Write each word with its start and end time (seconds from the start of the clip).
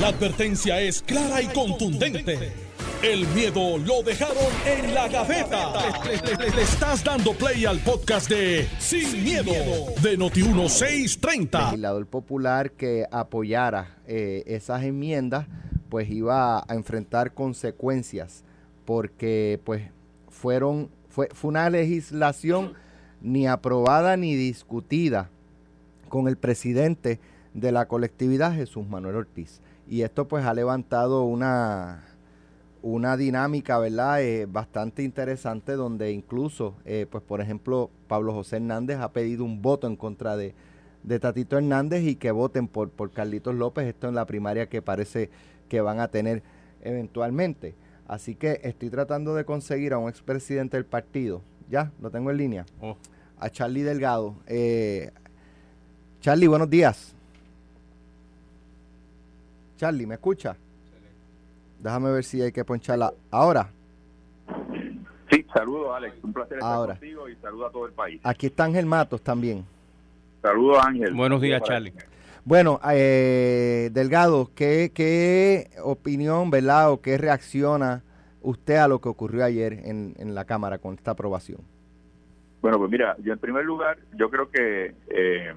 La 0.00 0.08
advertencia 0.08 0.80
es 0.80 1.02
clara 1.02 1.40
y 1.40 1.46
contundente. 1.46 2.52
El 3.00 3.28
miedo 3.28 3.78
lo 3.78 4.02
dejaron 4.02 4.52
en 4.66 4.92
la 4.92 5.06
gaveta. 5.06 5.72
Le, 6.04 6.62
estás 6.62 7.04
dando 7.04 7.32
play 7.32 7.64
al 7.64 7.78
podcast 7.78 8.28
de 8.28 8.66
Sin, 8.80 9.22
miedo, 9.22 9.52
de 10.02 10.18
Noti1630. 10.18 11.66
legislador 11.66 12.06
popular 12.06 12.72
que 12.72 13.06
apoyara 13.12 13.96
eh, 14.08 14.42
esas 14.46 14.82
enmiendas, 14.82 15.46
pues 15.90 16.10
iba 16.10 16.58
a 16.58 16.74
enfrentar 16.74 17.32
consecuencias, 17.32 18.42
porque 18.84 19.60
pues 19.62 19.84
fueron, 20.28 20.90
fue, 21.08 21.28
fue 21.32 21.50
una 21.50 21.70
legislación 21.70 22.74
ni 23.22 23.46
aprobada 23.46 24.16
ni 24.16 24.34
discutida 24.34 25.30
con 26.08 26.26
el 26.26 26.36
presidente 26.36 27.20
de 27.52 27.70
la 27.70 27.86
colectividad, 27.86 28.52
Jesús 28.52 28.88
Manuel 28.88 29.14
Ortiz. 29.14 29.60
Y 29.88 30.02
esto 30.02 30.26
pues 30.26 30.44
ha 30.44 30.54
levantado 30.54 31.24
una, 31.24 32.04
una 32.82 33.16
dinámica, 33.16 33.78
¿verdad? 33.78 34.22
Eh, 34.22 34.46
bastante 34.46 35.02
interesante 35.02 35.72
donde 35.72 36.12
incluso, 36.12 36.74
eh, 36.84 37.06
pues 37.10 37.22
por 37.22 37.40
ejemplo, 37.40 37.90
Pablo 38.08 38.32
José 38.32 38.56
Hernández 38.56 38.98
ha 38.98 39.12
pedido 39.12 39.44
un 39.44 39.62
voto 39.62 39.86
en 39.86 39.96
contra 39.96 40.36
de, 40.36 40.54
de 41.02 41.18
Tatito 41.20 41.58
Hernández 41.58 42.02
y 42.02 42.16
que 42.16 42.30
voten 42.30 42.66
por, 42.66 42.90
por 42.90 43.10
Carlitos 43.10 43.54
López, 43.54 43.86
esto 43.86 44.08
en 44.08 44.14
la 44.14 44.26
primaria 44.26 44.68
que 44.68 44.82
parece 44.82 45.30
que 45.68 45.80
van 45.80 46.00
a 46.00 46.08
tener 46.08 46.42
eventualmente. 46.82 47.74
Así 48.06 48.34
que 48.34 48.60
estoy 48.64 48.90
tratando 48.90 49.34
de 49.34 49.44
conseguir 49.44 49.92
a 49.92 49.98
un 49.98 50.08
expresidente 50.08 50.76
del 50.76 50.84
partido, 50.86 51.42
ya, 51.70 51.92
lo 52.00 52.10
tengo 52.10 52.30
en 52.30 52.36
línea, 52.36 52.66
Oh. 52.80 52.96
a 53.38 53.48
Charlie 53.50 53.82
Delgado. 53.82 54.34
Eh, 54.46 55.10
Charlie, 56.20 56.46
buenos 56.46 56.68
días. 56.68 57.13
Charlie, 59.76 60.06
¿me 60.06 60.14
escucha? 60.14 60.56
Déjame 61.80 62.10
ver 62.12 62.24
si 62.24 62.40
hay 62.40 62.52
que 62.52 62.64
poncharla. 62.64 63.12
Ahora, 63.30 63.68
Sí, 65.30 65.44
saludos 65.54 65.96
Alex, 65.96 66.16
un 66.22 66.32
placer 66.32 66.58
estar 66.58 66.72
Ahora. 66.72 66.94
contigo 66.94 67.28
y 67.28 67.34
saludos 67.36 67.68
a 67.70 67.72
todo 67.72 67.86
el 67.86 67.92
país. 67.92 68.20
aquí 68.24 68.46
está 68.46 68.64
Ángel 68.64 68.86
Matos 68.86 69.22
también. 69.22 69.64
Saludos 70.42 70.78
Ángel. 70.84 71.14
Buenos 71.14 71.40
días, 71.40 71.62
Charlie. 71.62 71.92
Bueno, 72.44 72.78
eh, 72.92 73.88
Delgado, 73.92 74.50
¿qué, 74.54 74.92
¿qué 74.94 75.70
opinión, 75.82 76.50
verdad, 76.50 76.90
o 76.92 77.00
qué 77.00 77.16
reacciona 77.16 78.02
usted 78.42 78.76
a 78.76 78.86
lo 78.86 79.00
que 79.00 79.08
ocurrió 79.08 79.44
ayer 79.44 79.72
en, 79.84 80.14
en 80.18 80.34
la 80.34 80.44
Cámara 80.44 80.76
con 80.78 80.94
esta 80.94 81.12
aprobación? 81.12 81.60
Bueno, 82.60 82.78
pues 82.78 82.90
mira, 82.90 83.16
yo 83.22 83.32
en 83.32 83.38
primer 83.38 83.64
lugar, 83.64 83.96
yo 84.16 84.28
creo 84.30 84.50
que 84.50 84.94
eh, 85.08 85.54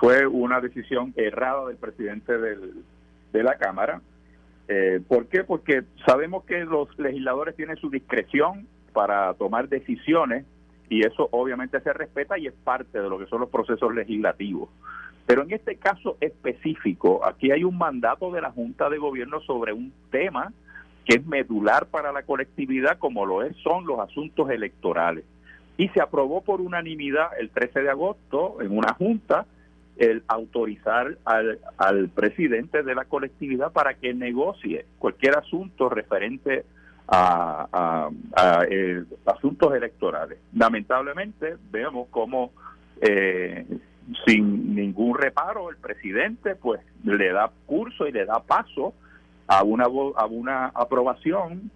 fue 0.00 0.26
una 0.26 0.60
decisión 0.60 1.12
errada 1.16 1.66
del 1.68 1.76
presidente 1.76 2.36
del- 2.36 2.82
de 3.34 3.42
la 3.42 3.56
Cámara. 3.56 4.00
Eh, 4.68 5.00
¿Por 5.06 5.26
qué? 5.26 5.44
Porque 5.44 5.82
sabemos 6.06 6.44
que 6.44 6.64
los 6.64 6.88
legisladores 6.98 7.54
tienen 7.56 7.76
su 7.76 7.90
discreción 7.90 8.66
para 8.94 9.34
tomar 9.34 9.68
decisiones 9.68 10.46
y 10.88 11.04
eso 11.04 11.28
obviamente 11.32 11.80
se 11.80 11.92
respeta 11.92 12.38
y 12.38 12.46
es 12.46 12.54
parte 12.54 13.00
de 13.00 13.08
lo 13.08 13.18
que 13.18 13.26
son 13.26 13.40
los 13.40 13.50
procesos 13.50 13.94
legislativos. 13.94 14.70
Pero 15.26 15.42
en 15.42 15.52
este 15.52 15.76
caso 15.76 16.16
específico, 16.20 17.26
aquí 17.26 17.50
hay 17.50 17.64
un 17.64 17.76
mandato 17.76 18.30
de 18.30 18.40
la 18.40 18.52
Junta 18.52 18.88
de 18.88 18.98
Gobierno 18.98 19.40
sobre 19.40 19.72
un 19.72 19.92
tema 20.10 20.52
que 21.04 21.16
es 21.16 21.26
medular 21.26 21.86
para 21.86 22.12
la 22.12 22.22
colectividad, 22.22 22.98
como 22.98 23.26
lo 23.26 23.42
es, 23.42 23.56
son 23.58 23.84
los 23.84 23.98
asuntos 23.98 24.48
electorales. 24.50 25.24
Y 25.76 25.88
se 25.88 26.00
aprobó 26.00 26.42
por 26.42 26.60
unanimidad 26.60 27.28
el 27.38 27.50
13 27.50 27.82
de 27.82 27.90
agosto 27.90 28.62
en 28.62 28.76
una 28.76 28.94
junta 28.94 29.46
el 29.96 30.22
autorizar 30.28 31.16
al, 31.24 31.58
al 31.78 32.08
presidente 32.08 32.82
de 32.82 32.94
la 32.94 33.04
colectividad 33.04 33.72
para 33.72 33.94
que 33.94 34.12
negocie 34.14 34.86
cualquier 34.98 35.38
asunto 35.38 35.88
referente 35.88 36.64
a, 37.06 38.10
a- 38.34 38.64
eh, 38.70 39.04
asuntos 39.26 39.74
electorales. 39.74 40.38
Lamentablemente 40.54 41.56
vemos 41.70 42.08
como 42.10 42.50
eh, 43.00 43.66
sin 44.26 44.74
ningún 44.74 45.16
reparo 45.18 45.70
el 45.70 45.76
presidente 45.76 46.56
pues 46.56 46.80
le 47.04 47.32
da 47.32 47.50
curso 47.66 48.06
y 48.06 48.12
le 48.12 48.24
da 48.24 48.40
paso 48.42 48.94
a 49.46 49.62
una 49.62 49.84
a 49.84 50.26
una 50.26 50.66
aprobación 50.74 51.70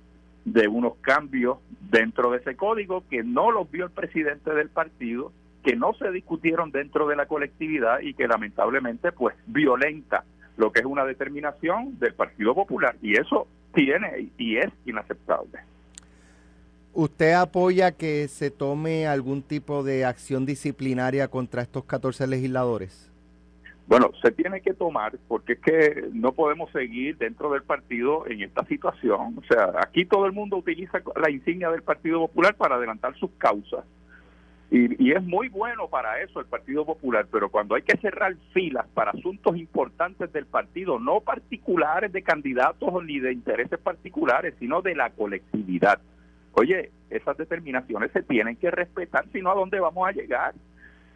de 0.44 0.66
unos 0.68 0.94
cambios 1.02 1.58
dentro 1.90 2.30
de 2.30 2.38
ese 2.38 2.56
código 2.56 3.04
que 3.10 3.22
no 3.22 3.50
los 3.50 3.70
vio 3.70 3.84
el 3.84 3.90
presidente 3.90 4.54
del 4.54 4.70
partido, 4.70 5.30
que 5.68 5.76
no 5.76 5.92
se 5.92 6.10
discutieron 6.10 6.70
dentro 6.70 7.06
de 7.06 7.14
la 7.14 7.26
colectividad 7.26 8.00
y 8.00 8.14
que 8.14 8.26
lamentablemente 8.26 9.12
pues 9.12 9.36
violenta 9.46 10.24
lo 10.56 10.72
que 10.72 10.80
es 10.80 10.86
una 10.86 11.04
determinación 11.04 11.98
del 11.98 12.14
Partido 12.14 12.54
Popular 12.54 12.96
y 13.02 13.18
eso 13.20 13.46
tiene 13.74 14.30
y 14.38 14.56
es 14.56 14.68
inaceptable. 14.86 15.58
¿Usted 16.94 17.34
apoya 17.34 17.92
que 17.92 18.28
se 18.28 18.50
tome 18.50 19.06
algún 19.06 19.42
tipo 19.42 19.82
de 19.82 20.06
acción 20.06 20.46
disciplinaria 20.46 21.28
contra 21.28 21.60
estos 21.60 21.84
14 21.84 22.26
legisladores? 22.26 23.12
Bueno, 23.86 24.10
se 24.22 24.30
tiene 24.30 24.62
que 24.62 24.72
tomar 24.72 25.18
porque 25.28 25.52
es 25.52 25.58
que 25.58 26.08
no 26.14 26.32
podemos 26.32 26.72
seguir 26.72 27.18
dentro 27.18 27.52
del 27.52 27.62
partido 27.62 28.26
en 28.26 28.40
esta 28.40 28.64
situación. 28.64 29.36
O 29.36 29.42
sea, 29.46 29.72
aquí 29.82 30.06
todo 30.06 30.24
el 30.24 30.32
mundo 30.32 30.56
utiliza 30.56 31.02
la 31.20 31.30
insignia 31.30 31.70
del 31.70 31.82
Partido 31.82 32.20
Popular 32.20 32.54
para 32.54 32.76
adelantar 32.76 33.14
sus 33.18 33.30
causas. 33.32 33.84
Y, 34.70 35.02
y 35.02 35.12
es 35.12 35.22
muy 35.22 35.48
bueno 35.48 35.88
para 35.88 36.20
eso 36.20 36.40
el 36.40 36.46
Partido 36.46 36.84
Popular, 36.84 37.26
pero 37.32 37.48
cuando 37.48 37.74
hay 37.74 37.82
que 37.82 37.96
cerrar 37.98 38.34
filas 38.52 38.86
para 38.92 39.12
asuntos 39.12 39.56
importantes 39.56 40.30
del 40.32 40.44
partido, 40.44 40.98
no 40.98 41.20
particulares 41.20 42.12
de 42.12 42.22
candidatos 42.22 43.02
ni 43.04 43.18
de 43.18 43.32
intereses 43.32 43.78
particulares, 43.78 44.54
sino 44.58 44.82
de 44.82 44.94
la 44.94 45.08
colectividad. 45.10 45.98
Oye, 46.52 46.90
esas 47.08 47.38
determinaciones 47.38 48.12
se 48.12 48.22
tienen 48.22 48.56
que 48.56 48.70
respetar, 48.70 49.24
si 49.32 49.40
no, 49.40 49.50
¿a 49.52 49.54
dónde 49.54 49.80
vamos 49.80 50.06
a 50.06 50.12
llegar? 50.12 50.54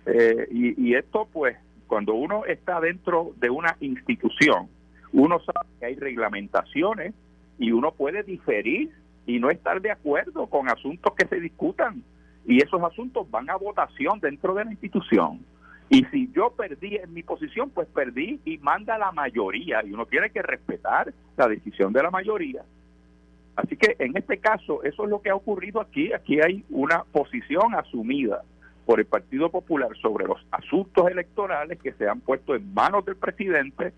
Eh, 0.06 0.48
y, 0.50 0.88
y 0.88 0.94
esto, 0.94 1.28
pues, 1.30 1.56
cuando 1.86 2.14
uno 2.14 2.46
está 2.46 2.80
dentro 2.80 3.32
de 3.36 3.50
una 3.50 3.76
institución, 3.80 4.68
uno 5.12 5.40
sabe 5.40 5.68
que 5.78 5.86
hay 5.86 5.94
reglamentaciones 5.96 7.12
y 7.58 7.70
uno 7.72 7.92
puede 7.92 8.22
diferir 8.22 8.90
y 9.26 9.38
no 9.38 9.50
estar 9.50 9.82
de 9.82 9.90
acuerdo 9.90 10.46
con 10.46 10.70
asuntos 10.70 11.12
que 11.14 11.26
se 11.26 11.38
discutan. 11.38 12.02
Y 12.46 12.62
esos 12.62 12.82
asuntos 12.82 13.30
van 13.30 13.48
a 13.50 13.56
votación 13.56 14.20
dentro 14.20 14.54
de 14.54 14.64
la 14.64 14.72
institución. 14.72 15.44
Y 15.88 16.04
si 16.06 16.30
yo 16.32 16.50
perdí 16.50 16.96
en 16.96 17.12
mi 17.12 17.22
posición, 17.22 17.70
pues 17.70 17.86
perdí 17.88 18.40
y 18.44 18.58
manda 18.58 18.96
la 18.98 19.12
mayoría. 19.12 19.84
Y 19.84 19.92
uno 19.92 20.06
tiene 20.06 20.30
que 20.30 20.42
respetar 20.42 21.12
la 21.36 21.48
decisión 21.48 21.92
de 21.92 22.02
la 22.02 22.10
mayoría. 22.10 22.62
Así 23.56 23.76
que 23.76 23.96
en 23.98 24.16
este 24.16 24.38
caso, 24.38 24.82
eso 24.82 25.04
es 25.04 25.10
lo 25.10 25.20
que 25.20 25.30
ha 25.30 25.34
ocurrido 25.34 25.80
aquí. 25.80 26.12
Aquí 26.12 26.40
hay 26.40 26.64
una 26.70 27.04
posición 27.04 27.74
asumida 27.74 28.42
por 28.86 29.00
el 29.00 29.06
Partido 29.06 29.50
Popular 29.50 29.90
sobre 30.00 30.26
los 30.26 30.44
asuntos 30.50 31.08
electorales 31.10 31.78
que 31.78 31.92
se 31.92 32.08
han 32.08 32.20
puesto 32.20 32.54
en 32.54 32.72
manos 32.72 33.04
del 33.04 33.16
presidente 33.16 33.92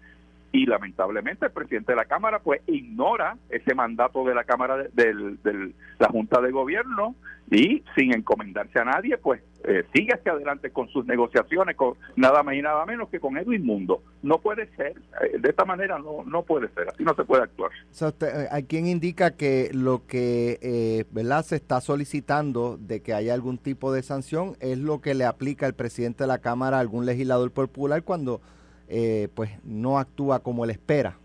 y 0.54 0.66
lamentablemente 0.66 1.46
el 1.46 1.52
presidente 1.52 1.90
de 1.90 1.96
la 1.96 2.04
Cámara 2.04 2.38
pues 2.38 2.60
ignora 2.68 3.36
ese 3.50 3.74
mandato 3.74 4.24
de 4.24 4.36
la 4.36 4.44
Cámara 4.44 4.76
de, 4.76 5.72
la 5.98 6.08
Junta 6.08 6.40
de 6.40 6.52
Gobierno 6.52 7.16
y 7.50 7.82
sin 7.96 8.14
encomendarse 8.14 8.78
a 8.78 8.84
nadie 8.84 9.18
pues 9.18 9.42
eh, 9.64 9.82
sigue 9.92 10.14
hacia 10.14 10.30
adelante 10.30 10.70
con 10.70 10.88
sus 10.90 11.06
negociaciones 11.06 11.74
con 11.74 11.94
nada 12.14 12.44
más 12.44 12.54
y 12.54 12.62
nada 12.62 12.86
menos 12.86 13.08
que 13.08 13.18
con 13.18 13.36
Edwin 13.36 13.66
Mundo. 13.66 14.04
No 14.22 14.38
puede 14.38 14.68
ser, 14.76 14.94
eh, 15.22 15.38
de 15.40 15.48
esta 15.48 15.64
manera 15.64 15.98
no, 15.98 16.22
no 16.24 16.44
puede 16.44 16.68
ser, 16.68 16.88
así 16.88 17.02
no 17.02 17.14
se 17.16 17.24
puede 17.24 17.42
actuar. 17.42 17.72
O 17.90 17.94
sea, 17.94 18.08
usted- 18.08 18.44
eh, 18.44 18.48
hay 18.52 18.62
quien 18.62 18.86
indica 18.86 19.32
que 19.32 19.70
lo 19.72 20.06
que 20.06 20.60
eh, 20.62 21.04
¿verdad? 21.10 21.44
se 21.44 21.56
está 21.56 21.80
solicitando 21.80 22.76
de 22.78 23.02
que 23.02 23.12
haya 23.12 23.34
algún 23.34 23.58
tipo 23.58 23.92
de 23.92 24.04
sanción 24.04 24.56
es 24.60 24.78
lo 24.78 25.00
que 25.00 25.14
le 25.14 25.24
aplica 25.24 25.66
el 25.66 25.74
presidente 25.74 26.22
de 26.22 26.28
la 26.28 26.38
Cámara 26.38 26.76
a 26.76 26.80
algún 26.80 27.06
legislador 27.06 27.50
popular 27.50 28.04
cuando 28.04 28.40
eh, 28.88 29.28
pues 29.34 29.50
no 29.64 29.98
actúa 29.98 30.40
como 30.40 30.64
él 30.64 30.70
espera. 30.70 31.18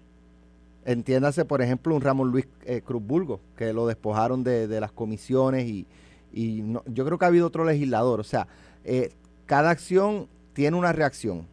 Entiéndase, 0.86 1.46
por 1.46 1.62
ejemplo, 1.62 1.96
un 1.96 2.02
Ramón 2.02 2.32
Luis 2.32 2.48
eh, 2.66 2.82
Cruz 2.82 3.04
Burgo, 3.06 3.42
que 3.56 3.74
lo 3.74 3.86
despojaron 3.86 4.44
de, 4.44 4.68
de 4.68 4.80
las 4.80 4.92
comisiones 4.92 5.68
y, 5.68 5.86
y 6.32 6.64
yo 6.88 7.06
creo 7.06 7.18
que 7.18 7.26
ha 7.26 7.28
habido 7.28 7.48
otro 7.48 7.66
legislador. 7.66 8.20
O 8.20 8.24
sea, 8.24 8.48
eh, 8.86 9.12
cada 9.46 9.70
acción 9.70 10.28
tiene 10.54 10.78
una 10.78 10.94
reacción. 10.94 11.48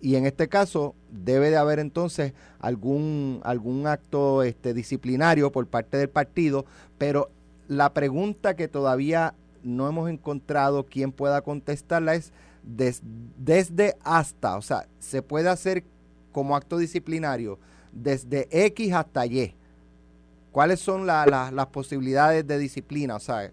Y 0.00 0.16
en 0.16 0.26
este 0.26 0.48
caso 0.48 0.94
debe 1.10 1.50
de 1.50 1.56
haber 1.56 1.78
entonces 1.78 2.32
algún, 2.60 3.40
algún 3.44 3.86
acto 3.86 4.42
este, 4.42 4.74
disciplinario 4.74 5.50
por 5.52 5.66
parte 5.66 5.96
del 5.96 6.10
partido, 6.10 6.66
pero 6.98 7.30
la 7.68 7.92
pregunta 7.92 8.54
que 8.56 8.68
todavía 8.68 9.34
no 9.64 9.88
hemos 9.88 10.10
encontrado 10.10 10.84
quien 10.84 11.12
pueda 11.12 11.40
contestarla 11.40 12.14
es 12.14 12.32
des- 12.66 13.00
desde 13.38 13.94
hasta, 14.04 14.56
o 14.56 14.62
sea, 14.62 14.86
se 14.98 15.22
puede 15.22 15.48
hacer 15.48 15.84
como 16.32 16.54
acto 16.56 16.76
disciplinario 16.76 17.58
desde 17.92 18.46
X 18.66 18.92
hasta 18.92 19.24
Y. 19.24 19.54
¿Cuáles 20.52 20.80
son 20.80 21.06
la- 21.06 21.24
la- 21.26 21.50
las 21.50 21.66
posibilidades 21.66 22.46
de 22.46 22.58
disciplina? 22.58 23.14
O 23.16 23.20
sea, 23.20 23.50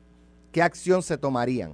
¿qué 0.52 0.62
acción 0.62 1.02
se 1.02 1.18
tomarían? 1.18 1.74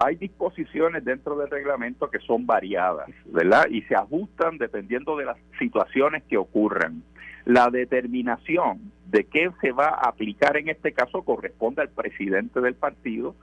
hay 0.00 0.16
disposiciones 0.16 1.02
dentro 1.02 1.34
del 1.38 1.48
reglamento 1.48 2.10
que 2.10 2.18
son 2.18 2.44
variadas, 2.44 3.08
¿verdad? 3.26 3.66
Y 3.70 3.80
se 3.82 3.94
ajustan 3.94 4.58
dependiendo 4.58 5.16
de 5.16 5.24
las 5.24 5.38
situaciones 5.58 6.22
que 6.24 6.36
ocurran. 6.36 7.02
La 7.46 7.70
determinación 7.70 8.92
de 9.06 9.24
qué 9.24 9.50
se 9.62 9.72
va 9.72 9.86
a 9.86 10.08
aplicar 10.08 10.58
en 10.58 10.68
este 10.68 10.92
caso 10.92 11.22
corresponde 11.22 11.80
al 11.80 11.88
presidente 11.88 12.60
del 12.60 12.74
partido 12.74 13.34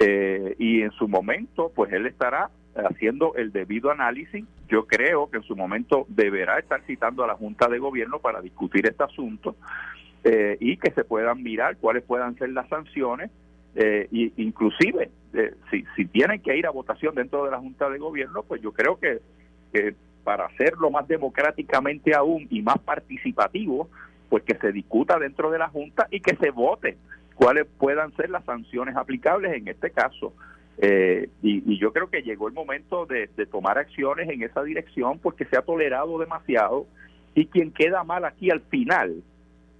eh, 0.00 0.54
y 0.58 0.82
en 0.82 0.92
su 0.92 1.08
momento, 1.08 1.72
pues 1.74 1.92
él 1.92 2.06
estará 2.06 2.50
haciendo 2.74 3.34
el 3.34 3.52
debido 3.52 3.90
análisis. 3.90 4.44
Yo 4.68 4.86
creo 4.86 5.30
que 5.30 5.38
en 5.38 5.42
su 5.42 5.56
momento 5.56 6.06
deberá 6.08 6.58
estar 6.58 6.82
citando 6.86 7.24
a 7.24 7.26
la 7.26 7.34
Junta 7.34 7.68
de 7.68 7.78
Gobierno 7.78 8.20
para 8.20 8.40
discutir 8.40 8.86
este 8.86 9.04
asunto 9.04 9.56
eh, 10.24 10.56
y 10.60 10.76
que 10.76 10.90
se 10.92 11.04
puedan 11.04 11.42
mirar 11.42 11.76
cuáles 11.78 12.04
puedan 12.04 12.36
ser 12.36 12.50
las 12.50 12.68
sanciones. 12.68 13.30
Eh, 13.74 14.08
y 14.10 14.32
inclusive, 14.42 15.10
eh, 15.34 15.54
si, 15.70 15.84
si 15.94 16.06
tienen 16.06 16.40
que 16.40 16.56
ir 16.56 16.66
a 16.66 16.70
votación 16.70 17.14
dentro 17.14 17.44
de 17.44 17.50
la 17.50 17.58
Junta 17.58 17.88
de 17.88 17.98
Gobierno, 17.98 18.42
pues 18.42 18.60
yo 18.60 18.72
creo 18.72 18.98
que, 18.98 19.20
que 19.72 19.94
para 20.24 20.46
hacerlo 20.46 20.90
más 20.90 21.06
democráticamente 21.06 22.14
aún 22.14 22.46
y 22.50 22.62
más 22.62 22.78
participativo, 22.78 23.88
pues 24.28 24.42
que 24.42 24.56
se 24.58 24.72
discuta 24.72 25.18
dentro 25.18 25.50
de 25.50 25.58
la 25.58 25.68
Junta 25.68 26.06
y 26.10 26.20
que 26.20 26.36
se 26.36 26.50
vote 26.50 26.96
cuáles 27.38 27.66
puedan 27.78 28.14
ser 28.16 28.30
las 28.30 28.44
sanciones 28.44 28.96
aplicables 28.96 29.52
en 29.52 29.68
este 29.68 29.90
caso. 29.90 30.34
Eh, 30.78 31.30
y, 31.40 31.78
yo 31.78 31.92
creo 31.92 32.10
que 32.10 32.22
llegó 32.22 32.48
el 32.48 32.54
momento 32.54 33.06
de, 33.06 33.28
tomar 33.46 33.78
acciones 33.78 34.28
en 34.28 34.42
esa 34.42 34.62
dirección 34.64 35.20
porque 35.20 35.44
se 35.44 35.56
ha 35.56 35.62
tolerado 35.62 36.18
demasiado 36.18 36.86
y 37.34 37.46
quien 37.46 37.70
queda 37.72 38.02
mal 38.02 38.24
aquí 38.24 38.50
al 38.50 38.60
final 38.62 39.22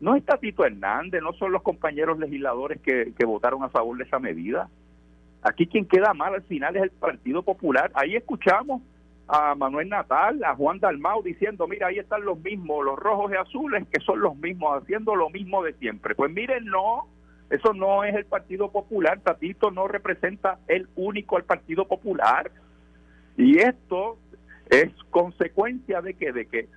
no 0.01 0.15
es 0.15 0.25
Tatito 0.25 0.65
Hernández, 0.65 1.21
no 1.21 1.33
son 1.33 1.51
los 1.51 1.63
compañeros 1.63 2.21
legisladores 2.21 2.81
que, 2.81 3.13
que 3.19 3.27
votaron 3.27 3.65
a 3.65 3.69
favor 3.69 3.99
de 3.99 4.05
esa 4.05 4.21
medida. 4.21 4.69
Aquí 5.43 5.67
quien 5.67 5.85
queda 5.85 6.15
mal 6.15 6.35
al 6.35 6.43
final 6.43 6.77
es 6.77 6.85
el 6.85 6.91
Partido 6.91 7.43
Popular. 7.43 7.91
Ahí 7.95 8.15
escuchamos 8.15 8.83
a 9.27 9.57
Manuel 9.57 9.89
Natal, 9.89 10.43
a 10.45 10.55
Juan 10.55 10.79
Dalmau 10.79 11.25
diciendo, 11.25 11.67
mira, 11.67 11.89
ahí 11.89 11.99
están 11.99 12.25
los 12.25 12.39
mismos, 12.39 12.85
los 12.85 12.97
rojos 12.97 13.33
y 13.33 13.37
azules, 13.37 13.85
que 13.93 14.01
son 14.01 14.21
los 14.21 14.37
mismos, 14.37 14.81
haciendo 14.81 15.17
lo 15.17 15.29
mismo 15.31 15.65
de 15.65 15.73
siempre. 15.75 16.15
Pues 16.15 16.33
miren, 16.33 16.65
no, 16.67 17.09
eso 17.51 17.73
no 17.73 18.05
es 18.05 18.15
el 18.15 18.27
Partido 18.27 18.71
Popular. 18.71 19.21
Tatito 19.21 19.71
no 19.71 19.89
representa 19.89 20.59
el 20.69 20.89
único 20.97 21.37
al 21.37 21.45
Partido 21.45 21.87
Popular. 21.87 22.51
Y 23.37 23.59
esto 23.59 24.19
es 24.69 24.93
consecuencia 25.11 26.03
de 26.03 26.15
que, 26.15 26.33
de 26.33 26.47
que 26.47 26.69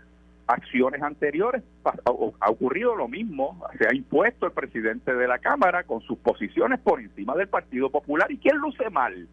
acciones 0.47 1.01
anteriores 1.01 1.63
ha 1.83 2.50
ocurrido 2.50 2.95
lo 2.95 3.07
mismo. 3.07 3.62
Se 3.77 3.88
ha 3.88 3.94
impuesto 3.94 4.45
el 4.45 4.53
presidente 4.53 5.13
de 5.13 5.27
la 5.27 5.39
Cámara 5.39 5.83
con 5.83 6.01
sus 6.01 6.18
posiciones 6.19 6.79
por 6.79 7.01
encima 7.01 7.35
del 7.35 7.50
Partido 7.50 7.89
Popular. 7.89 8.31
¿Y 8.31 8.38
quién 8.38 8.57
luce 8.57 8.89
mal? 8.89 9.27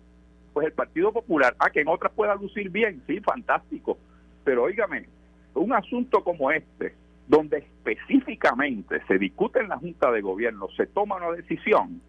Pues 0.53 0.67
el 0.67 0.73
Partido 0.73 1.13
Popular. 1.13 1.55
Ah, 1.61 1.71
que 1.71 1.83
en 1.83 1.89
otras 1.89 2.13
pueda 2.13 2.35
lucir 2.35 2.71
bien. 2.71 3.03
Sí, 3.07 3.21
fantástico. 3.21 3.97
Pero 4.43 4.65
óigame, 4.65 5.07
un 5.55 5.73
asunto 5.73 6.25
como 6.25 6.51
este, 6.51 6.95
donde 7.29 7.59
específicamente 7.59 9.01
se 9.07 9.19
discute 9.19 9.61
en 9.61 9.69
la 9.69 9.79
Junta 9.79 10.11
de 10.11 10.23
Gobierno, 10.23 10.67
se 10.77 10.87
toma 10.87 11.17
una 11.17 11.31
decisión, 11.33 12.01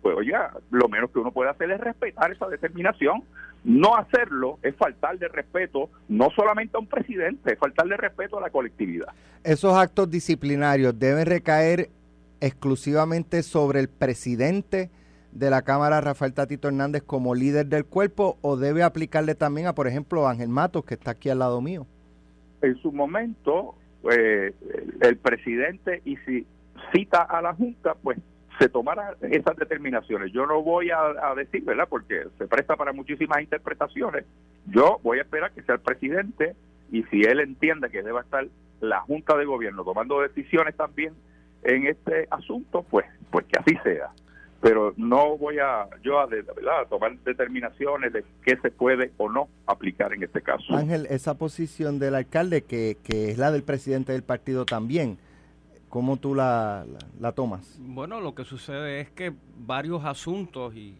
pues 0.00 0.16
oiga, 0.16 0.52
lo 0.70 0.88
menos 0.88 1.10
que 1.10 1.18
uno 1.18 1.32
puede 1.32 1.50
hacer 1.50 1.70
es 1.70 1.80
respetar 1.80 2.30
esa 2.30 2.48
determinación. 2.48 3.24
No 3.64 3.96
hacerlo 3.96 4.58
es 4.62 4.76
faltar 4.76 5.18
de 5.18 5.28
respeto 5.28 5.88
no 6.08 6.28
solamente 6.36 6.76
a 6.76 6.80
un 6.80 6.86
presidente, 6.86 7.54
es 7.54 7.58
faltar 7.58 7.88
de 7.88 7.96
respeto 7.96 8.36
a 8.38 8.42
la 8.42 8.50
colectividad. 8.50 9.08
Esos 9.42 9.74
actos 9.74 10.10
disciplinarios 10.10 10.98
deben 10.98 11.24
recaer 11.24 11.88
exclusivamente 12.40 13.42
sobre 13.42 13.80
el 13.80 13.88
presidente 13.88 14.90
de 15.32 15.50
la 15.50 15.62
Cámara, 15.62 16.02
Rafael 16.02 16.34
Tatito 16.34 16.68
Hernández, 16.68 17.02
como 17.02 17.34
líder 17.34 17.66
del 17.66 17.86
cuerpo, 17.86 18.36
o 18.42 18.56
debe 18.56 18.82
aplicarle 18.82 19.34
también 19.34 19.66
a, 19.66 19.74
por 19.74 19.88
ejemplo, 19.88 20.28
Ángel 20.28 20.48
Matos, 20.48 20.84
que 20.84 20.94
está 20.94 21.12
aquí 21.12 21.30
al 21.30 21.38
lado 21.38 21.60
mío. 21.62 21.86
En 22.60 22.76
su 22.76 22.92
momento, 22.92 23.74
eh, 24.10 24.52
el 25.00 25.16
presidente 25.16 26.02
y 26.04 26.16
si 26.18 26.46
cita 26.92 27.22
a 27.22 27.40
la 27.42 27.54
Junta, 27.54 27.94
pues 27.94 28.18
se 28.58 28.68
tomarán 28.68 29.14
esas 29.22 29.56
determinaciones. 29.56 30.32
Yo 30.32 30.46
no 30.46 30.62
voy 30.62 30.90
a, 30.90 31.34
decir, 31.34 31.64
¿verdad? 31.64 31.88
Porque 31.88 32.24
se 32.38 32.46
presta 32.46 32.76
para 32.76 32.92
muchísimas 32.92 33.40
interpretaciones. 33.40 34.24
Yo 34.66 35.00
voy 35.02 35.18
a 35.18 35.22
esperar 35.22 35.52
que 35.52 35.62
sea 35.62 35.76
el 35.76 35.80
presidente 35.80 36.54
y 36.92 37.02
si 37.04 37.22
él 37.22 37.40
entiende 37.40 37.90
que 37.90 38.02
deba 38.02 38.20
estar 38.20 38.46
la 38.80 39.00
Junta 39.00 39.36
de 39.36 39.44
Gobierno 39.44 39.82
tomando 39.84 40.20
decisiones 40.20 40.76
también 40.76 41.14
en 41.64 41.86
este 41.86 42.28
asunto, 42.30 42.84
pues, 42.88 43.06
pues 43.30 43.46
que 43.46 43.58
así 43.58 43.76
sea 43.82 44.10
pero 44.64 44.94
no 44.96 45.36
voy 45.36 45.58
a 45.58 45.86
yo 46.02 46.18
a, 46.18 46.26
tomar 46.88 47.18
determinaciones 47.18 48.14
de 48.14 48.24
qué 48.42 48.56
se 48.62 48.70
puede 48.70 49.12
o 49.18 49.28
no 49.28 49.50
aplicar 49.66 50.14
en 50.14 50.22
este 50.22 50.40
caso. 50.40 50.74
Ángel, 50.74 51.06
esa 51.10 51.36
posición 51.36 51.98
del 51.98 52.14
alcalde, 52.14 52.62
que, 52.62 52.96
que 53.04 53.30
es 53.30 53.36
la 53.36 53.52
del 53.52 53.62
presidente 53.62 54.12
del 54.12 54.22
partido 54.22 54.64
también, 54.64 55.18
¿cómo 55.90 56.16
tú 56.16 56.34
la, 56.34 56.86
la, 57.20 57.32
tomas? 57.32 57.78
Bueno, 57.78 58.22
lo 58.22 58.34
que 58.34 58.46
sucede 58.46 59.00
es 59.00 59.10
que 59.10 59.34
varios 59.58 60.06
asuntos 60.06 60.74
y, 60.74 60.96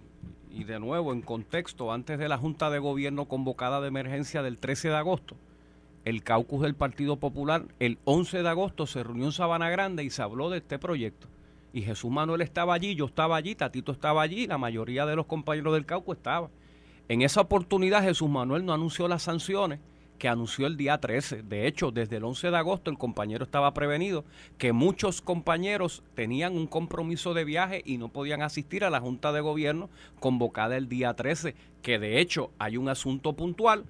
y 0.51 0.65
de 0.65 0.79
nuevo 0.79 1.15
en 1.15 1.23
contexto, 1.23 1.91
antes 1.91 2.19
de 2.19 2.29
la 2.29 2.37
Junta 2.37 2.69
de 2.69 2.81
Gobierno 2.81 3.25
convocada 3.29 3.81
de 3.81 3.89
emergencia 3.89 4.43
del 4.43 4.59
13 4.59 4.89
de 4.89 4.97
agosto, 4.97 5.37
el 6.05 6.23
caucus 6.23 6.61
del 6.61 6.75
Partido 6.75 7.17
Popular 7.17 7.65
el 7.79 7.97
11 8.05 8.43
de 8.43 8.49
agosto 8.51 8.87
se 8.87 9.03
reunió 9.03 9.25
en 9.25 9.33
Sabana 9.33 9.71
Grande 9.71 10.05
y 10.05 10.11
se 10.11 10.21
habló 10.21 10.51
de 10.51 10.59
este 10.59 10.79
proyecto 10.79 11.29
y 11.75 11.83
Jesús 11.83 12.11
Manuel 12.11 12.41
estaba 12.41 12.73
allí, 12.73 12.95
yo 12.95 13.07
estaba 13.07 13.35
allí, 13.35 13.57
Tatito 13.57 13.91
estaba 13.91 14.23
allí, 14.23 14.47
la 14.47 14.59
mayoría 14.59 15.07
de 15.07 15.17
los 15.17 15.27
compañeros 15.27 15.75
del 15.75 15.85
Cauco 15.85 16.13
estaba. 16.13 16.49
En 17.09 17.21
esa 17.21 17.41
oportunidad 17.41 18.05
Jesús 18.05 18.31
Manuel 18.31 18.65
no 18.65 18.73
anunció 18.73 19.09
las 19.09 19.25
sanciones 19.25 19.81
que 20.17 20.29
anunció 20.29 20.69
el 20.69 20.77
día 20.77 20.99
13. 20.99 21.43
De 21.43 21.67
hecho, 21.67 21.91
desde 21.91 22.19
el 22.19 22.25
11 22.25 22.53
de 22.53 22.57
agosto 22.57 22.93
el 22.93 22.97
compañero 22.97 23.43
estaba 23.43 23.75
prevenido 23.75 24.25
que 24.57 24.73
muchos 24.73 25.21
compañeros 25.21 26.05
tenían 26.15 26.57
un 26.57 26.69
compromiso 26.69 27.35
de 27.35 27.45
viaje 27.45 27.83
y 27.85 27.99
no 27.99 28.09
podían 28.09 28.43
asistir 28.43 28.85
a 28.85 28.91
la 28.91 29.01
Junta 29.01 29.33
de 29.33 29.41
Gobierno 29.41 29.91
convocada 30.21 30.77
el 30.77 30.89
día 30.89 31.15
13, 31.15 31.57
que 31.83 31.99
de 31.99 32.21
hecho 32.21 32.53
hay 32.61 32.77
un 32.77 32.89
asunto 32.89 33.33
puntual 33.33 33.85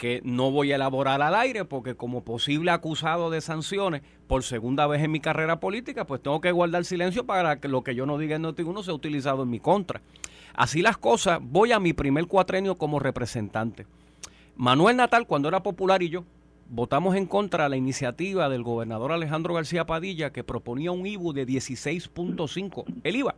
que 0.00 0.22
no 0.24 0.50
voy 0.50 0.72
a 0.72 0.76
elaborar 0.76 1.20
al 1.20 1.34
aire 1.34 1.66
porque 1.66 1.94
como 1.94 2.24
posible 2.24 2.70
acusado 2.70 3.28
de 3.28 3.42
sanciones 3.42 4.00
por 4.26 4.42
segunda 4.42 4.86
vez 4.86 5.02
en 5.02 5.10
mi 5.10 5.20
carrera 5.20 5.60
política, 5.60 6.06
pues 6.06 6.22
tengo 6.22 6.40
que 6.40 6.52
guardar 6.52 6.86
silencio 6.86 7.26
para 7.26 7.60
que 7.60 7.68
lo 7.68 7.84
que 7.84 7.94
yo 7.94 8.06
no 8.06 8.16
diga 8.16 8.36
en 8.36 8.44
Noti1 8.44 8.82
sea 8.82 8.94
utilizado 8.94 9.42
en 9.42 9.50
mi 9.50 9.60
contra. 9.60 10.00
Así 10.54 10.80
las 10.80 10.96
cosas, 10.96 11.38
voy 11.42 11.72
a 11.72 11.80
mi 11.80 11.92
primer 11.92 12.28
cuatrenio 12.28 12.76
como 12.76 12.98
representante. 12.98 13.86
Manuel 14.56 14.96
Natal, 14.96 15.26
cuando 15.26 15.48
era 15.48 15.62
popular 15.62 16.02
y 16.02 16.08
yo, 16.08 16.24
votamos 16.70 17.14
en 17.14 17.26
contra 17.26 17.64
de 17.64 17.70
la 17.70 17.76
iniciativa 17.76 18.48
del 18.48 18.62
gobernador 18.62 19.12
Alejandro 19.12 19.52
García 19.52 19.84
Padilla 19.84 20.32
que 20.32 20.42
proponía 20.42 20.92
un 20.92 21.06
IBU 21.06 21.34
de 21.34 21.46
16.5, 21.46 22.84
el 23.04 23.16
IVA, 23.16 23.34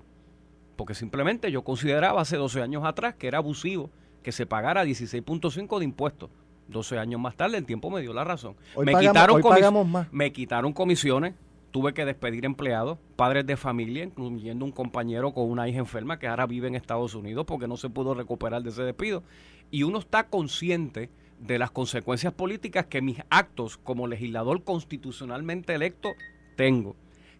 porque 0.76 0.94
simplemente 0.94 1.50
yo 1.50 1.64
consideraba 1.64 2.20
hace 2.20 2.36
12 2.36 2.62
años 2.62 2.84
atrás 2.84 3.16
que 3.16 3.26
era 3.26 3.38
abusivo 3.38 3.90
que 4.22 4.30
se 4.30 4.46
pagara 4.46 4.84
16.5 4.84 5.80
de 5.80 5.84
impuestos 5.84 6.30
12 6.68 6.98
años 6.98 7.20
más 7.20 7.36
tarde, 7.36 7.58
el 7.58 7.66
tiempo 7.66 7.90
me 7.90 8.00
dio 8.00 8.12
la 8.12 8.24
razón. 8.24 8.56
me, 8.76 8.94
quitaron 8.94 9.90
más. 9.90 10.12
me 10.12 10.32
quitaron 10.32 10.72
comisiones, 10.72 11.34
tuve 11.70 11.94
que 11.94 12.04
despedir 12.04 12.44
empleados, 12.44 12.98
padres 13.16 13.46
de 13.46 13.56
familia, 13.56 14.04
incluyendo 14.04 14.64
un 14.64 14.72
compañero 14.72 15.32
con 15.32 15.50
una 15.50 15.68
hija 15.68 15.78
enferma 15.78 16.18
que 16.18 16.28
ahora 16.28 16.46
vive 16.46 16.68
en 16.68 16.74
Estados 16.74 17.14
Unidos 17.14 17.44
porque 17.46 17.66
no 17.66 17.76
se 17.76 17.90
pudo 17.90 18.14
recuperar 18.14 18.62
de 18.62 18.70
ese 18.70 18.82
despido. 18.82 19.22
Y 19.70 19.82
uno 19.82 19.98
está 19.98 20.28
consciente 20.28 21.10
de 21.40 21.58
las 21.58 21.70
consecuencias 21.70 22.32
políticas 22.32 22.86
que 22.86 23.02
mis 23.02 23.18
actos 23.30 23.76
como 23.78 24.06
legislador 24.06 24.62
constitucionalmente 24.62 25.74
electo 25.74 26.10
tengo. 26.56 26.94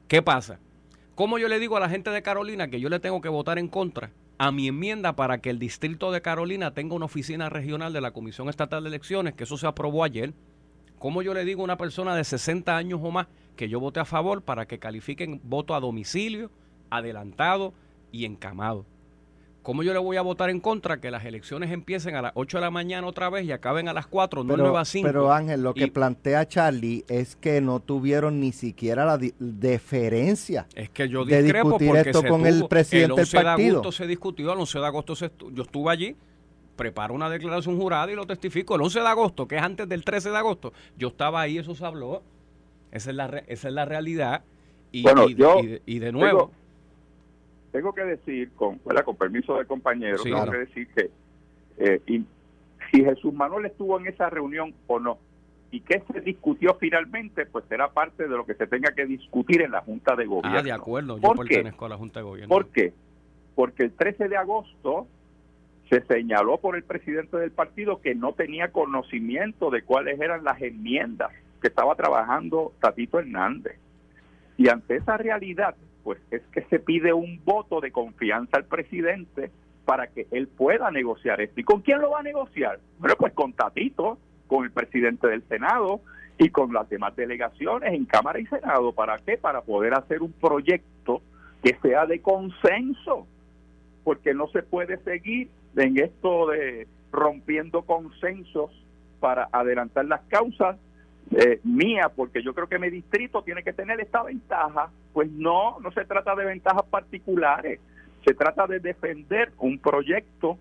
¿Qué 0.09 0.23
pasa? 0.23 0.59
¿Cómo 1.14 1.38
yo 1.38 1.49
le 1.49 1.59
digo 1.59 1.76
a 1.76 1.81
la 1.81 1.88
gente 1.88 2.11
de 2.11 2.23
Carolina 2.23 2.69
que 2.69 2.81
yo 2.81 2.88
le 2.88 3.00
tengo 3.00 3.21
que 3.21 3.29
votar 3.29 3.59
en 3.59 3.69
contra 3.69 4.11
a 4.43 4.51
mi 4.51 4.67
enmienda 4.67 5.15
para 5.15 5.39
que 5.39 5.51
el 5.51 5.61
distrito 5.61 6.11
de 6.11 6.21
Carolina 6.21 6.75
tenga 6.75 6.97
una 6.97 7.05
oficina 7.05 7.49
regional 7.49 7.93
de 7.93 8.01
la 8.01 8.11
Comisión 8.11 8.49
Estatal 8.49 8.83
de 8.83 8.89
Elecciones, 8.89 9.35
que 9.35 9.45
eso 9.45 9.57
se 9.57 9.69
aprobó 9.69 10.03
ayer. 10.03 10.35
¿Cómo 10.99 11.23
yo 11.23 11.33
le 11.33 11.45
digo 11.45 11.61
a 11.61 11.65
una 11.65 11.77
persona 11.77 12.17
de 12.17 12.25
60 12.25 12.77
años 12.77 12.99
o 13.05 13.13
más 13.13 13.29
que 13.55 13.69
yo 13.69 13.79
vote 13.79 14.01
a 14.01 14.05
favor 14.05 14.43
para 14.43 14.67
que 14.67 14.81
califiquen 14.81 15.41
voto 15.45 15.77
a 15.77 15.81
domicilio, 15.81 16.51
adelantado 16.91 17.73
y 18.11 18.25
encamado? 18.25 18.85
¿Cómo 19.62 19.85
yo 19.85 19.92
le 19.92 20.00
voy 20.00 20.16
a 20.16 20.23
votar 20.23 20.50
en 20.50 20.59
contra 20.59 21.00
que 21.00 21.11
las 21.11 21.25
elecciones 21.25 21.71
empiecen 21.71 22.16
a 22.16 22.23
las 22.23 22.33
8 22.35 22.57
de 22.57 22.61
la 22.62 22.71
mañana 22.71 23.07
otra 23.07 23.31
vez 23.31 23.45
y 23.45 23.52
acaben 23.52 23.88
a 23.88 23.92
las 23.92 24.09
4, 24.09 24.42
no 24.42 24.54
pero, 24.54 24.76
a 24.76 24.85
5? 24.85 25.07
Pero 25.07 25.33
Ángel, 25.33 25.62
lo 25.62 25.73
que 25.73 25.87
plantea 25.87 26.49
Charlie 26.49 27.04
es 27.09 27.37
que 27.37 27.61
no 27.61 27.78
tuvieron 27.78 28.40
ni 28.40 28.50
siquiera 28.52 29.04
la 29.04 29.19
deferencia 29.38 30.66
es 30.75 30.90
que 30.90 31.09
yo 31.09 31.25
de 31.25 31.42
discutir 31.42 31.95
esto 31.95 32.25
con 32.25 32.47
el 32.47 32.66
presidente 32.66 33.23
del 33.23 33.31
partido. 33.31 33.57
de 33.57 33.71
agosto 33.71 33.92
se 33.92 34.07
discutió, 34.07 34.52
el 34.52 34.59
11 34.59 34.78
de 34.78 34.87
agosto 34.87 35.14
yo 35.52 35.62
estuve 35.62 35.92
allí, 35.92 36.16
preparo 36.75 37.14
una 37.14 37.31
declaración 37.31 37.78
jurada 37.78 38.11
y 38.11 38.16
lo 38.16 38.26
testifico. 38.26 38.75
El 38.75 38.83
11 38.83 39.00
de 39.00 39.07
agosto, 39.07 39.47
que 39.47 39.57
es 39.57 39.62
antes 39.62 39.88
del 39.88 40.04
13 40.04 40.31
de 40.31 40.37
agosto, 40.37 40.73
yo 40.99 41.09
estaba 41.09 41.40
ahí, 41.40 41.59
eso 41.59 41.75
se 41.75 41.85
habló. 41.85 42.23
Esa 42.90 43.11
es 43.11 43.16
la, 43.16 43.26
esa 43.47 43.69
es 43.69 43.75
la 43.75 43.85
realidad. 43.85 44.42
Y, 44.90 45.04
y, 45.87 45.99
de, 45.99 46.12
nuevo 46.12 46.52
tengo 47.73 47.93
que 47.95 48.05
decir, 48.05 48.52
con, 48.52 48.79
con 48.79 49.17
permiso 49.17 49.57
del 49.57 49.67
compañero, 49.67 50.23
tengo 50.23 50.50
que 50.50 50.59
decir 50.59 50.88
que 50.95 51.11
eh, 51.79 52.00
si 52.07 53.05
Jesús 53.05 53.33
Manuel 53.33 53.67
estuvo 53.67 53.99
en 53.99 54.07
esa 54.07 54.31
reunión 54.31 54.75
o 54.87 55.00
no, 55.00 55.19
y 55.71 55.81
qué 55.81 56.02
se 56.12 56.21
discutió 56.21 56.76
finalmente, 56.79 57.47
pues 57.47 57.64
será 57.67 57.91
parte 57.91 58.25
de 58.25 58.37
lo 58.37 58.45
que 58.45 58.55
se 58.55 58.67
tenga 58.67 58.93
que 58.95 59.07
discutir 59.07 59.62
en 59.62 59.71
la 59.71 59.81
Junta 59.81 60.14
de 60.14 60.26
Gobierno. 60.26 60.59
Ah, 60.59 60.62
de 60.62 60.71
acuerdo, 60.71 61.19
yo 61.19 61.33
pertenezco 61.33 61.87
a 61.87 61.88
la 61.88 61.97
Junta 61.97 62.21
de 62.21 62.25
Gobierno. 62.25 62.55
¿Por 62.55 62.67
qué? 62.69 62.93
Porque 63.55 63.85
el 63.85 63.93
13 63.93 64.29
de 64.29 64.37
agosto 64.37 65.07
se 65.88 66.02
señaló 66.02 66.59
por 66.59 66.76
el 66.76 66.85
presidente 66.85 67.38
del 67.38 67.52
partido 67.52 68.02
que 68.02 68.14
no 68.14 68.35
tenía 68.35 68.71
conocimiento 68.71 69.71
de 69.71 69.83
cuáles 69.83 70.21
eran 70.21 70.45
las 70.45 70.61
enmiendas 70.61 71.31
que 71.62 71.69
estaba 71.69 71.95
trabajando 71.95 72.75
Tatito 72.81 73.19
Hernández. 73.19 73.79
Y 74.59 74.69
ante 74.69 74.97
esa 74.97 75.17
realidad, 75.17 75.75
pues 76.03 76.21
es 76.31 76.43
que 76.53 76.63
se 76.63 76.79
pide 76.79 77.13
un 77.13 77.41
voto 77.45 77.81
de 77.81 77.93
confianza 77.93 78.57
al 78.57 78.65
presidente 78.65 79.51
para 79.85 80.07
que 80.09 80.27
él 80.31 80.49
pueda 80.49 80.91
negociar 80.91 81.41
esto. 81.41 81.61
¿Y 81.61 81.65
con 81.65 81.81
quién 81.81 82.01
lo 82.01 82.11
va 82.11 82.21
a 82.21 82.23
negociar? 82.23 82.79
Bueno, 82.99 83.17
pues 83.19 83.33
con 83.33 83.53
Tatito, 83.53 84.19
con 84.47 84.65
el 84.65 84.71
presidente 84.71 85.27
del 85.27 85.43
Senado 85.49 86.01
y 86.39 86.51
con 86.51 86.73
las 86.73 86.89
demás 86.89 87.15
delegaciones 87.17 87.93
en 87.93 88.05
Cámara 88.05 88.39
y 88.41 88.47
Senado. 88.47 88.93
¿Para 88.93 89.19
qué? 89.19 89.37
Para 89.37 89.63
poder 89.63 89.95
hacer 89.95 90.23
un 90.23 90.33
proyecto 90.33 91.23
que 91.63 91.77
sea 91.83 92.07
de 92.07 92.21
consenso, 92.21 93.27
porque 94.05 94.35
no 94.35 94.49
se 94.49 94.63
puede 94.63 94.99
seguir 94.99 95.49
en 95.77 95.99
esto 95.99 96.49
de 96.49 96.87
rompiendo 97.13 97.83
consensos 97.83 98.71
para 99.21 99.49
adelantar 99.53 100.07
las 100.07 100.23
causas 100.23 100.77
eh, 101.35 101.61
mía, 101.65 102.11
porque 102.15 102.43
yo 102.43 102.55
creo 102.55 102.69
que 102.69 102.79
mi 102.79 102.91
distrito 102.91 103.43
tiene 103.43 103.62
que 103.62 103.73
tener 103.73 104.01
esta 104.01 104.23
ventaja. 104.23 104.91
Pues 105.12 105.31
no, 105.31 105.79
no 105.81 105.91
se 105.93 106.05
trata 106.05 106.35
de 106.35 106.45
ventajas 106.45 106.85
particulares, 106.85 107.81
se 108.25 108.35
trata 108.35 108.67
de 108.67 108.81
defender 108.81 109.53
un 109.59 109.79
proyecto 109.79 110.59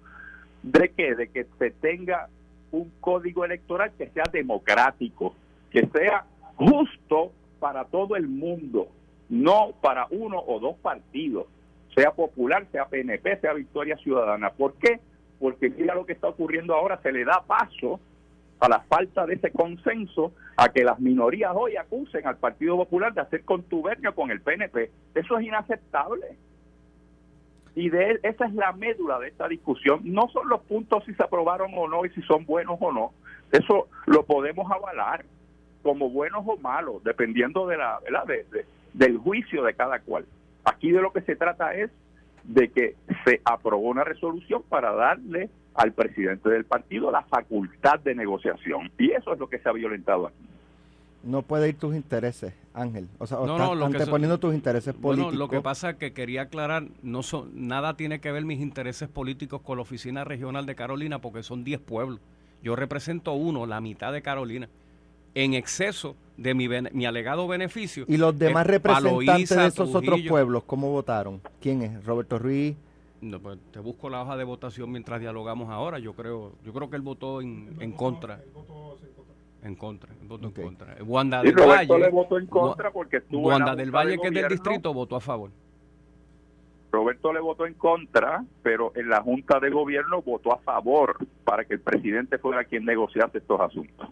de 0.63 0.89
que, 0.89 1.15
de 1.15 1.27
que 1.27 1.45
se 1.57 1.71
tenga 1.71 2.29
un 2.71 2.91
código 2.99 3.43
electoral 3.43 3.91
que 3.97 4.09
sea 4.09 4.23
democrático, 4.31 5.35
que 5.71 5.87
sea 5.87 6.25
justo 6.55 7.31
para 7.59 7.85
todo 7.85 8.15
el 8.15 8.27
mundo, 8.27 8.87
no 9.29 9.73
para 9.81 10.07
uno 10.09 10.39
o 10.39 10.59
dos 10.59 10.77
partidos, 10.77 11.47
sea 11.95 12.11
popular, 12.11 12.65
sea 12.71 12.85
PNP, 12.85 13.39
sea 13.41 13.53
Victoria 13.53 13.97
Ciudadana. 13.97 14.51
¿Por 14.51 14.73
qué? 14.75 14.99
Porque 15.39 15.69
mira 15.69 15.95
lo 15.95 16.05
que 16.05 16.13
está 16.13 16.29
ocurriendo 16.29 16.73
ahora, 16.73 17.01
se 17.01 17.11
le 17.11 17.25
da 17.25 17.43
paso 17.45 17.99
a 18.61 18.69
la 18.69 18.81
falta 18.81 19.25
de 19.25 19.33
ese 19.33 19.51
consenso 19.51 20.33
a 20.55 20.69
que 20.69 20.83
las 20.83 20.99
minorías 20.99 21.51
hoy 21.55 21.75
acusen 21.77 22.27
al 22.27 22.37
Partido 22.37 22.77
Popular 22.77 23.11
de 23.11 23.21
hacer 23.21 23.43
contubernio 23.43 24.13
con 24.13 24.29
el 24.29 24.39
PNP. 24.39 24.91
Eso 25.15 25.39
es 25.39 25.47
inaceptable. 25.47 26.37
Y 27.73 27.89
de 27.89 28.19
esa 28.21 28.45
es 28.45 28.53
la 28.53 28.71
médula 28.73 29.17
de 29.17 29.29
esta 29.29 29.47
discusión. 29.47 30.01
No 30.03 30.29
son 30.29 30.47
los 30.47 30.61
puntos 30.61 31.03
si 31.05 31.13
se 31.15 31.23
aprobaron 31.23 31.71
o 31.75 31.87
no 31.87 32.05
y 32.05 32.09
si 32.11 32.21
son 32.21 32.45
buenos 32.45 32.77
o 32.79 32.91
no. 32.91 33.13
Eso 33.51 33.87
lo 34.05 34.23
podemos 34.25 34.71
avalar 34.71 35.25
como 35.81 36.11
buenos 36.11 36.43
o 36.45 36.55
malos, 36.57 37.03
dependiendo 37.03 37.65
de 37.65 37.77
la, 37.77 37.99
del 38.93 39.17
juicio 39.17 39.63
de 39.63 39.73
cada 39.73 39.99
cual. 40.01 40.25
Aquí 40.65 40.91
de 40.91 41.01
lo 41.01 41.11
que 41.11 41.21
se 41.21 41.35
trata 41.35 41.73
es 41.73 41.89
de 42.43 42.69
que 42.69 42.95
se 43.25 43.41
aprobó 43.43 43.89
una 43.89 44.03
resolución 44.03 44.61
para 44.69 44.91
darle 44.91 45.49
al 45.75 45.93
presidente 45.93 46.49
del 46.49 46.65
partido 46.65 47.11
la 47.11 47.23
facultad 47.23 47.99
de 47.99 48.15
negociación. 48.15 48.91
Y 48.97 49.11
eso 49.11 49.33
es 49.33 49.39
lo 49.39 49.47
que 49.47 49.59
se 49.59 49.69
ha 49.69 49.71
violentado 49.71 50.27
aquí 50.27 50.51
no 51.23 51.41
puede 51.43 51.69
ir 51.69 51.75
tus 51.75 51.95
intereses, 51.95 52.53
Ángel. 52.73 53.07
O 53.19 53.27
sea, 53.27 53.37
no, 53.39 53.85
anteponiendo 53.85 54.39
tus 54.39 54.53
intereses 54.53 54.93
políticos. 54.93 55.35
lo 55.35 55.49
que 55.49 55.61
pasa 55.61 55.91
es 55.91 55.95
que 55.97 56.13
quería 56.13 56.43
aclarar, 56.43 56.85
no 57.03 57.23
son, 57.23 57.67
nada 57.67 57.95
tiene 57.95 58.19
que 58.19 58.31
ver 58.31 58.43
mis 58.43 58.59
intereses 58.59 59.07
políticos 59.07 59.61
con 59.61 59.77
la 59.77 59.83
oficina 59.83 60.23
regional 60.23 60.65
de 60.65 60.75
Carolina, 60.75 61.19
porque 61.19 61.43
son 61.43 61.63
10 61.63 61.81
pueblos. 61.81 62.19
Yo 62.63 62.75
represento 62.75 63.33
uno, 63.33 63.65
la 63.65 63.81
mitad 63.81 64.13
de 64.13 64.21
Carolina, 64.21 64.69
en 65.33 65.53
exceso 65.53 66.15
de 66.37 66.53
mi, 66.53 66.67
mi 66.67 67.05
alegado 67.05 67.47
beneficio. 67.47 68.05
¿Y 68.07 68.17
los 68.17 68.37
demás 68.37 68.67
representantes 68.67 69.49
de 69.49 69.67
esos 69.67 69.93
otros 69.93 70.21
pueblos, 70.27 70.63
cómo 70.63 70.89
votaron? 70.91 71.41
¿Quién 71.59 71.81
es? 71.81 72.03
¿Roberto 72.03 72.39
Ruiz? 72.39 72.75
No, 73.21 73.39
pues 73.39 73.59
te 73.71 73.79
busco 73.79 74.09
la 74.09 74.23
hoja 74.23 74.35
de 74.35 74.43
votación 74.43 74.91
mientras 74.91 75.19
dialogamos 75.19 75.69
ahora. 75.69 75.99
Yo 75.99 76.13
creo, 76.13 76.53
yo 76.63 76.73
creo 76.73 76.89
que 76.89 76.95
él 76.95 77.03
votó 77.03 77.39
en, 77.41 77.77
en 77.79 77.91
contra. 77.91 78.41
En 79.63 79.75
contra, 79.75 80.09
voto 80.23 80.47
en 80.47 80.53
contra. 80.53 80.97
Wanda 81.03 81.43
del 81.43 81.53
Valle. 81.55 81.99
le 81.99 82.09
votó 82.09 82.39
en 82.39 82.47
contra 82.47 82.91
porque 82.91 83.17
estuvo 83.17 83.47
Wanda 83.47 83.75
del 83.75 83.91
Valle, 83.91 84.17
que 84.17 84.29
es 84.29 84.33
del 84.33 84.47
distrito, 84.47 84.91
votó 84.91 85.15
a 85.15 85.21
favor. 85.21 85.51
Roberto 86.91 87.31
le 87.31 87.39
votó 87.39 87.65
en 87.67 87.75
contra, 87.75 88.43
pero 88.63 88.91
en 88.95 89.07
la 89.07 89.21
Junta 89.21 89.59
de 89.59 89.69
Gobierno 89.69 90.21
votó 90.23 90.51
a 90.51 90.57
favor 90.57 91.15
para 91.45 91.63
que 91.63 91.75
el 91.75 91.79
presidente 91.79 92.37
fuera 92.39 92.65
quien 92.65 92.85
negociase 92.85 93.37
estos 93.37 93.61
asuntos. 93.61 94.09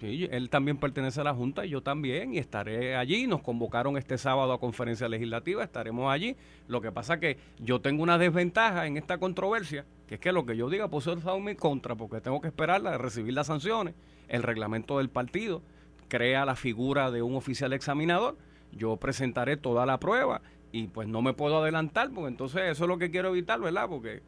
Sí, 0.00 0.28
él 0.30 0.50
también 0.50 0.76
pertenece 0.76 1.22
a 1.22 1.24
la 1.24 1.34
Junta 1.34 1.64
y 1.64 1.70
yo 1.70 1.82
también, 1.82 2.34
y 2.34 2.38
estaré 2.38 2.96
allí. 2.96 3.26
Nos 3.26 3.40
convocaron 3.40 3.96
este 3.96 4.18
sábado 4.18 4.52
a 4.52 4.60
conferencia 4.60 5.08
legislativa, 5.08 5.64
estaremos 5.64 6.12
allí. 6.12 6.36
Lo 6.68 6.82
que 6.82 6.92
pasa 6.92 7.18
que 7.18 7.38
yo 7.58 7.80
tengo 7.80 8.02
una 8.02 8.18
desventaja 8.18 8.86
en 8.86 8.98
esta 8.98 9.16
controversia, 9.16 9.86
que 10.06 10.16
es 10.16 10.20
que 10.20 10.32
lo 10.32 10.44
que 10.44 10.56
yo 10.56 10.68
diga 10.68 10.88
puede 10.88 11.04
ser 11.04 11.18
en 11.26 11.44
mi 11.44 11.54
contra, 11.54 11.94
porque 11.94 12.20
tengo 12.20 12.42
que 12.42 12.48
esperar 12.48 12.86
a 12.86 12.98
recibir 12.98 13.32
las 13.32 13.46
sanciones. 13.46 13.94
El 14.28 14.42
reglamento 14.42 14.98
del 14.98 15.08
partido 15.08 15.62
crea 16.08 16.44
la 16.44 16.56
figura 16.56 17.10
de 17.10 17.22
un 17.22 17.34
oficial 17.34 17.72
examinador. 17.72 18.36
Yo 18.72 18.98
presentaré 18.98 19.56
toda 19.56 19.86
la 19.86 19.98
prueba 19.98 20.42
y 20.72 20.88
pues 20.88 21.08
no 21.08 21.22
me 21.22 21.32
puedo 21.32 21.62
adelantar, 21.62 22.10
porque 22.10 22.28
entonces 22.28 22.62
eso 22.70 22.84
es 22.84 22.88
lo 22.88 22.98
que 22.98 23.10
quiero 23.10 23.30
evitar, 23.30 23.58
¿verdad? 23.60 23.88
Porque... 23.88 24.20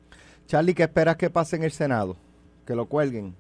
Charlie, 0.46 0.74
¿qué 0.74 0.84
esperas 0.84 1.16
que 1.16 1.28
pase 1.28 1.56
en 1.56 1.64
el 1.64 1.72
Senado? 1.72 2.16
Que 2.66 2.74
lo 2.74 2.86
cuelguen 2.86 3.34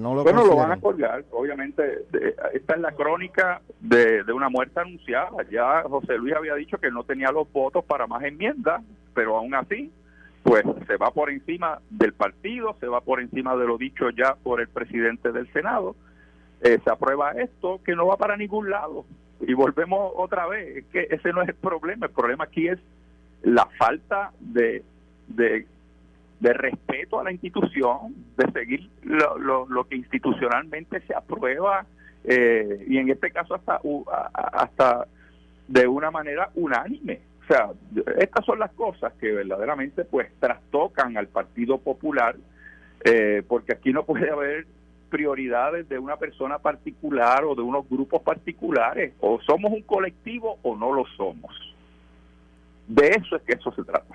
no 0.00 0.14
lo 0.14 0.22
bueno, 0.22 0.44
lo 0.44 0.56
van 0.56 0.72
a 0.72 0.80
colgar, 0.80 1.24
obviamente. 1.30 2.04
esta 2.52 2.74
es 2.74 2.80
la 2.80 2.92
crónica 2.92 3.60
de, 3.80 4.24
una 4.32 4.48
muerte 4.48 4.80
anunciada. 4.80 5.30
Ya 5.50 5.82
José 5.82 6.18
Luis 6.18 6.34
había 6.34 6.54
dicho 6.54 6.78
que 6.78 6.90
no 6.90 7.04
tenía 7.04 7.30
los 7.30 7.50
votos 7.52 7.84
para 7.84 8.06
más 8.06 8.22
enmiendas, 8.24 8.82
pero 9.14 9.36
aún 9.36 9.54
así, 9.54 9.92
pues 10.42 10.64
se 10.86 10.96
va 10.96 11.10
por 11.10 11.30
encima 11.30 11.80
del 11.90 12.12
partido, 12.12 12.76
se 12.80 12.86
va 12.86 13.00
por 13.00 13.20
encima 13.20 13.56
de 13.56 13.66
lo 13.66 13.78
dicho 13.78 14.10
ya 14.10 14.34
por 14.34 14.60
el 14.60 14.68
presidente 14.68 15.32
del 15.32 15.50
Senado. 15.52 15.94
Eh, 16.62 16.78
se 16.82 16.90
aprueba 16.90 17.32
esto 17.32 17.80
que 17.84 17.94
no 17.94 18.06
va 18.06 18.16
para 18.16 18.36
ningún 18.36 18.70
lado. 18.70 19.04
Y 19.40 19.52
volvemos 19.54 20.12
otra 20.16 20.46
vez, 20.46 20.78
es 20.78 20.84
que 20.86 21.06
ese 21.10 21.32
no 21.32 21.42
es 21.42 21.48
el 21.48 21.54
problema, 21.54 22.06
el 22.06 22.12
problema 22.12 22.44
aquí 22.44 22.68
es 22.68 22.78
la 23.42 23.66
falta 23.78 24.32
de, 24.40 24.82
de 25.28 25.66
de 26.40 26.52
respeto 26.52 27.20
a 27.20 27.24
la 27.24 27.32
institución, 27.32 28.14
de 28.36 28.50
seguir 28.52 28.90
lo, 29.02 29.66
lo, 29.66 29.84
que 29.84 29.96
institucionalmente 29.96 31.00
se 31.06 31.14
aprueba 31.14 31.86
eh, 32.24 32.84
y 32.88 32.98
en 32.98 33.10
este 33.10 33.30
caso 33.30 33.54
hasta, 33.54 33.80
hasta 34.32 35.06
de 35.68 35.86
una 35.86 36.10
manera 36.10 36.50
unánime. 36.54 37.20
O 37.44 37.46
sea, 37.46 37.70
estas 38.18 38.44
son 38.44 38.58
las 38.58 38.72
cosas 38.72 39.12
que 39.20 39.30
verdaderamente 39.32 40.04
pues 40.04 40.28
trastocan 40.40 41.16
al 41.16 41.28
Partido 41.28 41.78
Popular, 41.78 42.36
eh, 43.04 43.42
porque 43.46 43.74
aquí 43.74 43.92
no 43.92 44.04
puede 44.04 44.30
haber 44.30 44.66
prioridades 45.10 45.88
de 45.88 45.98
una 45.98 46.16
persona 46.16 46.58
particular 46.58 47.44
o 47.44 47.54
de 47.54 47.62
unos 47.62 47.88
grupos 47.88 48.22
particulares. 48.22 49.12
O 49.20 49.40
somos 49.42 49.72
un 49.72 49.82
colectivo 49.82 50.58
o 50.62 50.74
no 50.74 50.92
lo 50.92 51.04
somos. 51.16 51.54
De 52.88 53.08
eso 53.08 53.36
es 53.36 53.42
que 53.42 53.52
eso 53.52 53.72
se 53.72 53.84
trata. 53.84 54.14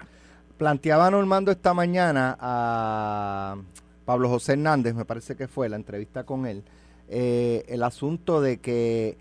Planteaba 0.60 1.10
Normando 1.10 1.51
esta 1.51 1.74
mañana 1.74 2.36
a 2.38 3.56
Pablo 4.04 4.28
José 4.28 4.54
Hernández, 4.54 4.94
me 4.94 5.06
parece 5.06 5.38
que 5.38 5.48
fue 5.48 5.70
la 5.70 5.78
entrevista 5.78 6.25
con 6.25 6.46
él, 6.46 6.66
eh, 7.08 7.63
el 7.70 7.82
asunto 7.82 8.42
de 8.42 8.58
que 8.58 9.18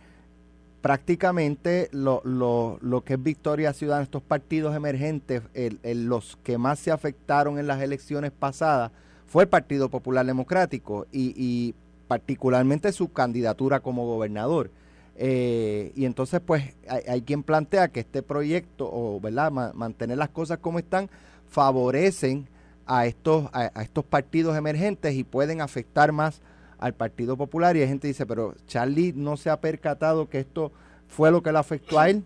prácticamente 0.81 1.91
lo, 1.93 2.23
lo, 2.25 2.79
lo, 2.83 3.05
que 3.05 3.15
es 3.15 3.23
Victoria 3.23 3.73
Ciudadana, 3.73 4.03
estos 4.03 4.21
partidos 4.21 4.75
emergentes, 4.75 5.43
los 5.85 6.37
que 6.43 6.59
más 6.59 6.81
se 6.81 6.91
afectaron 6.91 7.61
en 7.61 7.69
las 7.69 7.81
elecciones 7.83 8.33
pasadas, 8.33 8.91
fue 9.25 9.45
el 9.45 9.49
Partido 9.49 9.91
Popular 9.91 10.27
Democrático 10.27 11.07
y, 11.13 11.35
y 11.37 11.77
particularmente 12.09 12.91
su 12.91 13.13
candidatura 13.13 13.79
como 13.79 14.07
gobernador. 14.07 14.73
Eh, 15.21 15.91
y 15.97 16.05
entonces, 16.05 16.41
pues, 16.41 16.77
hay, 16.89 17.23
quien 17.23 17.43
plantea 17.43 17.89
que 17.89 18.01
este 18.01 18.23
proyecto, 18.23 18.89
o 18.91 19.19
verdad, 19.21 19.51
mantener 19.51 20.17
las 20.17 20.29
cosas 20.29 20.59
como 20.59 20.79
están, 20.79 21.11
favorecen 21.49 22.47
a 22.87 23.05
estos, 23.07 23.51
a, 23.53 23.67
estos 23.83 24.05
partidos 24.05 24.57
emergentes 24.57 25.15
y 25.15 25.25
pueden 25.25 25.61
afectar 25.61 26.13
más 26.13 26.41
al 26.79 26.95
Partido 26.95 27.37
Popular. 27.37 27.77
Y 27.77 27.81
hay 27.81 27.89
gente 27.89 28.03
que 28.03 28.09
dice, 28.09 28.27
pero 28.27 28.55
Charlie 28.69 29.13
no 29.13 29.37
se 29.37 29.51
ha 29.51 29.61
percatado 29.61 30.29
que 30.29 30.39
esto 30.39 30.71
fue 31.09 31.33
lo 31.33 31.43
que 31.43 31.51
le 31.51 31.59
afectó 31.59 31.99
a 31.99 32.09
él. 32.09 32.23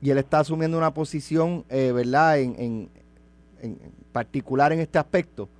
Y 0.00 0.10
él 0.10 0.16
está 0.16 0.40
asumiendo 0.40 0.78
una 0.78 0.94
posición, 0.94 1.66
eh, 1.68 1.92
¿verdad?, 1.92 2.38
en, 2.38 2.88
en 3.60 3.78
particular 4.12 4.72
en 4.72 4.80
este 4.80 4.98
aspecto. 4.98 5.50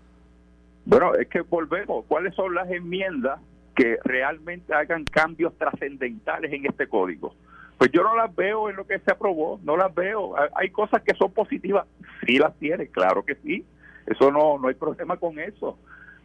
Bueno, 0.87 1.15
es 1.17 1.29
que 1.29 1.43
volvemos. 1.43 2.07
¿Cuáles 2.07 2.35
son 2.35 2.55
las 2.55 2.71
enmiendas 2.71 3.41
que 3.77 3.99
realmente 4.03 4.75
hagan 4.75 5.05
cambios 5.05 5.57
trascendentales 5.59 6.53
en 6.53 6.67
este 6.67 6.89
código. 6.89 7.35
Pues 7.79 7.93
yo 7.93 8.03
no 8.03 8.17
las 8.17 8.35
veo 8.35 8.71
en 8.71 8.77
lo 8.77 8.87
que 8.87 8.99
se 9.01 9.13
aprobó, 9.13 9.61
no 9.63 9.77
las 9.77 9.95
veo. 9.95 10.35
Hay 10.55 10.71
cosas 10.71 11.03
que 11.03 11.15
son 11.15 11.31
positivas, 11.33 11.87
sí 12.27 12.39
las 12.39 12.59
tiene, 12.59 12.89
claro 12.89 13.25
que 13.25 13.35
sí. 13.37 13.65
Eso 14.07 14.33
no, 14.33 14.59
no 14.59 14.69
hay 14.69 14.75
problema 14.75 15.19
con 15.19 15.39
eso. 15.39 15.79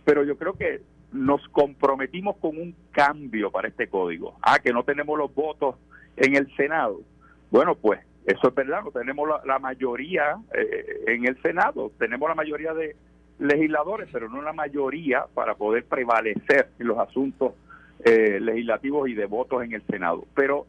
Pero 0.06 0.24
yo 0.24 0.38
creo 0.38 0.54
que 0.54 0.82
nos 1.12 1.46
comprometimos 1.50 2.38
con 2.38 2.58
un 2.58 2.74
cambio 2.92 3.52
para 3.52 3.68
este 3.68 3.88
código. 3.88 4.38
Ah, 4.42 4.60
que 4.60 4.72
no 4.72 4.84
tenemos 4.84 5.18
los 5.18 5.34
votos 5.36 5.76
en 6.16 6.36
el 6.36 6.56
Senado. 6.56 7.02
Bueno, 7.50 7.76
pues 7.76 8.00
eso 8.26 8.48
es 8.48 8.56
verdad, 8.56 8.84
no 8.84 8.92
tenemos 8.92 9.28
la, 9.46 9.60
mayoría 9.60 10.38
eh, 10.54 11.04
en 11.08 11.28
el 11.28 11.42
Senado, 11.42 11.92
tenemos 11.98 12.30
la 12.30 12.36
mayoría 12.36 12.74
de 12.74 12.96
legisladores, 13.42 14.08
pero 14.12 14.30
no 14.30 14.42
la 14.42 14.54
mayoría 14.54 15.26
para 15.34 15.56
poder 15.56 15.84
prevalecer 15.86 16.70
en 16.78 16.88
los 16.88 17.00
asuntos 17.00 17.54
eh, 18.06 18.40
legislativos 18.40 19.10
y 19.10 19.16
de 19.16 19.26
votos 19.26 19.64
en 19.64 19.74
el 19.74 19.82
Senado. 19.88 20.26
Pero 20.36 20.68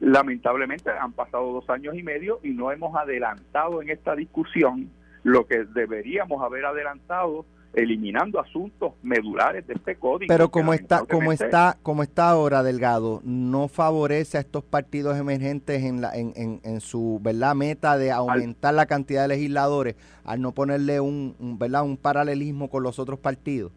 lamentablemente 0.00 0.90
han 0.90 1.12
pasado 1.12 1.52
dos 1.52 1.68
años 1.70 1.96
y 1.96 2.02
medio 2.02 2.38
y 2.42 2.50
no 2.50 2.70
hemos 2.70 2.94
adelantado 2.96 3.80
en 3.80 3.88
esta 3.88 4.14
discusión 4.14 4.90
lo 5.22 5.46
que 5.46 5.64
deberíamos 5.64 6.42
haber 6.42 6.66
adelantado 6.66 7.46
eliminando 7.74 8.38
asuntos 8.38 8.92
medulares 9.02 9.66
de 9.66 9.74
este 9.74 9.96
código. 9.96 10.28
Pero 10.28 10.50
como 10.50 10.74
está, 10.74 11.04
como 11.06 11.32
está, 11.32 11.78
como 11.82 12.02
está 12.02 12.30
ahora 12.30 12.62
Delgado, 12.62 13.20
no 13.24 13.68
favorece 13.68 14.38
a 14.38 14.40
estos 14.40 14.62
partidos 14.62 15.18
emergentes 15.18 15.82
en 15.82 16.00
la, 16.00 16.14
en, 16.14 16.60
en, 16.62 16.80
su 16.80 17.20
verdad 17.22 17.54
meta 17.54 17.96
de 17.96 18.12
aumentar 18.12 18.74
la 18.74 18.86
cantidad 18.86 19.22
de 19.22 19.28
legisladores, 19.28 19.96
al 20.24 20.40
no 20.40 20.52
ponerle 20.52 21.00
un, 21.00 21.34
verdad 21.58 21.84
un 21.84 21.96
paralelismo 21.96 22.68
con 22.68 22.82
los 22.82 22.98
otros 22.98 23.18
partidos. 23.18 23.72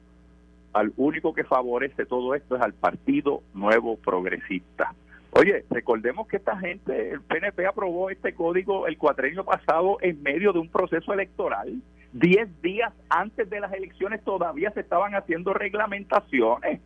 Al 0.73 0.91
único 0.97 1.33
que 1.33 1.45
favorece 1.45 2.05
todo 2.05 2.35
esto 2.35 2.57
es 2.57 2.61
al 2.61 2.73
Partido 2.73 3.43
Nuevo 3.53 3.95
Progresista. 3.95 4.93
Oye, 5.31 5.65
recordemos 5.69 6.27
que 6.27 6.37
esta 6.37 6.57
gente, 6.57 7.11
el 7.11 7.21
PNP 7.21 7.65
aprobó 7.65 8.09
este 8.09 8.33
código 8.33 8.87
el 8.87 8.97
cuatrenio 8.97 9.45
pasado 9.45 9.97
en 10.01 10.21
medio 10.21 10.53
de 10.53 10.59
un 10.59 10.69
proceso 10.69 11.13
electoral 11.13 11.81
Diez 12.15 12.47
días 12.61 12.93
antes 13.09 13.49
de 13.49 13.59
las 13.59 13.73
elecciones 13.73 14.23
todavía 14.23 14.71
se 14.71 14.79
estaban 14.79 15.15
haciendo 15.15 15.53
reglamentaciones. 15.53 16.79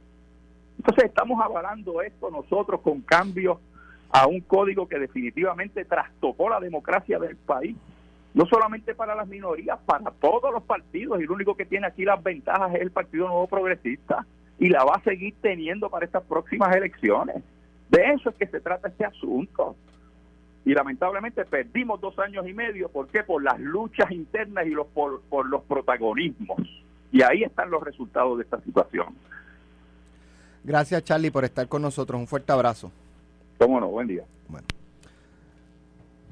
Entonces 0.80 1.06
estamos 1.06 1.40
avalando 1.40 2.02
esto 2.02 2.32
nosotros 2.32 2.82
con 2.82 3.02
cambios 3.02 3.60
a 4.10 4.26
un 4.26 4.42
código 4.42 4.88
que 4.88 4.98
definitivamente 4.98 5.86
trastocó 5.86 6.50
la 6.50 6.60
democracia 6.60 7.20
del 7.20 7.36
país, 7.36 7.78
no 8.34 8.48
solamente 8.48 8.96
para 8.96 9.14
las 9.14 9.28
minorías, 9.28 9.78
para 9.86 10.10
todos 10.10 10.52
los 10.52 10.64
partidos, 10.64 11.22
y 11.22 11.26
lo 11.26 11.36
único 11.36 11.56
que 11.56 11.68
tiene 11.68 11.86
aquí 11.86 12.06
las 12.06 12.24
ventajas 12.24 12.74
es 12.74 12.82
el 12.82 12.90
Partido 12.90 13.28
Nuevo 13.28 13.46
Progresista, 13.46 14.26
y 14.58 14.70
la 14.70 14.84
va 14.84 14.96
a 14.96 15.04
seguir 15.04 15.36
teniendo 15.42 15.92
para 15.92 16.08
estas 16.08 16.24
próximas 16.24 16.76
elecciones. 16.76 17.44
De 17.90 18.02
eso 18.14 18.32
es 18.32 18.36
que 18.36 18.48
se 18.48 18.62
trata 18.62 18.88
este 18.88 19.06
asunto 19.06 19.76
y 20.66 20.74
lamentablemente 20.74 21.46
perdimos 21.46 22.02
dos 22.02 22.18
años 22.20 22.48
y 22.48 22.54
medio. 22.54 22.90
¿Por 22.90 23.08
qué? 23.08 23.24
Por 23.24 23.44
las 23.44 23.60
luchas 23.60 24.12
internas 24.12 24.68
y 24.68 24.72
los, 24.72 24.88
por, 24.88 25.22
los 25.48 25.64
protagonismos. 25.64 26.60
Y 27.12 27.24
ahí 27.24 27.44
están 27.44 27.72
los 27.72 27.82
resultados 27.82 28.38
de 28.38 28.44
esta 28.44 28.62
situación. 28.62 29.16
Gracias, 30.64 31.04
Charlie, 31.04 31.32
por 31.32 31.46
estar 31.46 31.68
con 31.68 31.82
nosotros. 31.82 32.20
Un 32.20 32.28
fuerte 32.28 32.52
abrazo. 32.52 32.92
Cómo 33.58 33.80
no, 33.80 33.88
buen 33.88 34.08
día. 34.08 34.24
Bueno. 34.48 34.68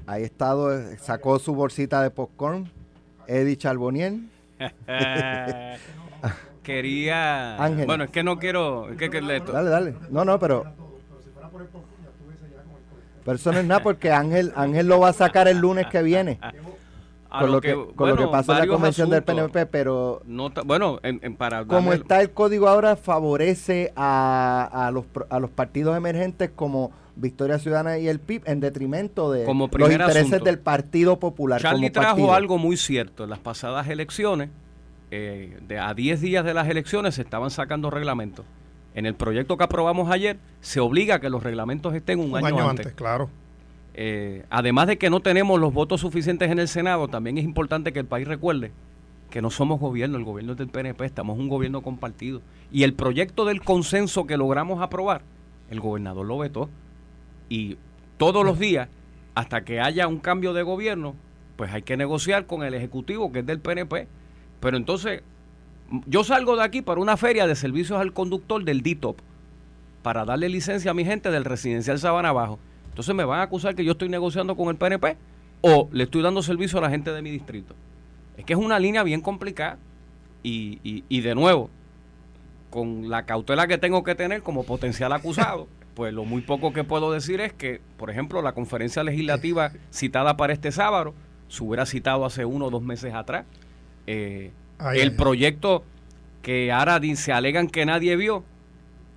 Ahí 0.06 0.22
estado, 0.22 0.70
sacó 0.98 1.38
su 1.38 1.54
bolsita 1.54 2.02
de 2.02 2.10
popcorn. 2.10 2.70
Eddie 3.26 3.56
Charboniel. 3.56 4.28
Quería. 6.62 7.62
Ángel. 7.62 7.86
Bueno, 7.86 8.04
es 8.04 8.10
que 8.10 8.22
no 8.22 8.38
quiero. 8.38 8.88
que, 8.98 9.08
dale, 9.08 9.70
dale. 9.70 9.94
No, 10.10 10.24
no, 10.24 10.38
pero 10.38 10.64
pero 13.28 13.36
eso 13.36 13.52
no 13.52 13.58
es 13.58 13.66
nada 13.66 13.82
porque 13.82 14.10
Ángel, 14.10 14.52
Ángel 14.56 14.86
lo 14.86 15.00
va 15.00 15.10
a 15.10 15.12
sacar 15.12 15.48
el 15.48 15.58
lunes 15.58 15.86
que 15.88 16.02
viene. 16.02 16.40
con 17.28 17.52
lo 17.52 17.60
que, 17.60 17.76
con 17.94 18.08
lo 18.08 18.16
que 18.16 18.26
pasa 18.26 18.54
en 18.54 18.60
la 18.60 18.66
convención 18.66 19.10
del 19.10 19.22
PNP, 19.22 19.66
pero 19.66 20.22
bueno, 20.64 20.98
en, 21.02 21.36
para 21.36 21.66
como 21.66 21.92
está 21.92 22.22
el 22.22 22.30
código 22.30 22.68
ahora 22.68 22.96
favorece 22.96 23.92
a, 23.96 24.68
a, 24.72 24.90
los, 24.90 25.04
a 25.28 25.38
los 25.40 25.50
partidos 25.50 25.94
emergentes 25.94 26.50
como 26.56 26.90
Victoria 27.16 27.58
Ciudadana 27.58 27.98
y 27.98 28.08
el 28.08 28.18
PIB 28.18 28.44
en 28.46 28.60
detrimento 28.60 29.30
de 29.30 29.44
los 29.44 29.92
intereses 29.92 30.42
del 30.42 30.58
Partido 30.58 31.18
Popular. 31.18 31.60
Charlie 31.60 31.90
trajo 31.90 32.32
algo 32.32 32.56
muy 32.56 32.78
cierto. 32.78 33.24
En 33.24 33.30
las 33.30 33.40
pasadas 33.40 33.88
elecciones, 33.88 34.48
eh, 35.10 35.58
de, 35.68 35.78
a 35.78 35.92
10 35.92 36.22
días 36.22 36.44
de 36.46 36.54
las 36.54 36.66
elecciones, 36.68 37.16
se 37.16 37.22
estaban 37.22 37.50
sacando 37.50 37.90
reglamentos 37.90 38.46
en 38.98 39.06
el 39.06 39.14
proyecto 39.14 39.56
que 39.56 39.62
aprobamos 39.62 40.10
ayer 40.10 40.38
se 40.60 40.80
obliga 40.80 41.16
a 41.16 41.20
que 41.20 41.30
los 41.30 41.44
reglamentos 41.44 41.94
estén 41.94 42.18
un, 42.18 42.36
año, 42.36 42.68
antes. 42.68 42.92
claro. 42.94 43.30
Eh, 43.94 44.44
además 44.50 44.88
de 44.88 44.98
que 44.98 45.08
no 45.08 45.20
tenemos 45.20 45.60
los 45.60 45.72
votos 45.72 46.00
suficientes 46.00 46.50
en 46.50 46.58
el 46.58 46.66
Senado, 46.66 47.06
también 47.06 47.38
es 47.38 47.44
importante 47.44 47.92
que 47.92 48.00
el 48.00 48.06
país 48.06 48.26
recuerde 48.26 48.72
que 49.30 49.40
no 49.40 49.50
somos 49.50 49.78
gobierno, 49.78 50.18
el 50.18 50.24
gobierno 50.24 50.52
es 50.52 50.58
del 50.58 50.68
PNP, 50.68 51.04
estamos 51.04 51.38
un 51.38 51.48
gobierno 51.48 51.80
compartido. 51.80 52.42
Y 52.72 52.82
el 52.82 52.92
proyecto 52.94 53.44
del 53.44 53.62
consenso 53.62 54.26
que 54.26 54.36
logramos 54.36 54.82
aprobar, 54.82 55.22
el 55.70 55.78
gobernador 55.78 56.26
lo 56.26 56.38
vetó. 56.38 56.68
Y 57.48 57.76
todos 58.16 58.44
los 58.44 58.58
días, 58.58 58.88
hasta 59.36 59.64
que 59.64 59.80
haya 59.80 60.08
un 60.08 60.18
cambio 60.18 60.54
de 60.54 60.62
gobierno, 60.64 61.14
pues 61.54 61.72
hay 61.72 61.82
que 61.82 61.96
negociar 61.96 62.46
con 62.46 62.64
el 62.64 62.74
Ejecutivo, 62.74 63.30
que 63.30 63.40
es 63.40 63.46
del 63.46 63.60
PNP. 63.60 64.08
Pero 64.60 64.76
entonces 64.76 65.22
yo 66.06 66.24
salgo 66.24 66.56
de 66.56 66.64
aquí 66.64 66.82
para 66.82 67.00
una 67.00 67.16
feria 67.16 67.46
de 67.46 67.54
servicios 67.54 68.00
al 68.00 68.12
conductor 68.12 68.64
del 68.64 68.82
DITOP 68.82 69.20
para 70.02 70.24
darle 70.24 70.48
licencia 70.48 70.90
a 70.90 70.94
mi 70.94 71.04
gente 71.04 71.30
del 71.30 71.44
residencial 71.44 71.98
Sabana 71.98 72.30
Abajo. 72.30 72.58
Entonces 72.90 73.14
me 73.14 73.24
van 73.24 73.40
a 73.40 73.44
acusar 73.44 73.74
que 73.74 73.84
yo 73.84 73.92
estoy 73.92 74.08
negociando 74.08 74.56
con 74.56 74.68
el 74.68 74.76
PNP 74.76 75.16
o 75.60 75.88
le 75.92 76.04
estoy 76.04 76.22
dando 76.22 76.42
servicio 76.42 76.78
a 76.78 76.82
la 76.82 76.90
gente 76.90 77.12
de 77.12 77.22
mi 77.22 77.30
distrito. 77.30 77.74
Es 78.36 78.44
que 78.44 78.52
es 78.52 78.58
una 78.58 78.78
línea 78.78 79.02
bien 79.02 79.20
complicada 79.20 79.78
y, 80.42 80.78
y, 80.82 81.04
y 81.08 81.20
de 81.20 81.34
nuevo, 81.34 81.70
con 82.70 83.08
la 83.08 83.24
cautela 83.24 83.66
que 83.66 83.78
tengo 83.78 84.04
que 84.04 84.14
tener 84.14 84.42
como 84.42 84.64
potencial 84.64 85.12
acusado, 85.12 85.68
pues 85.94 86.12
lo 86.12 86.24
muy 86.24 86.42
poco 86.42 86.72
que 86.72 86.84
puedo 86.84 87.10
decir 87.12 87.40
es 87.40 87.52
que, 87.52 87.80
por 87.96 88.10
ejemplo, 88.10 88.42
la 88.42 88.52
conferencia 88.52 89.02
legislativa 89.02 89.72
citada 89.90 90.36
para 90.36 90.52
este 90.52 90.70
sábado 90.70 91.14
se 91.48 91.64
hubiera 91.64 91.86
citado 91.86 92.24
hace 92.24 92.44
uno 92.44 92.66
o 92.66 92.70
dos 92.70 92.82
meses 92.82 93.14
atrás. 93.14 93.46
Eh, 94.06 94.52
el 94.94 95.12
proyecto 95.12 95.84
que 96.42 96.72
ahora 96.72 97.00
se 97.14 97.32
alegan 97.32 97.68
que 97.68 97.84
nadie 97.84 98.16
vio, 98.16 98.44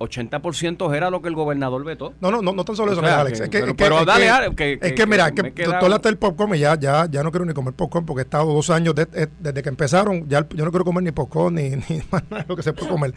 80% 0.02 0.94
era 0.94 1.10
lo 1.10 1.22
que 1.22 1.28
el 1.28 1.34
gobernador 1.34 1.84
vetó. 1.84 2.12
No, 2.20 2.30
no, 2.30 2.42
no, 2.42 2.52
no 2.52 2.64
tan 2.64 2.76
solo 2.76 2.92
eso, 2.92 3.02
Alex. 3.02 3.40
es 3.40 3.48
que, 3.48 3.74
pero, 3.74 4.04
dale, 4.04 4.54
que, 4.54 4.78
es 4.80 4.92
que, 4.92 5.06
mira, 5.06 5.30
que 5.30 5.42
tú 5.42 6.08
el 6.08 6.18
popcorn 6.18 6.54
y 6.54 6.58
ya, 6.58 6.78
ya, 6.78 7.06
ya 7.10 7.22
no 7.22 7.30
quiero 7.30 7.44
ni 7.44 7.54
comer 7.54 7.74
popcorn 7.74 8.04
porque 8.04 8.22
he 8.22 8.24
estado 8.24 8.52
dos 8.52 8.70
años 8.70 8.94
desde 8.94 9.62
que 9.62 9.68
empezaron, 9.68 10.28
ya 10.28 10.46
yo 10.48 10.64
no 10.64 10.70
quiero 10.70 10.84
comer 10.84 11.04
ni 11.04 11.12
popcorn 11.12 11.54
ni, 11.54 11.70
ni 11.88 12.02
más 12.10 12.22
nada 12.30 12.42
de 12.42 12.48
lo 12.48 12.56
que 12.56 12.62
se 12.62 12.72
puede 12.72 12.90
comer. 12.90 13.14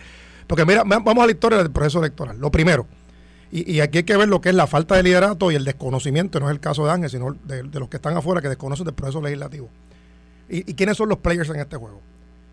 Porque 0.48 0.66
mira, 0.66 0.84
vamos 0.86 1.18
a 1.18 1.26
la 1.26 1.32
historia 1.32 1.58
del 1.58 1.72
proceso 1.72 2.00
electoral. 2.00 2.38
Lo 2.40 2.52
primero, 2.52 2.86
y, 3.52 3.74
y, 3.74 3.82
aquí 3.82 4.00
hay 4.00 4.04
que 4.04 4.18
ver 4.18 4.28
lo 4.28 4.42
que 4.42 4.50
es 4.50 4.56
la 4.56 4.68
falta 4.68 4.96
de 4.96 5.04
liderato 5.04 5.52
y 5.52 5.56
el 5.56 5.66
desconocimiento, 5.66 6.40
no 6.40 6.48
es 6.50 6.52
el 6.52 6.60
caso 6.60 6.86
de 6.86 6.92
Ángel, 6.92 7.10
sino 7.10 7.36
de, 7.46 7.64
los 7.64 7.90
que 7.90 7.98
están 7.98 8.16
afuera 8.18 8.42
que 8.42 8.50
desconocen 8.50 8.86
del 8.86 8.94
proceso 8.94 9.22
legislativo. 9.22 9.70
¿Y, 10.50 10.70
¿Y 10.70 10.74
quiénes 10.76 10.98
son 10.98 11.10
los 11.10 11.20
players 11.20 11.50
en 11.50 11.60
este 11.60 11.78
juego? 11.78 12.02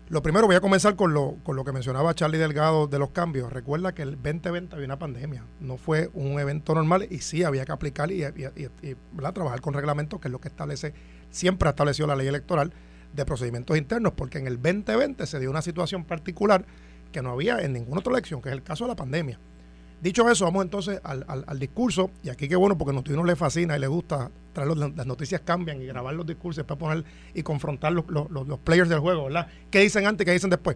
Lo 0.09 0.21
primero, 0.21 0.47
voy 0.47 0.55
a 0.55 0.61
comenzar 0.61 0.95
con 0.97 1.13
lo, 1.13 1.37
con 1.43 1.55
lo 1.55 1.63
que 1.63 1.71
mencionaba 1.71 2.13
Charlie 2.13 2.37
Delgado 2.37 2.87
de 2.87 2.99
los 2.99 3.11
cambios. 3.11 3.53
Recuerda 3.53 3.93
que 3.93 4.01
el 4.01 4.11
2020 4.15 4.75
había 4.75 4.85
una 4.85 4.99
pandemia, 4.99 5.45
no 5.61 5.77
fue 5.77 6.09
un 6.13 6.39
evento 6.39 6.75
normal 6.75 7.07
y 7.09 7.19
sí 7.19 7.43
había 7.43 7.65
que 7.65 7.71
aplicar 7.71 8.11
y, 8.11 8.23
trabajar 9.33 9.61
con 9.61 9.73
reglamentos, 9.73 10.19
que 10.19 10.27
es 10.27 10.31
lo 10.31 10.41
que 10.41 10.49
establece, 10.49 10.93
siempre 11.29 11.69
ha 11.69 11.71
establecido 11.71 12.07
la 12.07 12.17
ley 12.17 12.27
electoral 12.27 12.73
de 13.13 13.25
procedimientos 13.25 13.77
internos, 13.77 14.13
porque 14.13 14.39
en 14.39 14.47
el 14.47 14.61
2020 14.61 15.25
se 15.25 15.39
dio 15.39 15.49
una 15.49 15.61
situación 15.61 16.03
particular 16.03 16.65
que 17.13 17.21
no 17.21 17.31
había 17.31 17.59
en 17.59 17.73
ninguna 17.73 17.99
otra 17.99 18.11
elección, 18.11 18.41
que 18.41 18.49
es 18.49 18.53
el 18.53 18.63
caso 18.63 18.83
de 18.83 18.89
la 18.89 18.95
pandemia. 18.95 19.39
Dicho 20.03 20.29
eso, 20.29 20.43
vamos 20.43 20.65
entonces 20.65 20.99
al, 21.01 21.23
al, 21.25 21.59
discurso, 21.59 22.11
y 22.23 22.29
aquí 22.29 22.49
qué 22.49 22.57
bueno, 22.57 22.77
porque 22.77 22.93
a 22.93 23.23
le 23.23 23.35
fascina 23.37 23.77
y 23.77 23.79
le 23.79 23.87
gusta 23.87 24.29
traer 24.51 24.75
las 24.75 25.05
noticias 25.05 25.39
cambian 25.45 25.81
y 25.81 25.85
grabar 25.85 26.13
los 26.13 26.25
discursos 26.27 26.65
para 26.65 26.77
poner 26.77 27.05
y 27.33 27.41
confrontar 27.41 27.93
los, 27.93 28.03
los, 28.09 28.59
players 28.59 28.89
del 28.89 28.99
juego, 28.99 29.23
¿verdad? 29.23 29.47
¿Qué 29.71 29.79
dicen 29.79 30.05
antes 30.05 30.25
qué 30.25 30.33
dicen 30.33 30.49
después? 30.49 30.75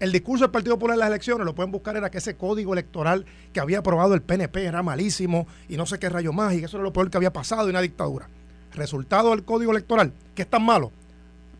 El 0.00 0.12
discurso 0.12 0.44
del 0.44 0.50
Partido 0.50 0.76
Popular 0.76 0.94
en 0.94 1.00
las 1.00 1.08
elecciones, 1.08 1.44
lo 1.44 1.54
pueden 1.54 1.70
buscar, 1.70 1.94
era 1.98 2.10
que 2.10 2.16
ese 2.16 2.36
código 2.36 2.72
electoral 2.72 3.26
que 3.52 3.60
había 3.60 3.80
aprobado 3.80 4.14
el 4.14 4.22
PNP 4.22 4.64
era 4.64 4.82
malísimo 4.82 5.46
y 5.68 5.76
no 5.76 5.84
sé 5.84 5.98
qué 5.98 6.08
rayo 6.08 6.32
más, 6.32 6.54
y 6.54 6.60
que 6.60 6.64
eso 6.64 6.78
era 6.78 6.84
lo 6.84 6.92
peor 6.94 7.10
que 7.10 7.18
había 7.18 7.34
pasado 7.34 7.64
en 7.64 7.70
una 7.70 7.82
dictadura. 7.82 8.30
Resultado 8.72 9.32
del 9.32 9.44
código 9.44 9.72
electoral, 9.72 10.14
que 10.34 10.40
es 10.40 10.48
tan 10.48 10.64
malo, 10.64 10.90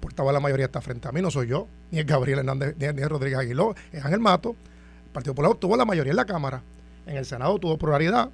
portaba 0.00 0.32
la 0.32 0.40
mayoría 0.40 0.64
está 0.64 0.80
frente 0.80 1.06
a 1.06 1.12
mí, 1.12 1.20
no 1.20 1.30
soy 1.30 1.48
yo, 1.48 1.68
ni 1.90 1.98
es 1.98 2.06
Gabriel 2.06 2.38
Hernández, 2.38 2.76
ni 2.78 2.86
es 2.86 3.08
Rodríguez 3.10 3.40
Aguiló, 3.40 3.74
es 3.92 4.02
Ángel 4.02 4.20
Mato. 4.20 4.56
El 5.04 5.12
Partido 5.12 5.34
Popular 5.34 5.54
tuvo 5.58 5.76
la 5.76 5.84
mayoría 5.84 6.12
en 6.12 6.16
la 6.16 6.24
Cámara 6.24 6.62
en 7.08 7.16
el 7.16 7.24
Senado 7.24 7.58
tuvo 7.58 7.78
pluralidad 7.78 8.30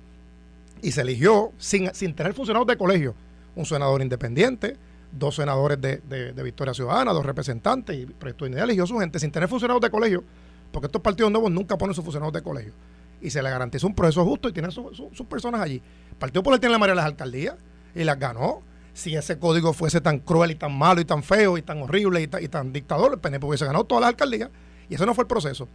y 0.83 0.93
se 0.93 1.01
eligió 1.01 1.53
sin, 1.57 1.91
tener 2.15 2.35
funcionarios 2.35 2.67
de 2.67 2.77
colegio, 2.77 3.15
un 3.55 3.65
senador 3.65 4.03
independiente, 4.03 4.77
dos 5.13 5.37
senadores 5.37 5.81
de, 5.81 6.35
Victoria 6.43 6.75
Ciudadana, 6.75 7.13
dos 7.13 7.25
representantes, 7.25 7.97
y 7.97 8.07
Proyecto 8.07 8.45
Unidad 8.45 8.65
eligió 8.65 8.87
su 8.87 8.99
gente 8.99 9.19
sin 9.19 9.31
tener 9.31 9.49
funcionarios 9.49 9.81
de 9.81 9.91
colegio, 9.91 10.25
porque 10.73 10.87
estos 10.87 11.01
partidos 11.01 11.31
nuevos 11.31 11.51
nunca 11.51 11.79
ponen 11.79 11.95
sus 11.95 12.05
funcionarios 12.05 12.35
de 12.35 12.43
colegio. 12.43 12.73
Y 13.21 13.31
se 13.31 13.43
le 13.43 13.49
garantizó 13.49 13.87
un 13.87 13.95
proceso 13.95 14.25
justo 14.25 14.49
y 14.49 14.53
tienen 14.53 14.73
sus 14.73 15.27
personas 15.27 15.63
allí. 15.63 15.81
El 16.11 16.17
Partido 16.17 16.43
Popular 16.43 16.61
tiene 16.61 16.73
la 16.73 16.79
mayoría 16.79 17.01
de 17.01 17.05
las 17.05 17.13
alcaldías 17.13 17.55
y 17.95 18.05
las 18.05 18.19
ganó. 18.19 18.61
Si 18.93 19.17
ese 19.17 19.39
código 19.39 19.73
fuese 19.73 20.01
tan 20.01 20.19
cruel 20.19 20.51
y 20.51 20.55
tan 20.57 20.77
malo 20.77 21.01
y 21.01 21.05
tan 21.05 21.23
feo 21.23 21.57
y 21.57 21.63
tan 21.63 21.81
horrible 21.83 22.21
y, 22.21 22.25
y 22.25 22.49
tan 22.49 22.73
dictador, 22.73 23.15
el 23.15 23.21
PNP 23.21 23.47
hubiese 23.47 23.65
ganado 23.65 23.85
todas 23.85 24.03
las 24.03 24.09
alcaldías. 24.09 24.51
Y 24.91 24.97
ese 24.97 25.07
no 25.07 25.15
fue 25.15 25.23
el 25.23 25.29
proceso. 25.29 25.69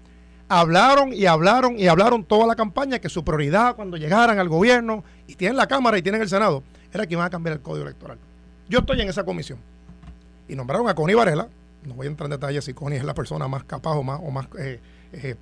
Hablaron 0.50 1.14
y 1.14 1.28
hablaron 1.28 1.80
y 1.80 1.88
hablaron 1.88 2.24
toda 2.24 2.48
la 2.48 2.56
campaña 2.56 3.00
que 3.00 3.08
su 3.08 3.24
prioridad 3.24 3.76
cuando 3.76 3.98
llegaran 3.98 4.40
al 4.40 4.50
gobierno 4.50 5.04
y 5.28 5.36
tienen 5.36 5.56
la 5.56 5.68
Cámara 5.68 5.98
y 5.98 6.02
tienen 6.02 6.22
el 6.22 6.28
Senado 6.28 6.64
era 6.92 7.06
que 7.06 7.14
iban 7.14 7.26
a 7.26 7.30
cambiar 7.30 7.56
el 7.56 7.62
código 7.62 7.86
electoral. 7.86 8.18
Yo 8.68 8.80
estoy 8.80 9.00
en 9.02 9.10
esa 9.10 9.24
comisión 9.24 9.60
y 10.48 10.56
nombraron 10.56 10.90
a 10.90 10.96
Connie 10.96 11.16
Varela. 11.16 11.48
No 11.86 11.94
voy 11.94 12.08
a 12.08 12.10
entrar 12.10 12.26
en 12.26 12.32
detalles 12.32 12.66
si 12.66 12.74
Connie 12.74 12.98
es 12.98 13.06
la 13.06 13.14
persona 13.14 13.48
más 13.48 13.64
capaz 13.64 13.92
o 13.92 14.04
más, 14.04 14.20
o 14.22 14.32
más 14.32 14.48
eh, 14.58 14.80
eh, 15.14 15.36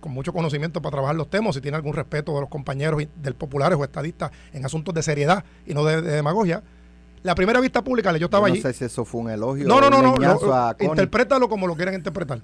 con 0.00 0.12
mucho 0.12 0.32
conocimiento 0.32 0.82
para 0.82 0.92
trabajar 0.92 1.14
los 1.14 1.28
temas, 1.28 1.54
si 1.54 1.60
tiene 1.60 1.76
algún 1.76 1.94
respeto 1.94 2.34
de 2.34 2.40
los 2.40 2.50
compañeros 2.50 3.02
del 3.16 3.34
populares 3.34 3.78
o 3.78 3.84
estadistas 3.84 4.32
en 4.52 4.64
asuntos 4.64 4.94
de 4.94 5.02
seriedad 5.02 5.44
y 5.66 5.74
no 5.74 5.84
de, 5.84 6.00
demagogia. 6.00 6.62
La 7.22 7.34
primera 7.34 7.60
vista 7.60 7.82
pública, 7.82 8.16
yo 8.16 8.26
estaba 8.26 8.46
allí. 8.46 8.58
No 8.58 8.62
sé 8.62 8.72
si 8.72 8.84
eso 8.84 9.04
fue 9.04 9.20
un 9.20 9.30
elogio. 9.30 9.66
No, 9.66 9.80
no, 9.80 9.90
no, 9.90 10.16
no. 10.16 10.76
interprétalo 10.80 11.48
como 11.48 11.66
lo 11.66 11.74
quieran 11.74 11.94
interpretar. 11.94 12.40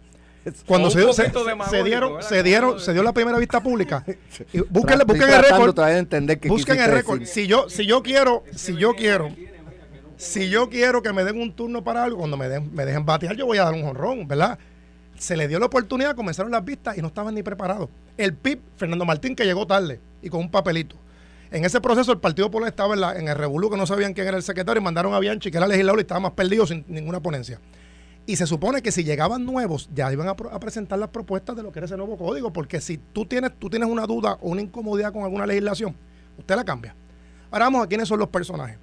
Cuando 0.66 0.90
se, 0.90 1.00
se, 1.12 1.83
dieron, 1.83 2.22
se 2.22 2.42
dieron, 2.42 2.78
se 2.78 2.92
dio 2.92 3.02
la 3.02 3.12
primera 3.12 3.38
vista 3.38 3.62
pública. 3.62 4.04
busquen, 4.68 4.98
busquen 5.07 5.30
el 5.30 5.42
récord. 5.42 5.76
busquen 6.48 6.80
el 6.80 6.90
récord. 6.90 7.22
Si 7.24 7.46
yo, 7.46 7.68
si 7.68 7.87
yo 7.87 8.02
quiero, 8.02 8.44
si 8.54 8.76
yo 8.76 8.94
quiero, 8.94 9.30
si 10.16 10.50
yo 10.50 10.68
quiero 10.68 11.02
que 11.02 11.12
me 11.12 11.24
den 11.24 11.40
un 11.40 11.52
turno 11.52 11.83
para 11.83 12.04
algo, 12.04 12.18
cuando 12.18 12.37
me, 12.37 12.48
den, 12.48 12.74
me 12.74 12.85
dejen 12.85 13.07
batear, 13.07 13.37
yo 13.37 13.46
voy 13.46 13.59
a 13.59 13.64
dar 13.64 13.74
un 13.74 13.85
honrón, 13.85 14.28
¿verdad? 14.28 14.59
Se 15.18 15.37
le 15.37 15.48
dio 15.48 15.59
la 15.59 15.66
oportunidad, 15.66 16.14
comenzaron 16.14 16.52
las 16.52 16.64
vistas 16.64 16.98
y 16.98 17.00
no 17.00 17.09
estaban 17.09 17.35
ni 17.35 17.42
preparados. 17.42 17.88
El 18.16 18.35
PIB, 18.35 18.61
Fernando 18.76 19.04
Martín, 19.04 19.35
que 19.35 19.44
llegó 19.44 19.66
tarde 19.66 20.00
y 20.20 20.28
con 20.28 20.40
un 20.40 20.50
papelito. 20.50 20.96
En 21.50 21.64
ese 21.64 21.80
proceso 21.80 22.11
el 22.12 22.18
Partido 22.18 22.48
Popular 22.48 22.68
estaba 22.68 22.94
en, 22.94 23.00
la, 23.00 23.16
en 23.16 23.28
el 23.28 23.37
revolú, 23.37 23.70
que 23.70 23.76
no 23.76 23.87
sabían 23.87 24.12
quién 24.12 24.26
era 24.26 24.37
el 24.37 24.42
secretario, 24.42 24.80
y 24.80 24.85
mandaron 24.85 25.14
a 25.14 25.20
Bianchi, 25.20 25.50
que 25.50 25.57
era 25.57 25.68
legislador 25.68 26.00
y 26.00 26.02
estaba 26.02 26.20
más 26.20 26.33
perdido 26.33 26.66
sin 26.66 26.85
ninguna 26.88 27.20
ponencia. 27.20 27.61
Y 28.26 28.37
se 28.37 28.46
supone 28.46 28.80
que 28.80 28.90
si 28.90 29.04
llegaban 29.04 29.44
nuevos, 29.44 29.90
ya 29.94 30.10
iban 30.10 30.28
a, 30.28 30.34
presentar 30.34 30.98
las 30.98 31.10
propuestas 31.10 31.56
de 31.56 31.62
lo 31.62 31.70
que 31.72 31.80
era 31.80 31.87
ese 31.87 31.96
nuevo 31.96 32.16
código, 32.16 32.52
porque 32.52 32.80
si 32.80 32.96
tú 32.96 33.26
tienes, 33.26 33.52
tú 33.58 33.68
tienes 33.68 33.88
una 33.88 34.06
duda 34.06 34.38
o 34.40 34.48
una 34.48 34.62
incomodidad 34.62 35.12
con 35.12 35.24
alguna 35.24 35.46
legislación, 35.46 35.94
usted 36.38 36.56
la 36.56 36.64
cambia. 36.64 36.94
Ahora 37.50 37.66
vamos 37.66 37.84
a 37.84 37.87
quiénes 37.87 38.08
son 38.08 38.18
los 38.18 38.28
personajes. 38.28 38.78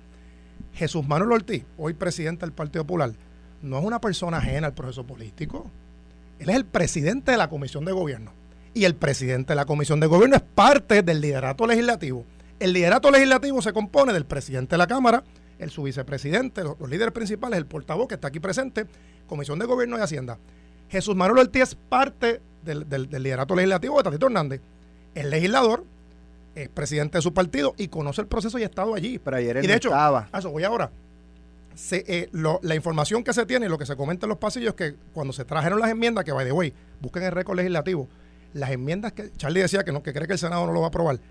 Jesús 0.74 1.08
Manuel 1.08 1.32
Ortiz, 1.32 1.66
hoy 1.78 1.94
presidente 1.94 2.46
del 2.46 2.54
Partido 2.54 2.86
Popular, 2.86 3.14
no 3.62 3.80
es 3.80 3.86
una 3.86 4.00
persona 4.00 4.38
ajena 4.38 4.68
al 4.68 4.74
proceso 4.74 5.06
político. 5.06 5.70
Él 6.40 6.50
es 6.50 6.56
el 6.56 6.66
presidente 6.66 7.32
de 7.32 7.38
la 7.38 7.50
Comisión 7.50 7.84
de 7.84 7.92
Gobierno. 7.92 8.34
Y 8.74 8.86
el 8.86 8.96
presidente 8.96 9.52
de 9.52 9.56
la 9.56 9.66
Comisión 9.66 10.00
de 10.00 10.08
Gobierno 10.08 10.36
es 10.36 10.42
parte 10.42 11.02
del 11.02 11.20
liderato 11.20 11.68
legislativo. 11.68 12.26
El 12.60 12.74
liderato 12.74 13.12
legislativo 13.12 13.62
se 13.62 13.74
compone 13.74 14.14
del 14.14 14.26
presidente 14.26 14.76
de 14.76 14.78
la 14.78 14.88
Cámara, 14.88 15.24
el 15.60 15.70
su 15.70 15.84
vicepresidente, 15.84 16.64
los, 16.64 16.80
líderes 16.90 17.14
principales, 17.14 17.58
el 17.58 17.66
portavoz 17.66 18.08
que 18.08 18.16
está 18.16 18.30
aquí 18.30 18.40
presente, 18.40 18.88
Comisión 19.32 19.60
de 19.60 19.66
Gobierno 19.66 19.98
y 19.98 20.02
Hacienda. 20.02 20.38
Jesús 20.90 21.16
Manuel 21.16 21.40
Ortiz 21.40 21.62
es 21.64 21.76
parte 21.76 22.42
del, 22.64 22.86
liderato 23.10 23.56
legislativo 23.56 23.96
de 23.98 24.04
Tatito 24.04 24.26
Hernández. 24.26 24.60
El 25.16 25.30
legislador 25.30 25.86
es 26.54 26.68
presidente 26.68 27.18
de 27.18 27.22
su 27.22 27.34
partido 27.34 27.74
y 27.78 27.88
conoce 27.88 28.20
el 28.20 28.28
proceso 28.28 28.60
y 28.60 28.64
ha 28.64 28.66
estado 28.66 28.94
allí. 28.94 29.20
Pero 29.20 29.38
ayer 29.38 29.56
él 29.56 29.64
y 29.64 29.68
de 29.70 29.76
hecho, 29.76 29.88
estaba. 29.88 30.28
eso 30.38 30.52
voy 30.52 30.66
ahora. 30.66 30.92
Eh, 31.92 32.30
la 32.34 32.76
información 32.76 33.24
que 33.24 33.32
se 33.32 33.46
tiene 33.46 33.68
y 33.68 33.70
lo 33.70 33.78
que 33.78 33.86
se 33.86 33.96
comenta 33.96 34.26
en 34.26 34.32
los 34.32 34.38
pasillos 34.38 34.72
es 34.72 34.76
que 34.76 34.96
cuando 35.14 35.32
se 35.32 35.46
trajeron 35.46 35.80
las 35.80 35.90
enmiendas, 35.90 36.26
que 36.26 36.34
by 36.34 36.46
the 36.46 36.52
way, 36.52 36.74
busquen 37.00 37.24
el 37.24 37.32
récord 37.32 37.56
legislativo, 37.56 38.10
las 38.54 38.70
enmiendas 38.72 39.14
que 39.14 39.32
Charlie 39.38 39.62
decía 39.62 39.86
que 39.86 39.94
no, 39.94 40.04
que 40.04 40.12
cree 40.12 40.28
que 40.28 40.34
el 40.34 40.40
Senado 40.40 40.68
no 40.68 40.74
lo 40.74 40.82
va 40.82 40.88
a 40.88 40.90
aprobar. 40.90 41.22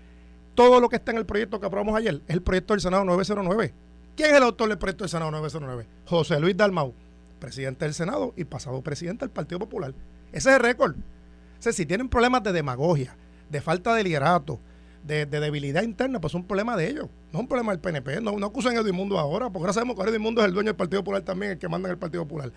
Todo 0.55 0.79
lo 0.79 0.89
que 0.89 0.95
está 0.95 1.11
en 1.11 1.19
el 1.19 1.27
proyecto 1.27 1.59
que 1.59 1.67
aprobamos 1.67 1.95
ayer 1.95 2.15
es 2.27 2.33
el 2.33 2.41
proyecto 2.41 2.73
del 2.73 2.81
Senado 2.81 3.05
909. 3.05 3.73
¿Quién 4.15 4.31
es 4.31 4.37
el 4.37 4.43
autor 4.43 4.69
del 4.69 4.79
proyecto 4.79 5.03
del 5.03 5.11
Senado 5.11 5.29
909? 5.29 5.85
José 6.07 6.39
Luis 6.39 6.57
Dalmau, 6.57 6.95
presidente 7.41 7.83
del 7.83 7.93
Senado 7.93 8.33
y 8.37 8.45
pasado 8.45 8.81
presidente 8.81 9.25
del 9.25 9.31
Partido 9.31 9.59
Popular. 9.59 9.93
Ese 10.31 10.49
es 10.49 10.55
el 10.55 10.61
récord. 10.61 10.95
O 10.95 11.61
sea, 11.61 11.73
si 11.73 11.85
tienen 11.85 12.07
problemas 12.07 12.43
de 12.43 12.53
demagogia, 12.53 13.17
de 13.49 13.59
falta 13.59 13.93
de 13.93 14.05
liderato, 14.05 14.61
de, 15.03 15.25
debilidad 15.25 15.81
interna, 15.81 16.21
pues 16.21 16.31
es 16.31 16.35
un 16.35 16.45
problema 16.45 16.77
de 16.77 16.87
ellos. 16.87 17.09
No 17.33 17.39
es 17.39 17.41
un 17.41 17.47
problema 17.47 17.71
del 17.71 17.81
PNP. 17.81 18.21
No, 18.21 18.37
no 18.37 18.45
acusen 18.45 18.77
a 18.77 18.81
Edmundo 18.81 19.19
ahora, 19.19 19.49
porque 19.49 19.63
ahora 19.63 19.73
sabemos 19.73 19.97
que 19.97 20.09
Edmundo 20.09 20.41
es 20.41 20.47
el 20.47 20.53
dueño 20.53 20.67
del 20.67 20.75
Partido 20.75 21.01
Popular 21.01 21.23
también, 21.23 21.53
el 21.53 21.57
que 21.57 21.67
manda 21.67 21.89
en 21.89 21.93
el 21.93 21.99
Partido 21.99 22.23
Popular. 22.23 22.51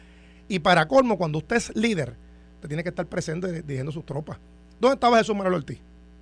Y 0.46 0.60
para 0.60 0.86
colmo, 0.86 1.18
cuando 1.18 1.38
usted 1.38 1.56
es 1.56 1.74
líder, 1.74 2.16
usted 2.56 2.68
tiene 2.68 2.82
que 2.82 2.90
estar 2.90 3.06
presente 3.06 3.62
dirigiendo 3.62 3.90
sus 3.90 4.04
tropas. 4.04 4.38
¿Dónde 4.78 4.94
estaba 4.94 5.18
Jesús 5.18 5.34
Manuel 5.34 5.54
Ortiz? 5.54 5.80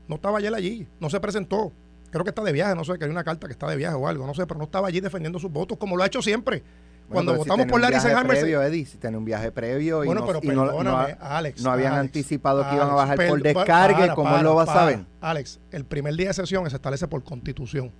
No 0.08 0.16
estaba 0.16 0.38
ayer 0.38 0.54
allí, 0.54 0.86
no 1.00 1.10
se 1.10 1.18
presentó. 1.20 1.72
Creo 2.10 2.24
que 2.24 2.30
está 2.30 2.42
de 2.42 2.52
viaje, 2.52 2.74
no 2.74 2.84
sé, 2.84 2.98
que 2.98 3.04
hay 3.04 3.10
una 3.10 3.24
carta 3.24 3.46
que 3.46 3.52
está 3.52 3.68
de 3.68 3.76
viaje 3.76 3.96
o 3.96 4.06
algo, 4.06 4.26
no 4.26 4.34
sé, 4.34 4.46
pero 4.46 4.58
no 4.58 4.64
estaba 4.64 4.88
allí 4.88 5.00
defendiendo 5.00 5.38
sus 5.38 5.50
votos 5.50 5.78
como 5.78 5.96
lo 5.96 6.02
ha 6.02 6.06
hecho 6.06 6.22
siempre. 6.22 6.62
Cuando 7.08 7.36
votamos 7.36 7.66
por 7.66 7.80
Larry 7.80 8.00
Senhammer. 8.00 8.38
Previo, 8.38 8.62
Eddie, 8.62 8.86
si 8.86 8.96
tiene 8.96 9.16
un 9.16 9.24
viaje 9.24 9.52
previo 9.52 10.04
y, 10.04 10.08
no, 10.08 10.82
no, 10.82 11.70
habían 11.70 11.94
anticipado 11.94 12.68
que 12.68 12.74
iban 12.74 12.90
a 12.90 12.94
bajar 12.94 13.28
por 13.28 13.42
descargue, 13.42 14.14
¿cómo 14.14 14.38
lo 14.38 14.54
va 14.54 14.62
a 14.62 14.66
saber? 14.66 15.04
Alex, 15.20 15.60
el 15.70 15.84
primer 15.84 16.14
día 16.14 16.28
de 16.28 16.34
sesión 16.34 16.68
se 16.68 16.76
establece 16.76 17.06
por 17.08 17.22
constitución. 17.22 17.90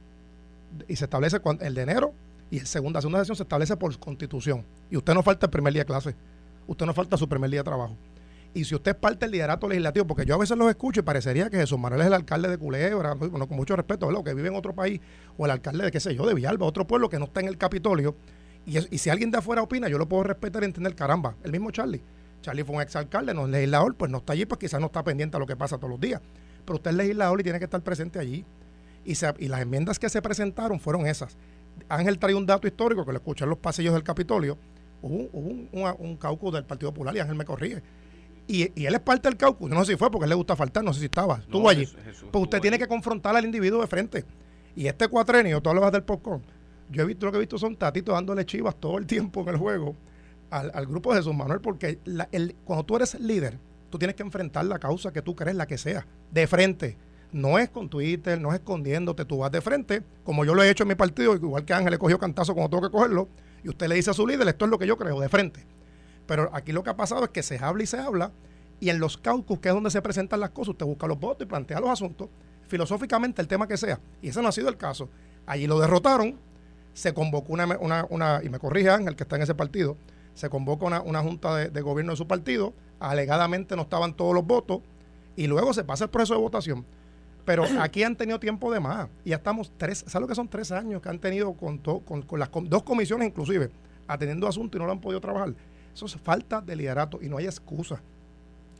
Y 0.88 0.96
se 0.96 1.04
establece 1.04 1.38
el 1.60 1.74
de 1.74 1.82
enero 1.82 2.14
y 2.50 2.58
el 2.58 2.66
segunda, 2.66 3.00
segunda 3.00 3.20
sesión 3.20 3.36
se 3.36 3.42
establece 3.42 3.76
por 3.76 3.96
constitución. 3.98 4.64
Y 4.90 4.96
usted 4.96 5.12
no 5.14 5.22
falta 5.22 5.46
el 5.46 5.50
primer 5.50 5.72
día 5.72 5.82
de 5.82 5.86
clase. 5.86 6.14
Usted 6.66 6.86
no 6.86 6.94
falta 6.94 7.16
su 7.16 7.28
primer 7.28 7.50
día 7.50 7.60
de 7.60 7.64
trabajo. 7.64 7.96
Y 8.54 8.64
si 8.64 8.74
usted 8.74 8.90
es 8.90 8.96
parte 8.96 9.24
del 9.24 9.32
liderato 9.32 9.66
legislativo, 9.66 10.06
porque 10.06 10.26
yo 10.26 10.34
a 10.34 10.38
veces 10.38 10.56
los 10.58 10.68
escucho 10.68 11.00
y 11.00 11.02
parecería 11.02 11.48
que 11.48 11.56
Jesús 11.56 11.78
Manuel 11.78 12.02
es 12.02 12.06
el 12.08 12.12
alcalde 12.12 12.48
de 12.48 12.58
Culebra, 12.58 13.14
bueno, 13.14 13.46
con 13.48 13.56
mucho 13.56 13.74
respeto, 13.74 14.06
¿verdad? 14.06 14.22
que 14.22 14.34
vive 14.34 14.48
en 14.48 14.56
otro 14.56 14.74
país, 14.74 15.00
o 15.38 15.46
el 15.46 15.50
alcalde 15.50 15.84
de, 15.84 15.90
qué 15.90 16.00
sé 16.00 16.14
yo, 16.14 16.26
de 16.26 16.34
Villalba, 16.34 16.66
otro 16.66 16.86
pueblo 16.86 17.08
que 17.08 17.18
no 17.18 17.24
está 17.24 17.40
en 17.40 17.48
el 17.48 17.56
Capitolio. 17.56 18.14
Y, 18.66 18.94
y 18.94 18.98
si 18.98 19.10
alguien 19.10 19.30
de 19.30 19.38
afuera 19.38 19.62
opina, 19.62 19.88
yo 19.88 19.98
lo 19.98 20.08
puedo 20.08 20.22
respetar 20.24 20.62
y 20.62 20.66
entender, 20.66 20.94
caramba, 20.94 21.36
el 21.42 21.52
mismo 21.52 21.70
Charlie. 21.70 22.02
Charlie 22.42 22.64
fue 22.64 22.76
un 22.76 22.82
exalcalde, 22.82 23.34
no 23.34 23.44
es 23.44 23.50
legislador, 23.50 23.94
pues 23.94 24.10
no 24.10 24.18
está 24.18 24.32
allí, 24.32 24.46
pues 24.46 24.58
quizás 24.58 24.80
no 24.80 24.86
está 24.86 25.02
pendiente 25.02 25.36
a 25.36 25.40
lo 25.40 25.46
que 25.46 25.56
pasa 25.56 25.78
todos 25.78 25.90
los 25.90 26.00
días. 26.00 26.20
Pero 26.64 26.76
usted 26.76 26.90
es 26.90 26.96
legislador 26.96 27.40
y 27.40 27.42
tiene 27.42 27.58
que 27.58 27.64
estar 27.64 27.80
presente 27.82 28.18
allí. 28.18 28.44
Y, 29.04 29.14
y 29.38 29.48
las 29.48 29.60
enmiendas 29.60 29.98
que 29.98 30.08
se 30.08 30.22
presentaron 30.22 30.78
fueron 30.78 31.06
esas. 31.06 31.36
Ángel 31.88 32.18
trae 32.18 32.34
un 32.34 32.46
dato 32.46 32.66
histórico 32.66 33.04
que 33.04 33.12
lo 33.12 33.18
escuché 33.18 33.44
en 33.44 33.50
los 33.50 33.58
pasillos 33.58 33.94
del 33.94 34.02
Capitolio. 34.02 34.58
Hubo, 35.00 35.28
un, 35.32 35.68
un, 35.72 36.16
caucus 36.16 36.52
del 36.52 36.64
Partido 36.64 36.92
Popular 36.92 37.16
y 37.16 37.18
Ángel 37.18 37.34
me 37.34 37.44
corrige 37.44 37.82
y, 38.46 38.84
él 38.84 38.94
es 38.94 39.00
parte 39.00 39.28
del 39.28 39.36
caucus. 39.36 39.70
Yo 39.70 39.74
no 39.74 39.84
sé 39.84 39.92
si 39.92 39.98
fue 39.98 40.10
porque 40.10 40.24
él 40.24 40.30
le 40.30 40.34
gusta 40.34 40.56
faltar, 40.56 40.84
no 40.84 40.92
sé 40.92 41.00
si 41.00 41.06
estaba. 41.06 41.36
Estuvo 41.36 41.68
allí. 41.68 41.86
pues 42.30 42.44
usted 42.44 42.60
tiene 42.60 42.78
que 42.78 42.86
confrontar 42.86 43.36
al 43.36 43.44
individuo 43.44 43.80
de 43.80 43.86
frente. 43.86 44.24
Y 44.74 44.86
este 44.86 45.08
cuatrenio, 45.08 45.60
tú 45.60 45.70
hablabas 45.70 45.92
del 45.92 46.02
popcorn. 46.02 46.42
Yo 46.92 47.02
he 47.02 47.06
visto 47.06 47.26
lo 47.26 47.32
que 47.32 47.38
he 47.38 47.40
visto 47.40 47.58
son 47.58 47.74
tatitos 47.76 48.14
dándole 48.14 48.44
chivas 48.44 48.76
todo 48.76 48.98
el 48.98 49.06
tiempo 49.06 49.40
en 49.42 49.48
el 49.48 49.56
juego 49.56 49.96
al, 50.50 50.86
grupo 50.86 51.12
de 51.12 51.20
Jesús 51.20 51.34
Manuel, 51.34 51.60
porque 51.60 51.98
cuando 52.64 52.84
tú 52.84 52.96
eres 52.96 53.18
líder, 53.18 53.58
tú 53.88 53.98
tienes 53.98 54.14
que 54.14 54.22
enfrentar 54.22 54.66
la 54.66 54.78
causa 54.78 55.10
que 55.10 55.22
tú 55.22 55.34
crees, 55.34 55.56
la 55.56 55.66
que 55.66 55.78
sea, 55.78 56.06
de 56.30 56.46
frente. 56.46 56.98
No 57.32 57.58
es 57.58 57.70
con 57.70 57.88
Twitter, 57.88 58.38
no 58.38 58.50
es 58.50 58.56
escondiéndote, 58.56 59.24
tú 59.24 59.38
vas 59.38 59.50
de 59.50 59.62
frente, 59.62 60.02
como 60.22 60.44
yo 60.44 60.54
lo 60.54 60.62
he 60.62 60.68
hecho 60.68 60.84
en 60.84 60.88
mi 60.88 60.94
partido, 60.94 61.34
igual 61.34 61.64
que 61.64 61.72
Ángel 61.72 61.92
le 61.92 61.98
cogió 61.98 62.18
cantazo 62.18 62.52
cuando 62.52 62.68
tengo 62.68 62.86
que 62.86 62.92
cogerlo, 62.92 63.28
y 63.64 63.70
usted 63.70 63.88
le 63.88 63.94
dice 63.94 64.10
a 64.10 64.14
su 64.14 64.26
líder, 64.26 64.46
esto 64.48 64.66
es 64.66 64.70
lo 64.70 64.78
que 64.78 64.86
yo 64.86 64.98
creo, 64.98 65.18
de 65.18 65.30
frente. 65.30 65.64
Pero 66.26 66.50
aquí 66.52 66.72
lo 66.72 66.82
que 66.82 66.90
ha 66.90 66.96
pasado 66.96 67.24
es 67.24 67.30
que 67.30 67.42
se 67.42 67.58
habla 67.58 67.82
y 67.82 67.86
se 67.86 67.96
habla, 67.96 68.32
y 68.78 68.90
en 68.90 68.98
los 68.98 69.16
caucus, 69.16 69.58
que 69.60 69.70
es 69.70 69.74
donde 69.74 69.90
se 69.90 70.02
presentan 70.02 70.40
las 70.40 70.50
cosas, 70.50 70.70
usted 70.72 70.84
busca 70.84 71.06
los 71.06 71.18
votos 71.18 71.46
y 71.46 71.48
plantea 71.48 71.80
los 71.80 71.88
asuntos, 71.88 72.28
filosóficamente 72.66 73.40
el 73.40 73.48
tema 73.48 73.66
que 73.66 73.78
sea. 73.78 73.98
Y 74.20 74.28
ese 74.28 74.42
no 74.42 74.48
ha 74.48 74.52
sido 74.52 74.68
el 74.68 74.76
caso. 74.76 75.08
Allí 75.46 75.66
lo 75.66 75.80
derrotaron, 75.80 76.38
se 76.94 77.14
convocó 77.14 77.52
una, 77.52 77.66
una, 78.10 78.40
y 78.42 78.48
me 78.48 78.58
corrige 78.58 78.90
Ángel, 78.90 79.16
que 79.16 79.22
está 79.22 79.36
en 79.36 79.42
ese 79.42 79.54
partido, 79.54 79.96
se 80.34 80.48
convocó 80.48 80.86
una, 80.86 81.00
una 81.00 81.20
junta 81.22 81.56
de, 81.56 81.80
gobierno 81.80 82.12
de 82.12 82.16
su 82.16 82.26
partido, 82.26 82.74
alegadamente 83.00 83.76
no 83.76 83.82
estaban 83.82 84.14
todos 84.14 84.34
los 84.34 84.46
votos, 84.46 84.80
y 85.36 85.46
luego 85.46 85.72
se 85.72 85.84
pasa 85.84 86.04
el 86.04 86.10
proceso 86.10 86.34
de 86.34 86.40
votación. 86.40 86.84
Pero 87.44 87.64
aquí 87.80 88.02
han 88.02 88.16
tenido 88.16 88.38
tiempo 88.38 88.72
de 88.72 88.80
más. 88.80 89.08
Y 89.24 89.30
ya 89.30 89.36
estamos 89.36 89.72
tres, 89.76 90.04
¿sabes 90.06 90.22
lo 90.22 90.28
que 90.28 90.34
son 90.34 90.48
tres 90.48 90.72
años 90.72 91.00
que 91.00 91.08
han 91.08 91.18
tenido 91.18 91.52
con, 91.54 91.78
con, 91.78 92.22
con 92.22 92.38
las 92.38 92.50
dos 92.64 92.82
comisiones 92.82 93.28
inclusive, 93.28 93.70
atendiendo 94.06 94.46
asuntos 94.46 94.78
y 94.78 94.80
no 94.80 94.86
lo 94.86 94.92
han 94.92 95.00
podido 95.00 95.20
trabajar? 95.20 95.54
Eso 95.94 96.06
es 96.06 96.16
falta 96.16 96.60
de 96.60 96.76
liderato 96.76 97.18
y 97.20 97.28
no 97.28 97.38
hay 97.38 97.46
excusa. 97.46 98.00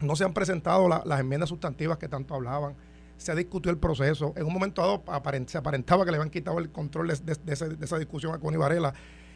No 0.00 0.16
se 0.16 0.24
han 0.24 0.32
presentado 0.32 0.88
las 0.88 1.20
enmiendas 1.20 1.48
sustantivas 1.48 1.98
que 1.98 2.08
tanto 2.08 2.34
hablaban. 2.34 2.74
Se 3.22 3.34
discutió 3.36 3.70
el 3.70 3.78
proceso. 3.78 4.32
En 4.36 4.46
un 4.46 4.52
momento 4.52 4.82
dado 4.82 5.02
se 5.46 5.58
aparentaba 5.58 6.04
que 6.04 6.10
le 6.10 6.16
habían 6.16 6.30
quitado 6.30 6.58
el 6.58 6.70
control 6.70 7.08
de, 7.08 7.36
esa 7.80 7.98
discusión 7.98 8.34
a 8.34 8.38
Connie 8.38 8.58
Varela. 8.58 8.92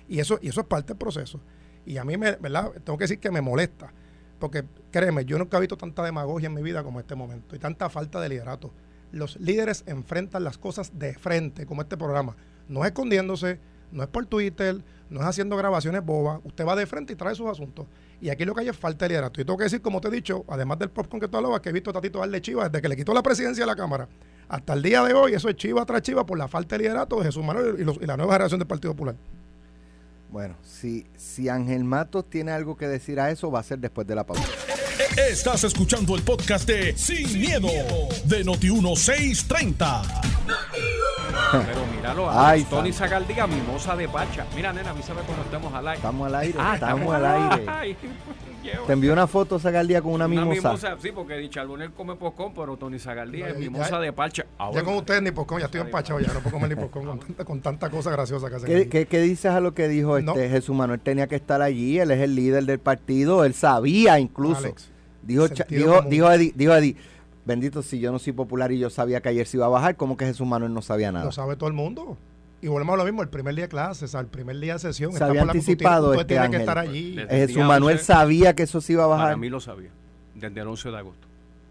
Y 0.08 0.18
eso, 0.18 0.38
y 0.42 0.48
eso 0.48 0.60
es 0.60 0.66
parte 0.66 0.88
del 0.88 0.98
proceso. 0.98 1.40
Y 1.84 1.98
a 1.98 2.04
mí, 2.04 2.16
me, 2.16 2.32
¿verdad? 2.32 2.72
Tengo 2.84 2.98
que 2.98 3.04
decir 3.04 3.20
que 3.20 3.30
me 3.30 3.40
molesta. 3.40 3.92
Porque 4.40 4.64
créeme, 4.90 5.24
yo 5.24 5.38
nunca 5.38 5.56
he 5.56 5.60
visto 5.60 5.76
tanta 5.76 6.02
demagogia 6.02 6.46
en 6.48 6.54
mi 6.54 6.62
vida 6.62 6.82
como 6.82 6.98
este 6.98 7.14
momento 7.14 7.54
y 7.54 7.58
tanta 7.58 7.88
falta 7.88 8.20
de 8.20 8.28
liderato. 8.28 8.72
Los 9.12 9.38
líderes 9.38 9.84
enfrentan 9.86 10.44
las 10.44 10.58
cosas 10.58 10.98
de 10.98 11.14
frente, 11.14 11.64
como 11.64 11.82
este 11.82 11.96
programa. 11.96 12.36
No 12.68 12.84
escondiéndose, 12.84 13.60
no 13.92 14.02
es 14.02 14.08
por 14.08 14.26
Twitter, 14.26 14.82
no 15.08 15.20
es 15.20 15.26
haciendo 15.26 15.56
grabaciones 15.56 16.04
bobas. 16.04 16.40
Usted 16.44 16.66
va 16.66 16.74
de 16.74 16.86
frente 16.86 17.12
y 17.12 17.16
trae 17.16 17.34
sus 17.34 17.46
asuntos. 17.48 17.86
Y 18.20 18.30
aquí 18.30 18.44
lo 18.44 18.54
que 18.54 18.62
hay 18.62 18.68
es 18.68 18.76
falta 18.76 19.04
de 19.04 19.10
liderato. 19.10 19.40
Y 19.40 19.44
tengo 19.44 19.58
que 19.58 19.64
decir, 19.64 19.82
como 19.82 20.00
te 20.00 20.08
he 20.08 20.10
dicho, 20.10 20.44
además 20.48 20.78
del 20.78 20.90
popcorn 20.90 21.20
que 21.20 21.28
tú 21.28 21.36
hablabas, 21.36 21.60
que 21.60 21.68
he 21.68 21.72
visto 21.72 21.90
a 21.90 21.92
Tatito 21.92 22.18
darle 22.20 22.40
chiva 22.40 22.68
desde 22.68 22.80
que 22.80 22.88
le 22.88 22.96
quitó 22.96 23.12
la 23.12 23.22
presidencia 23.22 23.62
de 23.62 23.66
la 23.66 23.76
Cámara 23.76 24.08
hasta 24.48 24.72
el 24.72 24.82
día 24.82 25.02
de 25.02 25.12
hoy. 25.12 25.34
Eso 25.34 25.48
es 25.48 25.56
chiva 25.56 25.84
tras 25.84 26.02
chiva 26.02 26.24
por 26.24 26.38
la 26.38 26.48
falta 26.48 26.76
de 26.76 26.84
liderato 26.84 27.18
de 27.18 27.26
Jesús 27.26 27.44
Manuel 27.44 27.76
y, 27.78 28.06
la 28.06 28.16
nueva 28.16 28.32
generación 28.32 28.58
del 28.58 28.68
Partido 28.68 28.92
Popular. 28.94 29.16
Bueno, 30.30 30.56
si, 30.62 31.06
si 31.16 31.48
Ángel 31.48 31.84
Matos 31.84 32.28
tiene 32.28 32.52
algo 32.52 32.76
que 32.76 32.88
decir 32.88 33.20
a 33.20 33.30
eso, 33.30 33.50
va 33.50 33.60
a 33.60 33.62
ser 33.62 33.78
después 33.78 34.06
de 34.06 34.14
la 34.14 34.24
pausa. 34.24 34.44
Estás 35.16 35.64
escuchando 35.64 36.16
el 36.16 36.22
podcast 36.22 36.66
de 36.66 36.96
Sin, 36.96 37.40
miedo, 37.40 37.68
de 38.24 38.44
Noti1630. 38.44 40.02
Pero 41.64 41.86
míralo, 41.96 42.30
Ay, 42.30 42.64
Tony 42.64 42.92
Zagaldía, 42.92 43.46
mimosa 43.46 43.96
de 43.96 44.08
pacha. 44.08 44.44
Mira, 44.54 44.72
nena, 44.72 44.90
avísame 44.90 45.22
cuando 45.22 45.44
estemos 45.44 45.72
al 45.72 45.88
aire. 45.88 45.96
Estamos 45.96 46.26
al 46.26 46.34
aire, 46.34 46.58
ah, 46.60 46.74
estamos, 46.74 47.14
al 47.14 47.26
aire. 47.26 47.96
Te 48.86 48.92
envió 48.92 49.12
una 49.12 49.26
foto 49.26 49.58
Zagaldía 49.58 50.02
con 50.02 50.12
una, 50.12 50.26
mimosa. 50.28 50.96
Sí, 51.00 51.10
porque 51.14 51.36
Dichalbonel 51.36 51.92
come 51.92 52.16
poscón, 52.16 52.52
pero 52.54 52.76
Tony 52.76 52.98
Zagaldía 52.98 53.48
es 53.50 53.58
mimosa 53.58 54.00
de 54.00 54.12
pacha. 54.12 54.44
ya 54.72 54.82
con 54.82 54.94
ustedes 54.94 55.22
ni 55.22 55.30
poscón, 55.30 55.60
ya 55.60 55.66
estoy 55.66 55.80
empachado, 55.80 56.20
ya 56.20 56.32
no 56.32 56.40
puedo 56.40 56.54
comer 56.54 56.70
ni 56.70 56.76
poscón 56.76 57.06
con, 57.06 57.18
tanta, 57.20 57.44
con 57.44 57.60
tanta 57.60 57.90
cosa 57.90 58.10
graciosa 58.10 58.48
que 58.48 58.56
hacen. 58.56 58.90
¿Qué, 58.90 59.06
¿Qué, 59.06 59.20
dices 59.20 59.52
a 59.52 59.60
lo 59.60 59.74
que 59.74 59.88
dijo 59.88 60.18
este 60.18 60.48
Jesús 60.48 60.74
Manuel? 60.74 61.00
Tenía 61.00 61.26
que 61.26 61.36
estar 61.36 61.62
allí, 61.62 61.98
él 61.98 62.10
es 62.10 62.20
el 62.20 62.34
líder 62.34 62.64
del 62.64 62.78
partido, 62.78 63.44
él 63.44 63.54
sabía 63.54 64.18
incluso. 64.18 64.74
Dijo, 65.22 65.48
dijo, 65.48 66.02
dijo, 66.02 66.30
Eddie, 66.30 66.52
dijo 66.54 66.74
Eddie, 66.74 66.96
bendito 67.46 67.82
si 67.82 68.00
yo 68.00 68.12
no 68.12 68.18
soy 68.18 68.32
popular 68.34 68.72
y 68.72 68.78
yo 68.78 68.90
sabía 68.90 69.22
que 69.22 69.30
ayer 69.30 69.46
se 69.46 69.56
iba 69.56 69.66
a 69.66 69.70
bajar, 69.70 69.96
¿cómo 69.96 70.16
que 70.16 70.26
Jesús 70.26 70.46
Manuel 70.46 70.74
no 70.74 70.82
sabía 70.82 71.12
nada? 71.12 71.24
Lo 71.24 71.32
sabe 71.32 71.56
todo 71.56 71.68
el 71.68 71.74
mundo. 71.74 72.18
Y 72.60 72.68
volvemos 72.68 72.94
a 72.94 72.96
lo 72.96 73.04
mismo, 73.04 73.22
el 73.22 73.28
primer 73.28 73.54
día 73.54 73.64
de 73.64 73.68
clases, 73.68 74.14
el 74.14 74.26
primer 74.26 74.58
día 74.58 74.74
de 74.74 74.78
sesión. 74.80 75.12
Se 75.12 75.22
había 75.22 75.42
anticipado 75.42 76.12
este 76.14 76.38
que 76.50 76.56
estar 76.56 76.78
allí. 76.78 77.16
Jesús 77.28 77.64
Manuel 77.64 78.00
sabía 78.00 78.54
que 78.54 78.64
eso 78.64 78.80
se 78.80 78.94
iba 78.94 79.04
a 79.04 79.06
bajar. 79.06 79.26
Para 79.26 79.36
mí 79.36 79.48
lo 79.48 79.60
sabía, 79.60 79.90
desde 80.34 80.60
el 80.60 80.66
11 80.66 80.90
de 80.90 80.98
agosto. 80.98 81.25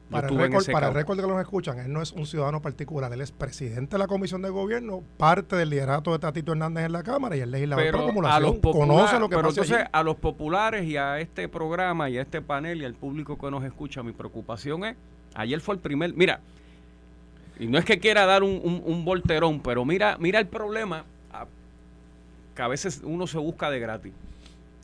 Para, 0.10 0.28
el 0.28 0.38
récord, 0.38 0.66
para 0.72 0.90
el 0.90 0.94
récord 0.94 1.18
de 1.18 1.24
que 1.24 1.30
los 1.30 1.42
escuchan, 1.42 1.80
él 1.80 1.92
no 1.92 2.02
es 2.02 2.12
un 2.12 2.28
ciudadano 2.28 2.62
particular, 2.62 3.12
él 3.12 3.22
es 3.22 3.32
presidente 3.32 3.96
de 3.96 3.98
la 3.98 4.06
Comisión 4.06 4.44
de 4.44 4.50
Gobierno, 4.50 5.02
parte 5.18 5.56
del 5.56 5.72
liderato 5.72 6.12
de 6.12 6.20
Tatito 6.20 6.52
Hernández 6.52 6.86
en 6.86 6.92
la 6.92 7.02
Cámara 7.02 7.36
y 7.36 7.40
el 7.40 7.50
legislador 7.50 7.84
pero 7.84 8.04
acumulación. 8.04 8.62
conoce 8.62 9.20
lo 9.20 9.30
que 9.30 9.36
pero 9.36 9.50
entonces, 9.50 9.84
a 9.92 10.04
los 10.04 10.16
populares 10.18 10.86
y 10.86 10.98
a 10.98 11.20
este 11.20 11.50
programa 11.50 12.08
y 12.10 12.20
a 12.20 12.22
este 12.22 12.40
panel 12.40 12.84
y 12.84 12.86
al 12.86 12.94
público 12.94 13.38
que 13.38 13.50
nos 13.50 13.64
escucha, 13.64 14.04
mi 14.04 14.12
preocupación 14.12 14.86
es, 14.86 14.96
ayer 15.34 15.60
fue 15.60 15.74
el 15.74 15.82
primer, 15.82 16.14
mira, 16.14 16.40
y 17.60 17.66
no 17.66 17.80
es 17.80 17.86
que 17.86 18.00
quiera 18.00 18.28
dar 18.28 18.44
un, 18.44 18.84
un, 18.86 19.06
volterón, 19.06 19.60
pero 19.60 19.86
mira, 19.86 20.18
mira 20.20 20.40
el 20.40 20.48
problema 20.48 21.06
que 22.56 22.62
a 22.62 22.68
veces 22.68 23.02
uno 23.04 23.28
se 23.28 23.38
busca 23.38 23.70
de 23.70 23.80
gratis. 23.80 24.14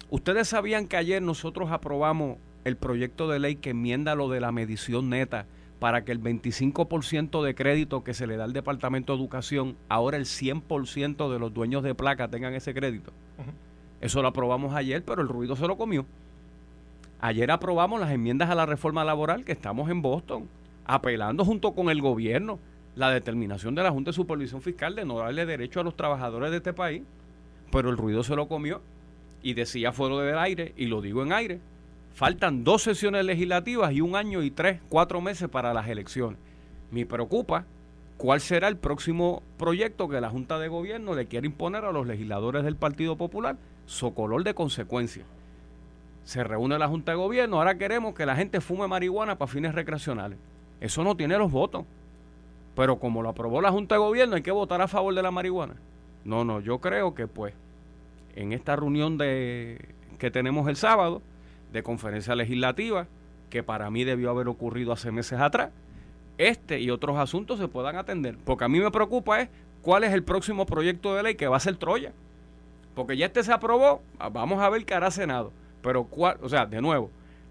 Ustedes 0.10 0.50
sabían 0.50 0.88
que 0.88 0.98
ayer 0.98 1.22
nosotros 1.22 1.72
aprobamos 1.72 2.38
el 2.64 2.78
proyecto 2.78 3.28
de 3.30 3.40
ley 3.40 3.56
que 3.56 3.72
enmienda 3.72 4.16
lo 4.16 4.30
de 4.30 4.40
la 4.40 4.52
medición 4.52 5.10
neta 5.10 5.46
para 5.80 6.04
que 6.04 6.12
el 6.12 6.22
25% 6.22 7.44
de 7.44 7.56
crédito 7.56 8.04
que 8.04 8.14
se 8.14 8.28
le 8.28 8.38
da 8.38 8.44
al 8.44 8.54
Departamento 8.54 9.14
de 9.14 9.20
Educación, 9.20 9.76
ahora 9.90 10.18
el 10.18 10.26
100% 10.26 11.32
de 11.32 11.40
los 11.40 11.54
dueños 11.54 11.82
de 11.82 11.96
placa 11.96 12.28
tengan 12.28 12.54
ese 12.54 12.74
crédito. 12.74 13.12
Eso 14.00 14.22
lo 14.22 14.28
aprobamos 14.28 14.76
ayer, 14.76 15.04
pero 15.04 15.22
el 15.24 15.28
ruido 15.28 15.56
se 15.56 15.68
lo 15.68 15.78
comió. 15.78 16.06
Ayer 17.20 17.50
aprobamos 17.50 18.00
las 18.00 18.12
enmiendas 18.12 18.50
a 18.50 18.56
la 18.56 18.66
reforma 18.66 19.04
laboral 19.04 19.44
que 19.44 19.52
estamos 19.52 19.90
en 19.90 20.02
Boston, 20.04 20.48
apelando 20.86 21.46
junto 21.46 21.74
con 21.74 21.90
el 21.90 22.02
gobierno 22.02 22.60
la 22.96 23.10
determinación 23.10 23.74
de 23.74 23.84
la 23.84 23.92
Junta 23.92 24.10
de 24.10 24.16
Supervisión 24.16 24.62
Fiscal 24.62 24.96
de 24.96 25.06
no 25.06 25.18
darle 25.18 25.46
derecho 25.46 25.80
a 25.80 25.84
los 25.84 25.96
trabajadores 25.96 26.52
de 26.52 26.58
este 26.58 26.74
país, 26.74 27.04
pero 27.72 27.90
el 27.90 27.98
ruido 27.98 28.24
se 28.24 28.36
lo 28.36 28.48
comió 28.48 28.82
y 29.42 29.54
decía 29.54 29.92
fuera 29.92 30.18
del 30.18 30.38
aire, 30.38 30.74
y 30.78 30.86
lo 30.86 31.02
digo 31.02 31.24
en 31.24 31.34
aire, 31.34 31.60
Faltan 32.14 32.64
dos 32.64 32.84
sesiones 32.84 33.26
legislativas 33.26 33.94
y 33.94 34.02
un 34.02 34.16
año 34.16 34.44
y 34.44 34.52
tres, 34.52 34.80
cuatro 34.90 35.22
meses 35.22 35.50
para 35.50 35.74
las 35.74 35.88
elecciones. 35.88 36.38
Me 36.92 37.06
preocupa 37.06 37.66
cuál 38.18 38.42
será 38.42 38.68
el 38.68 38.78
próximo 38.78 39.42
proyecto 39.58 40.10
que 40.10 40.22
la 40.22 40.30
Junta 40.30 40.60
de 40.60 40.68
Gobierno 40.68 41.16
le 41.16 41.26
quiere 41.26 41.48
imponer 41.48 41.86
a 41.86 41.92
los 41.92 42.06
legisladores 42.06 42.64
del 42.64 42.76
Partido 42.76 43.16
Popular, 43.16 43.56
socolor 43.86 44.44
de 44.44 44.54
consecuencias. 44.54 45.26
Se 46.24 46.44
reúne 46.44 46.78
la 46.78 46.88
Junta 46.88 47.14
de 47.14 47.18
Gobierno, 47.18 47.58
ahora 47.58 47.78
queremos 47.78 48.14
que 48.14 48.26
la 48.26 48.36
gente 48.36 48.62
fume 48.62 48.88
marihuana 48.88 49.38
para 49.38 49.52
fines 49.52 49.74
recreacionales. 49.74 50.38
Eso 50.80 51.04
no 51.04 51.16
tiene 51.16 51.38
los 51.38 51.52
votos. 51.52 51.86
Pero 52.76 53.00
como 53.00 53.22
lo 53.22 53.30
aprobó 53.30 53.62
la 53.62 53.72
Junta 53.72 53.96
de 53.96 54.00
Gobierno, 54.00 54.36
hay 54.36 54.42
que 54.42 54.52
votar 54.52 54.82
a 54.82 54.88
favor 54.88 55.14
de 55.14 55.22
la 55.22 55.32
marihuana. 55.32 55.76
No, 56.24 56.46
no, 56.46 56.60
yo 56.60 56.80
creo 56.80 57.16
que 57.16 57.28
pues 57.28 57.54
en 58.36 58.54
esta 58.54 58.76
reunión 58.76 59.18
de 59.18 59.94
que 60.20 60.32
tenemos 60.32 60.68
el 60.68 60.76
sábado, 60.76 61.22
de 61.72 61.84
conferencia 61.84 62.36
legislativa, 62.36 63.08
que 63.50 63.64
para 63.64 63.90
mí 63.90 64.04
debió 64.04 64.30
haber 64.30 64.48
ocurrido 64.48 64.92
hace 64.94 65.12
meses 65.12 65.40
atrás, 65.40 65.72
este 66.38 66.80
y 66.80 66.90
otros 66.90 67.18
asuntos 67.18 67.60
se 67.60 67.68
puedan 67.68 67.96
atender. 67.96 68.38
Porque 68.44 68.64
a 68.64 68.70
mí 68.70 68.80
me 68.80 68.92
preocupa 68.92 69.42
es 69.42 69.50
cuál 69.82 70.04
es 70.04 70.14
el 70.14 70.24
próximo 70.24 70.66
proyecto 70.66 71.16
de 71.16 71.24
ley 71.24 71.36
que 71.36 71.48
va 71.48 71.58
a 71.58 71.60
ser 71.60 71.76
Troya. 71.78 72.14
Porque 72.96 73.18
ya 73.18 73.28
este 73.28 73.44
se 73.44 73.54
aprobó, 73.54 74.02
vamos 74.32 74.62
a 74.62 74.70
ver 74.70 74.86
qué 74.86 74.94
hará 74.94 75.12
Senado. 75.12 75.52
Pero, 75.82 76.04
cuál, 76.06 76.38
o 76.42 76.50
sea, 76.50 76.66
de 76.66 76.82
nuevo, 76.82 77.10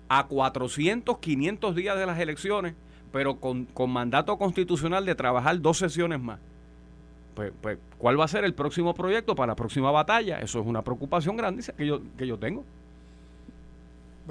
a 0.08 0.26
400, 0.26 1.18
500 1.18 1.74
días 1.74 1.98
de 1.98 2.06
las 2.06 2.18
elecciones, 2.18 2.74
pero 3.12 3.36
con, 3.36 3.64
con 3.64 3.90
mandato 3.90 4.36
constitucional 4.38 5.04
de 5.04 5.14
trabajar 5.14 5.60
dos 5.60 5.78
sesiones 5.78 6.20
más. 6.20 6.38
Pues, 7.34 7.52
pues, 7.60 7.78
¿cuál 7.98 8.20
va 8.20 8.24
a 8.24 8.28
ser 8.28 8.44
el 8.44 8.54
próximo 8.54 8.92
proyecto 8.94 9.34
para 9.34 9.52
la 9.52 9.56
próxima 9.56 9.90
batalla? 9.90 10.40
Eso 10.40 10.60
es 10.60 10.66
una 10.66 10.82
preocupación 10.82 11.36
grande 11.36 11.64
que 11.76 11.86
yo, 11.86 12.00
que 12.16 12.26
yo 12.26 12.38
tengo. 12.38 12.64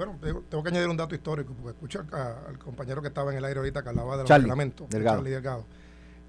Bueno, 0.00 0.16
tengo 0.48 0.62
que 0.62 0.70
añadir 0.70 0.88
un 0.88 0.96
dato 0.96 1.14
histórico, 1.14 1.52
porque 1.52 1.76
escucho 1.76 2.02
al 2.10 2.58
compañero 2.58 3.02
que 3.02 3.08
estaba 3.08 3.32
en 3.32 3.36
el 3.36 3.44
aire 3.44 3.58
ahorita 3.58 3.82
que 3.82 3.90
hablaba 3.90 4.16
de 4.16 4.22
los 4.22 4.30
reglamentos, 4.30 4.88
Delgado. 4.88 5.22
Delgado. 5.22 5.66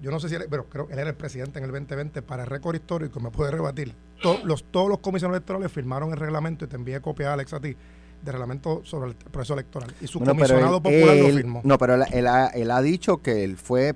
Yo 0.01 0.11
no 0.11 0.19
sé 0.19 0.27
si 0.27 0.35
él, 0.35 0.45
pero 0.49 0.65
creo 0.65 0.87
que 0.87 0.93
él 0.93 0.99
era 0.99 1.09
el 1.09 1.15
presidente 1.15 1.59
en 1.59 1.63
el 1.63 1.71
2020 1.71 2.21
para 2.21 2.43
récord 2.43 2.75
histórico, 2.75 3.21
me 3.21 3.31
puede 3.31 3.49
rebatir. 3.51 3.95
Todos 4.21 4.43
los, 4.43 4.65
todos 4.65 4.89
los 4.89 4.99
comisionados 4.99 5.37
electorales 5.37 5.71
firmaron 5.71 6.11
el 6.11 6.17
reglamento 6.17 6.65
y 6.65 6.67
te 6.67 6.75
envié 6.75 6.99
copia, 6.99 7.31
Alex, 7.31 7.53
a 7.53 7.61
ti, 7.61 7.73
de 8.21 8.31
reglamento 8.33 8.81
sobre 8.83 9.11
el 9.11 9.15
proceso 9.15 9.53
electoral. 9.53 9.93
Y 10.01 10.07
su 10.07 10.19
comisionado 10.19 10.83
popular 10.83 11.15
lo 11.15 11.29
firmó. 11.29 11.61
No, 11.63 11.77
pero 11.77 11.93
él, 11.93 12.27
ha, 12.27 12.81
dicho 12.81 13.21
que 13.21 13.45
él 13.45 13.55
fue 13.55 13.95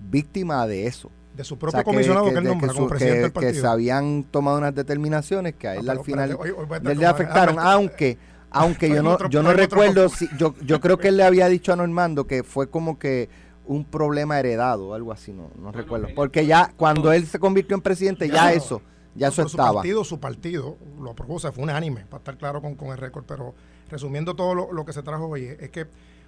víctima 0.00 0.66
de 0.66 0.88
eso. 0.88 1.12
De 1.36 1.44
su 1.44 1.56
propio 1.56 1.84
comisionado 1.84 2.32
que, 2.32 2.38
él 2.38 2.42
nombra 2.42 2.72
como 2.72 2.88
presidente 2.88 3.20
del 3.20 3.30
partido. 3.30 3.52
Que 3.52 3.60
se 3.60 3.66
habían 3.68 4.24
tomado 4.24 4.58
unas 4.58 4.74
determinaciones 4.74 5.54
que 5.54 5.68
a 5.68 5.76
él 5.76 5.88
al 5.88 6.00
final 6.00 6.36
le 6.82 7.06
afectaron, 7.06 7.56
aunque 7.60 8.18
aunque 8.56 8.88
yo 8.88 9.02
no, 9.02 9.28
yo 9.28 9.42
no 9.42 9.52
recuerdo, 9.52 10.08
si, 10.08 10.28
yo, 10.38 10.54
yo 10.62 10.80
creo 10.80 10.98
que 10.98 11.08
él 11.08 11.16
le 11.18 11.24
había 11.24 11.48
dicho 11.48 11.72
a 11.72 11.76
Normando 11.76 12.26
que 12.26 12.42
fue 12.42 12.68
como 12.68 12.98
que 12.98 13.28
un 13.66 13.84
problema 13.84 14.38
heredado, 14.38 14.94
algo 14.94 15.12
así, 15.12 15.32
no, 15.32 15.50
no 15.60 15.72
recuerdo. 15.72 16.08
Porque 16.14 16.46
ya 16.46 16.72
cuando 16.76 17.12
él 17.12 17.26
se 17.26 17.38
convirtió 17.38 17.76
en 17.76 17.82
presidente, 17.82 18.28
ya, 18.28 18.52
eso, 18.52 18.80
ya 19.14 19.28
eso 19.28 19.42
estaba. 19.42 19.68
Su 19.68 19.74
partido, 19.74 20.04
su 20.04 20.20
partido 20.20 20.76
lo 21.00 21.10
aprobó, 21.10 21.34
o 21.34 21.38
sea, 21.38 21.52
fue 21.52 21.64
unánime, 21.64 22.02
para 22.02 22.18
estar 22.18 22.38
claro 22.38 22.62
con, 22.62 22.74
con 22.76 22.88
el 22.88 22.98
récord. 22.98 23.24
Pero 23.26 23.54
resumiendo 23.90 24.34
todo 24.34 24.54
lo, 24.54 24.84
que 24.84 24.92
se 24.92 25.02
trajo 25.02 25.26
hoy, 25.26 25.44
es 25.44 25.70
que, 25.70 25.86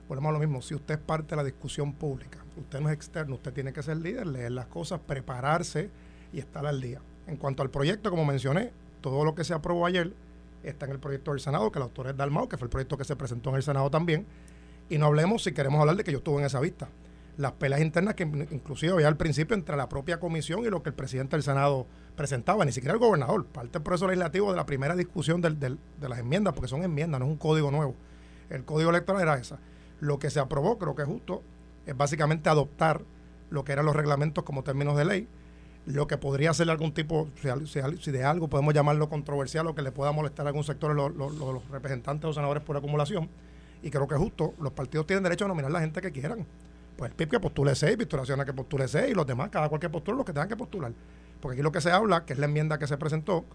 volvemos 0.08 0.30
a 0.30 0.32
lo 0.32 0.38
mismo, 0.38 0.62
si 0.62 0.74
usted 0.74 0.94
es 0.94 1.00
parte 1.00 1.30
de 1.30 1.36
la 1.36 1.44
discusión 1.44 1.92
pública, 1.92 2.38
usted 2.56 2.80
no 2.80 2.88
es 2.88 2.94
externo, 2.94 3.36
usted 3.36 3.52
tiene 3.52 3.72
que 3.72 3.82
ser 3.82 3.98
líder, 3.98 4.26
leer 4.26 4.52
las 4.52 4.66
cosas, 4.66 5.00
prepararse 5.06 5.90
y 6.32 6.38
estar 6.38 6.66
al 6.66 6.80
día. 6.80 7.00
En 7.26 7.36
cuanto 7.36 7.62
al 7.62 7.70
proyecto, 7.70 8.10
como 8.10 8.24
mencioné, 8.24 8.72
todo 9.00 9.24
lo 9.24 9.34
que 9.34 9.44
se 9.44 9.54
aprobó 9.54 9.86
ayer 9.86 10.12
está 10.62 10.86
en 10.86 10.92
el 10.92 10.98
proyecto 10.98 11.32
del 11.32 11.40
Senado, 11.40 11.70
que 11.70 11.78
el 11.78 11.84
autor 11.84 12.08
es 12.08 12.16
Dalmau, 12.16 12.48
que 12.48 12.56
fue 12.56 12.66
el 12.66 12.70
proyecto 12.70 12.96
que 12.96 13.04
se 13.04 13.16
presentó 13.16 13.50
en 13.50 13.56
el 13.56 13.62
Senado 13.62 13.90
también. 13.90 14.26
Y 14.88 14.98
no 14.98 15.06
hablemos, 15.06 15.42
si 15.42 15.52
queremos 15.52 15.80
hablar 15.80 15.96
de 15.96 16.04
que 16.04 16.12
yo 16.12 16.18
estuve 16.18 16.40
en 16.40 16.46
esa 16.46 16.60
vista. 16.60 16.88
Las 17.36 17.52
peleas 17.52 17.80
internas 17.80 18.14
que 18.14 18.24
inclusive 18.24 18.92
había 18.92 19.06
al 19.06 19.16
principio 19.16 19.54
entre 19.54 19.76
la 19.76 19.88
propia 19.88 20.18
comisión 20.18 20.64
y 20.64 20.70
lo 20.70 20.82
que 20.82 20.88
el 20.90 20.94
presidente 20.94 21.36
del 21.36 21.44
Senado 21.44 21.86
presentaba, 22.16 22.64
ni 22.64 22.72
siquiera 22.72 22.94
el 22.94 22.98
gobernador, 22.98 23.46
parte 23.46 23.74
del 23.74 23.82
proceso 23.82 24.08
legislativo 24.08 24.50
de 24.50 24.56
la 24.56 24.66
primera 24.66 24.96
discusión 24.96 25.40
del, 25.40 25.58
de 25.60 26.08
las 26.08 26.18
enmiendas, 26.18 26.54
porque 26.54 26.68
son 26.68 26.82
enmiendas, 26.82 27.20
no 27.20 27.26
es 27.26 27.32
un 27.32 27.38
código 27.38 27.70
nuevo. 27.70 27.94
El 28.50 28.64
código 28.64 28.90
electoral 28.90 29.22
era 29.22 29.38
esa. 29.38 29.60
Lo 30.00 30.18
que 30.18 30.30
se 30.30 30.40
aprobó, 30.40 30.78
creo 30.78 30.96
que 30.96 31.02
es 31.02 31.08
justo, 31.08 31.42
es 31.86 31.96
básicamente 31.96 32.48
adoptar 32.48 33.02
lo 33.50 33.64
que 33.64 33.72
eran 33.72 33.86
los 33.86 33.94
reglamentos 33.94 34.44
como 34.44 34.64
términos 34.64 34.96
de 34.96 35.04
ley, 35.04 35.28
lo 35.88 36.06
que 36.06 36.18
podría 36.18 36.52
ser 36.52 36.68
algún 36.68 36.92
tipo, 36.92 37.28
si, 37.66 38.10
de 38.10 38.24
algo 38.24 38.48
podemos 38.48 38.74
llamarlo 38.74 39.08
controversial 39.08 39.66
o 39.68 39.74
que 39.74 39.80
le 39.80 39.90
pueda 39.90 40.12
molestar 40.12 40.46
a 40.46 40.50
algún 40.50 40.64
sector 40.64 40.94
los, 40.94 41.14
los, 41.16 41.68
representantes 41.70 42.28
o 42.28 42.32
senadores 42.34 42.62
por 42.62 42.76
acumulación. 42.76 43.30
Y 43.82 43.90
creo 43.90 44.06
que 44.06 44.14
es 44.14 44.20
justo, 44.20 44.52
los 44.60 44.72
partidos 44.72 45.06
tienen 45.06 45.22
derecho 45.22 45.46
a 45.46 45.48
nominar 45.48 45.70
a 45.70 45.74
la 45.74 45.80
gente 45.80 46.02
que 46.02 46.12
quieran. 46.12 46.46
Pues 46.96 47.10
el 47.10 47.16
PIB 47.16 47.30
que 47.30 47.40
postule 47.40 47.74
6, 47.74 47.96
Victoria 47.96 48.44
que 48.44 48.52
postule 48.52 48.86
6 48.86 49.12
y 49.12 49.14
los 49.14 49.26
demás, 49.26 49.48
cada 49.48 49.68
cual 49.68 49.80
que 49.80 49.88
postule 49.88 50.18
los 50.18 50.26
que 50.26 50.32
tengan 50.32 50.48
que 50.48 50.56
postular. 50.56 50.92
Porque 51.40 51.54
aquí 51.54 51.62
lo 51.62 51.72
que 51.72 51.80
se 51.80 51.90
habla, 51.90 52.24
que 52.26 52.34
es 52.34 52.38
la 52.38 52.46
enmienda 52.46 52.78
que 52.78 52.86
se 52.86 52.98
presentó, 52.98 53.46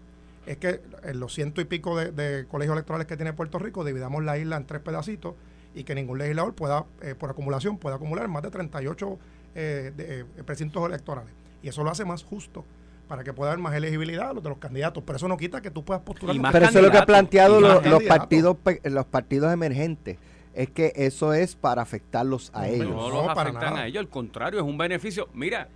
es 0.46 0.56
que 0.56 0.80
en 1.04 1.20
los 1.20 1.32
ciento 1.32 1.60
y 1.60 1.66
pico 1.66 1.96
de, 1.96 2.46
colegios 2.48 2.74
electorales 2.74 3.06
que 3.06 3.16
tiene 3.16 3.32
Puerto 3.32 3.58
Rico 3.58 3.84
dividamos 3.84 4.24
la 4.24 4.38
isla 4.38 4.56
en 4.56 4.66
tres 4.66 4.82
pedacitos 4.82 5.34
y 5.74 5.84
que 5.84 5.94
ningún 5.94 6.18
legislador 6.18 6.54
pueda, 6.54 6.84
eh, 7.00 7.14
por 7.14 7.30
acumulación, 7.30 7.78
pueda 7.78 7.96
acumular 7.96 8.26
más 8.28 8.42
de 8.42 8.50
38 8.50 9.18
eh, 9.54 9.92
de, 9.96 10.20
eh, 10.20 10.24
precintos 10.44 10.84
electorales. 10.86 11.43
Y 11.64 11.68
eso 11.68 11.82
lo 11.82 11.90
hace 11.90 12.04
más 12.04 12.22
justo 12.22 12.62
para 13.08 13.24
que 13.24 13.32
pueda 13.32 13.50
haber 13.50 13.62
más 13.62 13.74
elegibilidad 13.74 14.28
a 14.28 14.32
los 14.34 14.42
de 14.42 14.50
los 14.50 14.58
candidatos. 14.58 15.02
Pero 15.06 15.16
eso 15.16 15.28
no 15.28 15.38
quita 15.38 15.62
que 15.62 15.70
tú 15.70 15.82
puedas 15.82 16.02
postular. 16.02 16.36
Pero 16.52 16.66
eso 16.66 16.78
es 16.78 16.84
lo 16.84 16.90
que 16.90 16.98
han 16.98 17.06
planteado 17.06 17.58
los, 17.58 18.02
partidos, 18.02 18.58
los 18.82 19.06
partidos 19.06 19.50
emergentes. 19.50 20.18
Es 20.52 20.68
que 20.68 20.92
eso 20.94 21.32
es 21.32 21.56
para 21.56 21.80
afectarlos 21.80 22.50
a 22.54 22.68
ellos. 22.68 22.90
No, 22.90 23.08
los 23.08 23.28
afectan 23.28 23.78
a 23.78 23.86
ellos, 23.86 24.00
al 24.00 24.10
contrario, 24.10 24.60
es 24.60 24.66
un 24.66 24.76
beneficio. 24.76 25.30
Mira, 25.32 25.68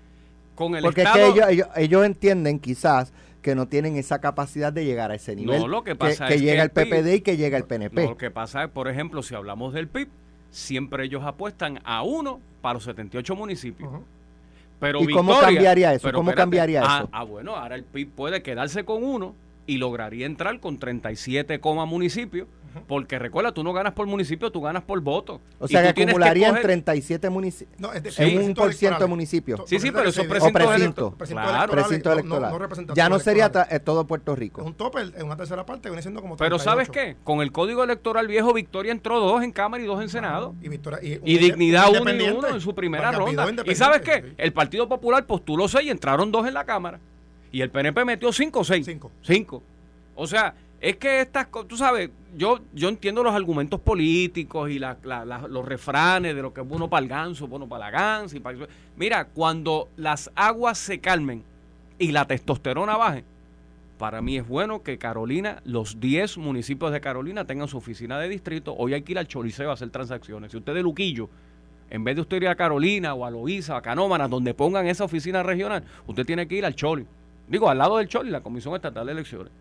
con 0.55 0.77
el 0.77 0.83
Porque 0.83 1.03
es 1.03 1.11
que 1.11 1.27
ellos, 1.27 1.69
ellos, 1.75 2.05
entienden 2.05 2.61
quizás 2.61 3.13
que 3.41 3.55
no 3.55 3.67
tienen 3.67 3.97
esa 3.97 4.21
capacidad 4.21 4.73
de 4.73 4.85
llegar 4.85 5.11
a 5.11 5.15
ese 5.15 5.35
nivel. 5.35 5.59
No, 5.59 5.69
lo 5.69 5.85
que 5.85 5.97
pasa 5.97 6.29
que, 6.29 6.35
es 6.35 6.43
llega 6.43 6.63
el 6.63 6.71
PPD 6.71 7.15
y 7.15 7.21
que 7.23 7.39
llega 7.39 7.57
el 7.57 7.65
PNP. 7.65 8.05
lo 8.05 8.19
que 8.19 8.31
pasa 8.31 8.65
es, 8.65 8.71
por 8.71 8.89
ejemplo, 8.89 9.23
si 9.23 9.35
hablamos 9.35 9.73
del 9.73 9.89
PIB, 9.89 10.09
siempre 10.51 11.05
ellos 11.05 11.25
apuestan 11.25 11.81
a 11.85 12.03
uno 12.03 12.41
para 12.61 12.75
los 12.75 12.85
78 12.85 13.35
municipios. 13.35 13.91
Pero 14.81 15.03
¿Y 15.03 15.13
cómo 15.13 15.39
cambiaría 15.41 15.95
eso? 15.95 16.13
¿Cómo 16.13 16.33
cambiaría 16.33 16.83
ah, 16.85 16.99
eso? 16.99 17.09
Ah, 17.13 17.25
bueno, 17.25 17.57
ahora 17.57 17.75
el 17.75 17.85
PIB 17.85 18.11
puede 18.11 18.43
quedarse 18.43 18.85
con 18.85 19.03
uno 19.03 19.35
y 19.69 19.77
lograría 19.77 20.27
entrar 20.27 20.59
con 20.59 20.79
37, 20.79 21.61
municipios 21.63 22.49
porque 22.87 23.19
recuerda, 23.19 23.53
tú 23.53 23.65
no 23.65 23.73
ganas 23.73 23.93
por 23.93 24.07
municipio, 24.07 24.51
tú 24.51 24.61
ganas 24.61 24.83
por 24.83 25.01
voto. 25.01 25.41
O 25.59 25.69
sea, 25.69 25.93
que 25.93 26.03
acumularían 26.03 26.61
37 26.61 27.31
municipios. 27.31 27.81
No, 27.81 27.91
en 27.95 28.43
un 28.43 28.55
por 28.55 28.75
ciento 28.75 29.01
de 29.01 29.07
municipios. 29.07 29.61
Sí, 29.67 29.79
sí, 29.79 29.91
pero 29.91 30.09
eso 30.09 30.23
es 30.23 30.29
precinto. 30.29 31.17
Claro, 31.17 31.73
precinto 31.73 32.13
electoral. 32.13 32.55
ya 32.95 33.09
no 33.09 33.19
sería 33.19 33.51
todo 33.51 34.07
Puerto 34.07 34.35
Rico. 34.37 34.63
Un 34.63 34.75
tope 34.75 35.01
en 35.01 35.27
una 35.27 35.37
tercera 35.37 35.65
parte 35.65 35.89
viene 35.89 36.03
siendo 36.03 36.21
como 36.21 36.37
Pero 36.37 36.59
¿sabes 36.59 36.89
qué? 36.89 37.17
Con 37.25 37.41
el 37.41 37.53
código 37.53 37.85
electoral 37.85 38.27
viejo, 38.27 38.53
Victoria 38.53 38.93
entró 38.93 39.21
dos 39.21 39.43
en 39.43 39.53
Cámara 39.53 39.83
y 39.83 39.87
dos 39.87 40.03
en 40.03 40.09
Senado. 40.09 40.55
y, 40.63 41.39
Dignidad 41.39 41.91
uno 41.91 42.13
y 42.13 42.29
uno 42.29 42.49
en 42.49 42.61
su 42.61 42.75
primera 42.75 43.13
ronda. 43.13 43.47
¿Y 43.65 43.75
sabes 43.75 44.03
qué? 44.03 44.35
El 44.37 44.53
Partido 44.53 44.89
Popular 44.89 45.27
postuló 45.27 45.69
seis 45.69 45.87
y 45.87 45.91
entraron 45.91 46.31
dos 46.31 46.47
en 46.47 46.55
la 46.55 46.65
Cámara. 46.65 47.01
Y 47.53 47.61
el 47.61 47.71
PNP 47.71 48.05
metió 48.05 48.33
cinco 48.33 48.61
o 48.61 48.65
seis. 48.65 48.87
Cinco. 48.87 49.11
Cinco. 49.23 49.63
O 50.15 50.27
sea, 50.27 50.55
es 50.81 50.97
que 50.97 51.21
estas 51.21 51.49
cosas, 51.49 51.69
tú 51.69 51.77
sabes, 51.77 52.11
yo, 52.37 52.61
yo 52.73 52.89
entiendo 52.89 53.23
los 53.23 53.35
argumentos 53.35 53.81
políticos 53.81 54.71
y 54.71 54.79
los 54.79 55.65
refranes 55.65 56.37
de 56.37 56.43
lo 56.43 56.53
que 56.53 56.61
es 56.61 56.69
bueno 56.69 56.89
para 56.89 57.03
el 57.03 57.09
ganso, 57.09 57.49
bueno 57.49 57.69
para 57.69 57.87
la 57.87 57.91
gansa. 57.91 58.37
Y 58.37 58.41
para... 58.41 58.59
Mira, 58.97 59.25
cuando 59.27 59.89
las 59.97 60.31
aguas 60.35 60.79
se 60.79 61.01
calmen 61.01 61.43
y 61.99 62.13
la 62.13 62.27
testosterona 62.27 62.97
baje, 62.97 63.25
para 63.99 64.23
mí 64.23 64.37
es 64.37 64.47
bueno 64.47 64.83
que 64.85 64.99
Carolina, 64.99 65.61
los 65.65 65.99
10 65.99 66.39
municipios 66.39 66.93
de 66.93 67.01
Carolina 67.01 67.45
tengan 67.45 67.67
su 67.67 67.79
oficina 67.79 68.19
de 68.21 68.29
distrito. 68.29 68.75
Hoy 68.77 68.95
hay 68.95 69.03
que 69.03 69.13
ir 69.13 69.19
al 69.19 69.27
Choliseo 69.27 69.71
a 69.71 69.75
hacer 69.75 69.91
transacciones. 69.91 70.53
Si 70.53 70.57
usted 70.57 70.75
de 70.75 70.83
Luquillo, 70.83 71.29
en 71.91 72.05
vez 72.05 72.15
de 72.15 72.23
usted 72.23 72.37
ir 72.37 72.49
a 72.49 72.55
Carolina 72.55 73.15
o 73.15 73.25
a 73.25 73.31
Loíza, 73.31 73.77
a 73.77 73.83
Canómanas, 73.83 74.31
donde 74.31 74.55
pongan 74.55 74.87
esa 74.87 75.05
oficina 75.05 75.43
regional, 75.43 75.83
usted 76.07 76.25
tiene 76.25 76.47
que 76.47 76.55
ir 76.55 76.65
al 76.65 76.77
Choli. 76.77 77.07
Digo, 77.49 77.69
al 77.69 77.79
lado 77.79 77.97
del 77.97 78.09
Choli, 78.09 78.31
la 78.31 78.41
Comisión 78.41 78.75
Estatal 78.75 79.07
de 79.07 79.13
Elecciones 79.13 79.53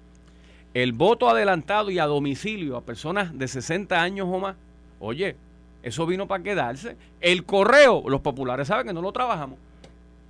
el 0.73 0.93
voto 0.93 1.27
adelantado 1.27 1.89
y 1.89 1.97
a 1.97 2.05
domicilio 2.05 2.77
a 2.77 2.81
personas 2.81 3.37
de 3.37 3.47
60 3.47 3.99
años 3.99 4.27
o 4.29 4.37
más, 4.39 4.55
oye, 4.99 5.35
eso 5.81 6.05
vino 6.05 6.27
para 6.27 6.43
quedarse. 6.43 6.95
El 7.19 7.45
correo, 7.45 8.03
los 8.07 8.21
populares 8.21 8.67
saben 8.67 8.85
que 8.85 8.93
no 8.93 9.01
lo 9.01 9.11
trabajamos. 9.11 9.57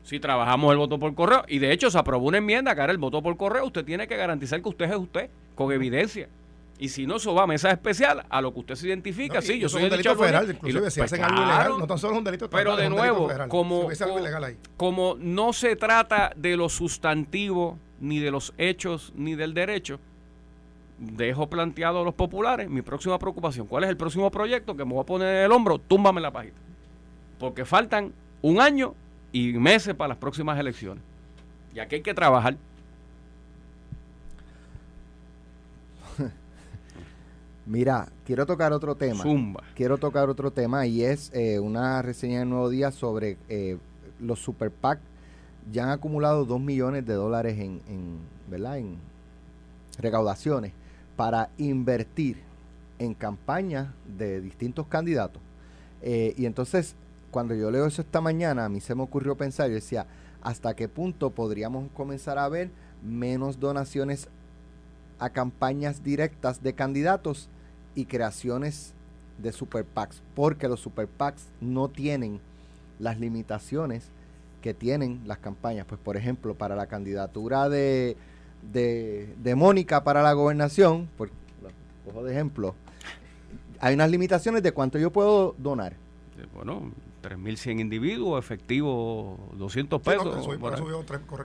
Si 0.04 0.22
trabajamos 0.22 0.72
el 0.72 0.78
voto 0.78 1.00
por 1.00 1.13
correo, 1.15 1.43
y 1.50 1.60
de 1.60 1.74
hecho 1.74 1.91
se 1.91 1.98
aprobó 1.98 2.28
una 2.28 2.38
enmienda 2.38 2.74
que 2.76 2.82
era 2.82 2.93
el 2.93 2.98
voto 2.98 3.22
por 3.22 3.36
correo, 3.36 3.65
usted 3.65 3.84
tiene 3.84 4.08
que 4.08 4.15
garantizar 4.15 4.62
que 4.62 4.70
usted 4.70 4.89
es 4.89 4.96
usted, 4.96 5.30
con 5.54 5.72
evidencia. 5.74 6.30
Y 6.80 6.90
si 6.90 7.08
no, 7.08 7.16
eso 7.16 7.34
va 7.34 7.44
a 7.44 7.48
mesa 7.48 7.72
especial 7.72 8.26
a 8.30 8.42
lo 8.42 8.54
que 8.54 8.60
usted 8.60 8.76
se 8.76 8.88
identifica. 8.88 9.42
sí, 9.42 9.60
yo 9.60 9.68
soy 9.68 9.84
un 9.84 9.90
delito 9.90 10.16
federal, 10.16 10.50
inclusive 10.52 10.92
si 10.92 11.00
pues 11.00 11.12
hacen 11.12 11.26
algo 11.26 11.42
ilegal, 11.42 11.80
no 11.80 11.88
tan 11.88 11.98
solo 11.98 12.13
es 12.13 12.20
un 12.20 12.24
delito 12.24 12.50
Pero 12.50 12.76
de 12.76 12.90
nuevo, 12.90 13.30
como, 13.48 13.90
como 14.76 15.16
no 15.20 15.54
se 15.54 15.76
trata 15.76 16.32
de 16.36 16.56
lo 16.56 16.70
sustantivo, 16.70 17.80
ni 18.00 18.20
de 18.20 18.30
los 18.30 18.54
hechos, 18.58 19.12
ni 19.16 19.36
del 19.36 19.56
derecho, 19.56 20.00
dejo 21.00 21.48
planteado 21.48 22.02
a 22.02 22.04
los 22.04 22.13
populares 22.13 22.70
mi 22.70 22.82
próxima 22.82 23.18
preocupación. 23.18 23.68
¿Cuál 23.68 23.84
es 23.84 23.90
el 23.90 23.98
próximo 23.98 24.30
proyecto 24.32 24.76
que 24.76 24.86
me 24.86 24.94
voy 24.94 25.02
a 25.02 25.06
poner 25.06 25.36
en 25.36 25.44
el 25.46 25.52
hombro? 25.52 25.80
Túmbame 25.80 26.22
la 26.22 26.32
página. 26.32 26.56
Porque 27.40 27.66
faltan 27.66 28.13
un 28.42 28.62
año 28.62 28.96
y 29.32 29.54
meses 29.54 29.94
para 29.96 30.10
las 30.10 30.18
próximas 30.18 30.60
elecciones. 30.60 31.04
Y 31.74 31.80
aquí 31.80 31.96
hay 31.96 32.02
que 32.02 32.13
trabajar. 32.13 32.58
Mira, 37.67 38.08
quiero 38.25 38.45
tocar 38.45 38.71
otro 38.71 38.95
tema. 38.95 39.21
Zumba. 39.21 39.62
Quiero 39.75 39.97
tocar 39.97 40.30
otro 40.30 40.51
tema 40.51 40.88
y 40.88 41.03
es 41.03 41.30
eh, 41.34 41.60
una 41.60 42.01
reseña 42.01 42.39
del 42.39 42.49
Nuevo 42.49 42.69
Día 42.69 42.91
sobre 42.91 43.38
eh, 43.49 43.77
los 44.21 44.39
Super 44.39 44.71
PAC. 44.71 44.99
Ya 45.69 45.84
han 45.84 45.89
acumulado 45.89 46.45
2 46.45 46.62
millones 46.62 47.06
de 47.06 47.13
dólares 47.13 47.60
en, 47.60 47.82
en, 47.89 48.19
¿verdad? 48.49 48.77
en 48.77 48.95
recaudaciones 49.99 50.71
para 51.17 51.49
invertir 51.58 52.38
en 52.99 53.13
campañas 53.13 53.89
de 54.17 54.39
distintos 54.39 54.88
candidatos. 54.88 55.41
Eh, 56.01 56.34
y 56.38 56.45
entonces, 56.45 56.95
cuando 57.32 57.53
yo 57.53 57.69
leo 57.69 57.86
eso 57.86 58.01
esta 58.01 58.21
mañana, 58.21 58.63
a 58.63 58.69
mí 58.69 58.80
se 58.80 58.95
me 58.95 59.03
ocurrió 59.03 59.36
pensar, 59.36 59.67
yo 59.67 59.75
decía, 59.75 60.06
¿hasta 60.41 60.73
qué 60.73 60.88
punto 60.88 61.32
podríamos 61.32 61.91
comenzar 61.91 62.38
a 62.38 62.47
ver 62.47 62.69
menos 63.03 63.60
donaciones 63.60 64.30
a 65.19 65.32
campañas 65.32 66.01
directas 66.01 66.63
de 66.63 66.71
candidatos 66.71 67.49
y 67.97 68.05
creaciones 68.05 68.93
de 69.38 69.51
super 69.51 69.83
PACs? 69.83 70.21
Porque 70.36 70.69
los 70.69 70.79
super 70.79 71.07
PACs 71.07 71.47
no 71.60 71.89
tienen 71.89 72.39
las 72.99 73.19
limitaciones 73.19 74.10
que 74.62 74.73
tienen 74.73 75.21
las 75.25 75.39
campañas. 75.39 75.86
Pues, 75.86 75.99
por 75.99 76.15
ejemplo, 76.15 76.55
para 76.55 76.75
la 76.75 76.88
candidatura 76.88 77.67
de 77.67 78.15
de, 78.62 79.33
de 79.38 79.55
Mónica 79.55 80.03
para 80.03 80.21
la 80.21 80.33
gobernación, 80.33 81.07
por, 81.17 81.29
cojo 82.05 82.23
de 82.23 82.33
ejemplo, 82.33 82.75
hay 83.79 83.95
unas 83.95 84.10
limitaciones 84.10 84.63
de 84.63 84.71
cuánto 84.71 84.97
yo 84.97 85.12
puedo 85.12 85.55
donar. 85.57 85.95
Bueno, 86.53 86.91
3.100 87.23 87.79
individuos, 87.79 88.43
efectivo 88.43 89.38
200 89.53 90.01
pesos. 90.01 90.47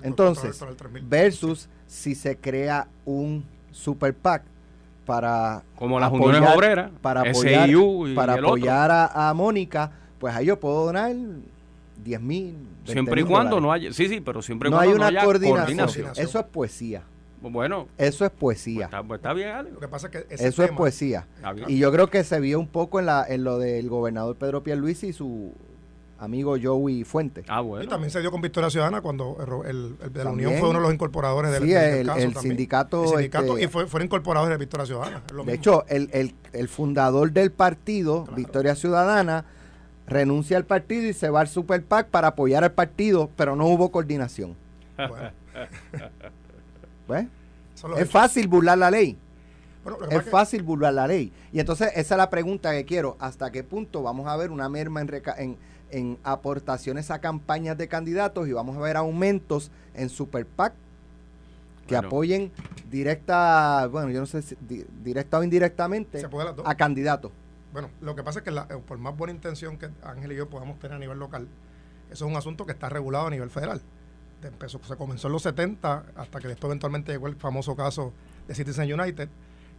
Entonces, 0.02 0.60
versus 1.02 1.68
si 1.86 2.14
se 2.14 2.36
crea 2.36 2.88
un 3.04 3.44
super 3.70 4.14
PAC 4.14 4.44
para 5.04 5.62
como 5.76 5.98
las 5.98 6.12
uniones 6.12 6.42
obreras, 6.54 6.90
para 7.00 7.22
apoyar, 7.22 7.68
para 8.14 8.34
apoyar 8.34 8.90
a, 8.90 9.28
a, 9.28 9.34
Mónica, 9.34 9.90
pues 10.18 10.34
ahí 10.34 10.46
yo 10.46 10.58
puedo 10.58 10.86
donar 10.86 11.12
10 12.04 12.20
mil. 12.20 12.56
Siempre 12.84 13.20
y 13.20 13.24
cuando 13.24 13.60
no 13.60 13.72
haya, 13.72 13.92
sí, 13.92 14.08
sí, 14.08 14.20
pero 14.20 14.42
siempre 14.42 14.70
no 14.70 14.76
cuando 14.76 15.04
hay 15.04 15.12
una 15.12 15.24
coordinación. 15.24 16.10
Eso 16.16 16.38
es 16.38 16.46
poesía. 16.46 17.02
Bueno, 17.40 17.88
eso 17.98 18.24
es 18.24 18.30
poesía. 18.30 18.88
Pues 18.88 19.02
pues 19.08 19.18
está, 19.18 19.32
bien, 19.32 19.74
Lo 19.74 19.80
que 19.80 19.88
pasa 19.88 20.06
es 20.06 20.12
que 20.12 20.26
eso 20.34 20.62
es 20.62 20.70
poesía. 20.72 21.26
Y 21.66 21.78
yo 21.78 21.90
creo 21.92 22.08
que 22.08 22.22
se 22.24 22.38
vio 22.40 22.60
un 22.60 22.68
poco 22.68 23.00
en, 23.00 23.06
la, 23.06 23.24
en 23.28 23.44
lo 23.44 23.58
del 23.58 23.88
gobernador 23.88 24.36
Pedro 24.36 24.62
Pierluisi 24.62 25.08
y 25.08 25.12
su 25.12 25.52
amigo 26.22 26.56
Joey 26.62 27.02
Fuente. 27.02 27.44
Ah, 27.48 27.60
bueno. 27.60 27.84
Y 27.84 27.88
también 27.88 28.10
se 28.10 28.20
dio 28.20 28.30
con 28.30 28.40
Victoria 28.40 28.70
Ciudadana 28.70 29.00
cuando 29.00 29.36
el, 29.66 29.98
de 30.12 30.24
la 30.24 30.30
Unión 30.30 30.54
fue 30.58 30.68
uno 30.68 30.78
de 30.78 30.84
los 30.84 30.94
incorporadores 30.94 31.50
del, 31.50 31.64
sí, 31.64 31.72
el, 31.72 32.08
el, 32.08 32.36
sindicato. 32.36 33.02
El 33.02 33.08
sindicato 33.08 33.54
este, 33.54 33.64
y 33.64 33.68
fue, 33.68 33.86
fueron 33.88 34.06
incorporadores 34.06 34.54
de 34.54 34.58
Victoria 34.58 34.86
Ciudadana. 34.86 35.22
de 35.44 35.52
hecho, 35.52 35.84
el, 35.88 36.34
el, 36.52 36.68
fundador 36.68 37.32
del 37.32 37.50
partido, 37.50 38.24
Victoria 38.36 38.76
Ciudadana, 38.76 39.46
renuncia 40.06 40.56
al 40.56 40.64
partido 40.64 41.08
y 41.08 41.12
se 41.12 41.28
va 41.28 41.40
al 41.40 41.48
Super 41.48 41.82
PAC 41.82 42.08
para 42.08 42.28
apoyar 42.28 42.62
al 42.62 42.72
partido, 42.72 43.28
pero 43.36 43.56
no 43.56 43.66
hubo 43.66 43.90
coordinación. 43.90 44.54
Bueno. 44.96 45.32
pues, 47.08 47.26
es 47.98 48.08
fácil 48.08 48.46
burlar 48.46 48.78
la 48.78 48.92
ley. 48.92 49.18
es 50.08 50.22
fácil 50.30 50.62
burlar 50.62 50.94
la 50.94 51.08
ley. 51.08 51.32
Y 51.52 51.58
entonces 51.58 51.88
esa 51.96 52.14
es 52.14 52.18
la 52.18 52.30
pregunta 52.30 52.70
que 52.70 52.84
quiero. 52.84 53.16
¿Hasta 53.18 53.50
qué 53.50 53.64
punto 53.64 54.04
vamos 54.04 54.28
a 54.28 54.36
ver 54.36 54.52
una 54.52 54.68
merma 54.68 55.00
en, 55.00 55.10
en, 55.36 55.58
aportaciones 56.22 57.10
a 57.10 57.20
campañas 57.20 57.76
de 57.76 57.88
candidatos 57.88 58.48
y 58.48 58.52
vamos 58.52 58.76
a 58.76 58.80
ver 58.80 58.96
aumentos 58.96 59.70
en 59.94 60.08
Super 60.08 60.46
PAC 60.46 60.72
que 61.86 61.96
apoyen 61.96 62.50
directa, 62.90 63.86
bueno, 63.88 64.10
yo 64.10 64.20
no 64.20 64.26
sé 64.26 64.42
si 64.42 64.56
directa 65.02 65.38
o 65.38 65.42
indirectamente 65.42 66.24
a 66.64 66.74
candidatos? 66.74 67.32
Bueno, 67.72 67.90
lo 68.00 68.14
que 68.14 68.22
pasa 68.22 68.40
es 68.40 68.44
que 68.44 68.50
eh, 68.50 68.78
por 68.86 68.98
más 68.98 69.16
buena 69.16 69.32
intención 69.32 69.78
que 69.78 69.88
Ángel 70.02 70.32
y 70.32 70.36
yo 70.36 70.48
podamos 70.48 70.78
tener 70.78 70.96
a 70.96 70.98
nivel 70.98 71.18
local, 71.18 71.48
eso 72.10 72.26
es 72.26 72.30
un 72.30 72.36
asunto 72.36 72.66
que 72.66 72.72
está 72.72 72.88
regulado 72.88 73.26
a 73.26 73.30
nivel 73.30 73.50
federal. 73.50 73.80
Empezó, 74.42 74.80
se 74.82 74.96
comenzó 74.96 75.28
en 75.28 75.32
los 75.32 75.42
70 75.42 76.04
hasta 76.16 76.40
que 76.40 76.48
después 76.48 76.68
eventualmente 76.68 77.12
llegó 77.12 77.28
el 77.28 77.36
famoso 77.36 77.76
caso 77.76 78.12
de 78.46 78.54
Citizen 78.54 78.92
United, 78.92 79.28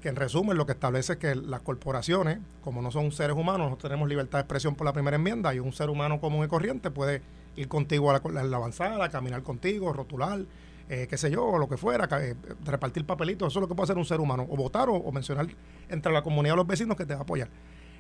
que 0.04 0.10
en 0.10 0.18
resumen 0.18 0.58
lo 0.58 0.66
que 0.66 0.74
establece 0.74 1.14
es 1.14 1.20
que 1.20 1.34
las 1.34 1.62
corporaciones, 1.62 2.40
como 2.62 2.82
no 2.82 2.92
son 2.92 3.14
seres 3.14 3.38
humanos, 3.38 3.70
no 3.70 3.78
tenemos 3.78 4.10
libertad 4.10 4.40
de 4.40 4.42
expresión 4.42 4.76
por 4.76 4.84
la 4.84 4.92
primera 4.92 5.16
enmienda 5.16 5.56
y 5.56 5.60
un 5.60 5.72
ser 5.72 5.90
humano 5.90 6.20
común 6.20 6.44
y 6.44 6.50
corriente 6.50 6.92
puede 6.92 7.22
ir 7.56 7.70
contigo 7.70 8.12
a 8.12 8.22
la, 8.30 8.58
avanzada, 8.58 9.08
caminar 9.08 9.44
contigo, 9.44 9.94
rotular, 9.94 10.42
eh, 10.90 11.08
qué 11.10 11.18
sé 11.18 11.32
yo, 11.32 11.46
o 11.46 11.58
lo 11.58 11.70
que 11.70 11.78
fuera, 11.78 12.10
eh, 12.22 12.36
repartir 12.66 13.06
papelitos, 13.06 13.54
eso 13.54 13.60
es 13.60 13.62
lo 13.62 13.70
que 13.70 13.76
puede 13.76 13.86
hacer 13.86 13.98
un 13.98 14.04
ser 14.04 14.20
humano, 14.20 14.46
o 14.50 14.58
votar 14.58 14.90
o, 14.90 14.96
o 14.96 15.12
mencionar 15.14 15.48
entre 15.88 16.12
la 16.12 16.22
comunidad 16.22 16.56
de 16.56 16.58
los 16.58 16.68
vecinos 16.68 16.98
que 16.98 17.06
te 17.06 17.14
va 17.14 17.22
a 17.22 17.24
apoyar. 17.24 17.48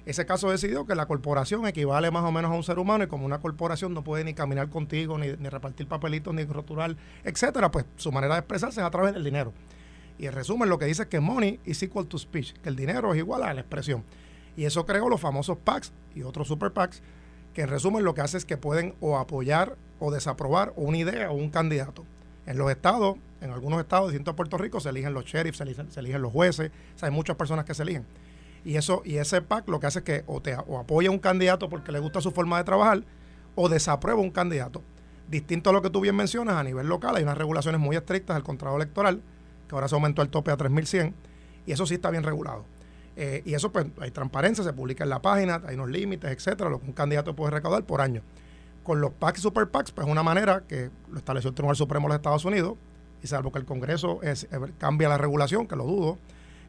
Ese 0.05 0.25
caso 0.25 0.51
decidió 0.51 0.85
que 0.85 0.95
la 0.95 1.05
corporación 1.05 1.65
equivale 1.65 2.11
más 2.11 2.25
o 2.25 2.31
menos 2.33 2.51
a 2.51 2.55
un 2.55 2.63
ser 2.63 2.79
humano 2.79 3.05
y 3.05 3.07
como 3.07 3.25
una 3.25 3.39
corporación 3.39 3.93
no 3.93 4.03
puede 4.03 4.25
ni 4.25 4.33
caminar 4.33 4.69
contigo, 4.69 5.17
ni, 5.17 5.31
repartir 5.31 5.87
papelitos, 5.87 6.33
ni 6.33 6.43
rotular, 6.43 6.97
etcétera, 7.23 7.71
pues 7.71 7.85
su 7.95 8.11
manera 8.11 8.33
de 8.33 8.39
expresarse 8.41 8.81
es 8.81 8.85
a 8.85 8.91
través 8.91 9.13
del 9.13 9.23
dinero. 9.23 9.53
Y 10.17 10.27
en 10.27 10.33
resumen 10.33 10.69
lo 10.69 10.77
que 10.77 10.85
dice 10.85 11.03
es 11.03 11.07
que 11.07 11.19
money 11.19 11.59
is 11.65 11.81
equal 11.83 12.07
to 12.07 12.17
speech, 12.17 12.53
que 12.61 12.69
el 12.69 12.75
dinero 12.75 13.13
es 13.13 13.19
igual 13.19 13.43
a 13.43 13.53
la 13.53 13.61
expresión. 13.61 14.03
Y 14.55 14.65
eso 14.65 14.85
creó 14.85 15.09
los 15.09 15.19
famosos 15.19 15.57
PACs 15.57 15.91
y 16.15 16.23
otros 16.23 16.47
super 16.47 16.71
PACs, 16.71 17.01
que 17.53 17.61
en 17.61 17.69
resumen 17.69 18.03
lo 18.03 18.13
que 18.13 18.21
hace 18.21 18.37
es 18.37 18.45
que 18.45 18.57
pueden 18.57 18.95
o 18.99 19.17
apoyar 19.17 19.75
o 19.99 20.11
desaprobar 20.11 20.73
una 20.75 20.97
idea 20.97 21.31
o 21.31 21.35
un 21.35 21.49
candidato. 21.49 22.05
En 22.45 22.57
los 22.57 22.69
estados, 22.69 23.17
en 23.41 23.51
algunos 23.51 23.79
estados 23.79 24.09
distintos 24.09 24.33
de 24.33 24.35
Puerto 24.35 24.57
Rico 24.57 24.79
se 24.79 24.89
eligen 24.89 25.13
los 25.13 25.25
sheriffs, 25.25 25.57
se 25.57 25.63
eligen, 25.63 25.91
se 25.91 25.99
eligen 25.99 26.21
los 26.21 26.31
jueces, 26.31 26.71
o 26.95 26.99
sea, 26.99 27.09
hay 27.09 27.15
muchas 27.15 27.35
personas 27.35 27.65
que 27.65 27.73
se 27.73 27.83
eligen. 27.83 28.05
Y 28.65 28.75
eso 28.75 29.01
y 29.05 29.17
ese 29.17 29.41
PAC 29.41 29.67
lo 29.67 29.79
que 29.79 29.87
hace 29.87 29.99
es 29.99 30.05
que 30.05 30.23
o, 30.27 30.41
te, 30.41 30.55
o 30.55 30.79
apoya 30.79 31.09
a 31.09 31.11
un 31.11 31.19
candidato 31.19 31.69
porque 31.69 31.91
le 31.91 31.99
gusta 31.99 32.21
su 32.21 32.31
forma 32.31 32.57
de 32.57 32.63
trabajar 32.63 33.03
o 33.55 33.69
desaprueba 33.69 34.19
un 34.21 34.31
candidato. 34.31 34.81
Distinto 35.29 35.69
a 35.69 35.73
lo 35.73 35.81
que 35.81 35.89
tú 35.89 36.01
bien 36.01 36.15
mencionas, 36.15 36.55
a 36.55 36.63
nivel 36.63 36.87
local 36.87 37.15
hay 37.15 37.23
unas 37.23 37.37
regulaciones 37.37 37.79
muy 37.79 37.95
estrictas 37.95 38.35
del 38.35 38.43
contrato 38.43 38.75
electoral, 38.75 39.21
ahora 39.75 39.87
se 39.87 39.95
aumentó 39.95 40.21
el 40.21 40.29
tope 40.29 40.51
a 40.51 40.57
3.100, 40.57 41.13
y 41.65 41.71
eso 41.71 41.85
sí 41.85 41.95
está 41.95 42.09
bien 42.09 42.23
regulado. 42.23 42.65
Eh, 43.15 43.43
y 43.45 43.53
eso 43.53 43.71
pues 43.71 43.85
hay 43.99 44.11
transparencia, 44.11 44.63
se 44.63 44.73
publica 44.73 45.03
en 45.03 45.09
la 45.09 45.21
página, 45.21 45.61
hay 45.67 45.75
unos 45.75 45.89
límites, 45.89 46.31
etcétera, 46.31 46.69
lo 46.69 46.79
que 46.79 46.87
un 46.87 46.93
candidato 46.93 47.35
puede 47.35 47.51
recaudar 47.51 47.83
por 47.83 48.01
año. 48.01 48.21
Con 48.83 49.01
los 49.01 49.13
PACs 49.13 49.39
y 49.39 49.41
super 49.41 49.69
PACs, 49.69 49.91
pues 49.91 50.07
es 50.07 50.11
una 50.11 50.23
manera 50.23 50.63
que 50.67 50.89
lo 51.09 51.17
estableció 51.17 51.49
el 51.49 51.55
Tribunal 51.55 51.75
Supremo 51.75 52.07
de 52.07 52.09
los 52.09 52.15
Estados 52.17 52.45
Unidos, 52.45 52.75
y 53.21 53.27
salvo 53.27 53.51
que 53.51 53.59
el 53.59 53.65
Congreso 53.65 54.21
es, 54.21 54.45
eh, 54.45 54.59
cambia 54.77 55.07
la 55.07 55.17
regulación, 55.17 55.67
que 55.67 55.75
lo 55.75 55.85
dudo, 55.85 56.17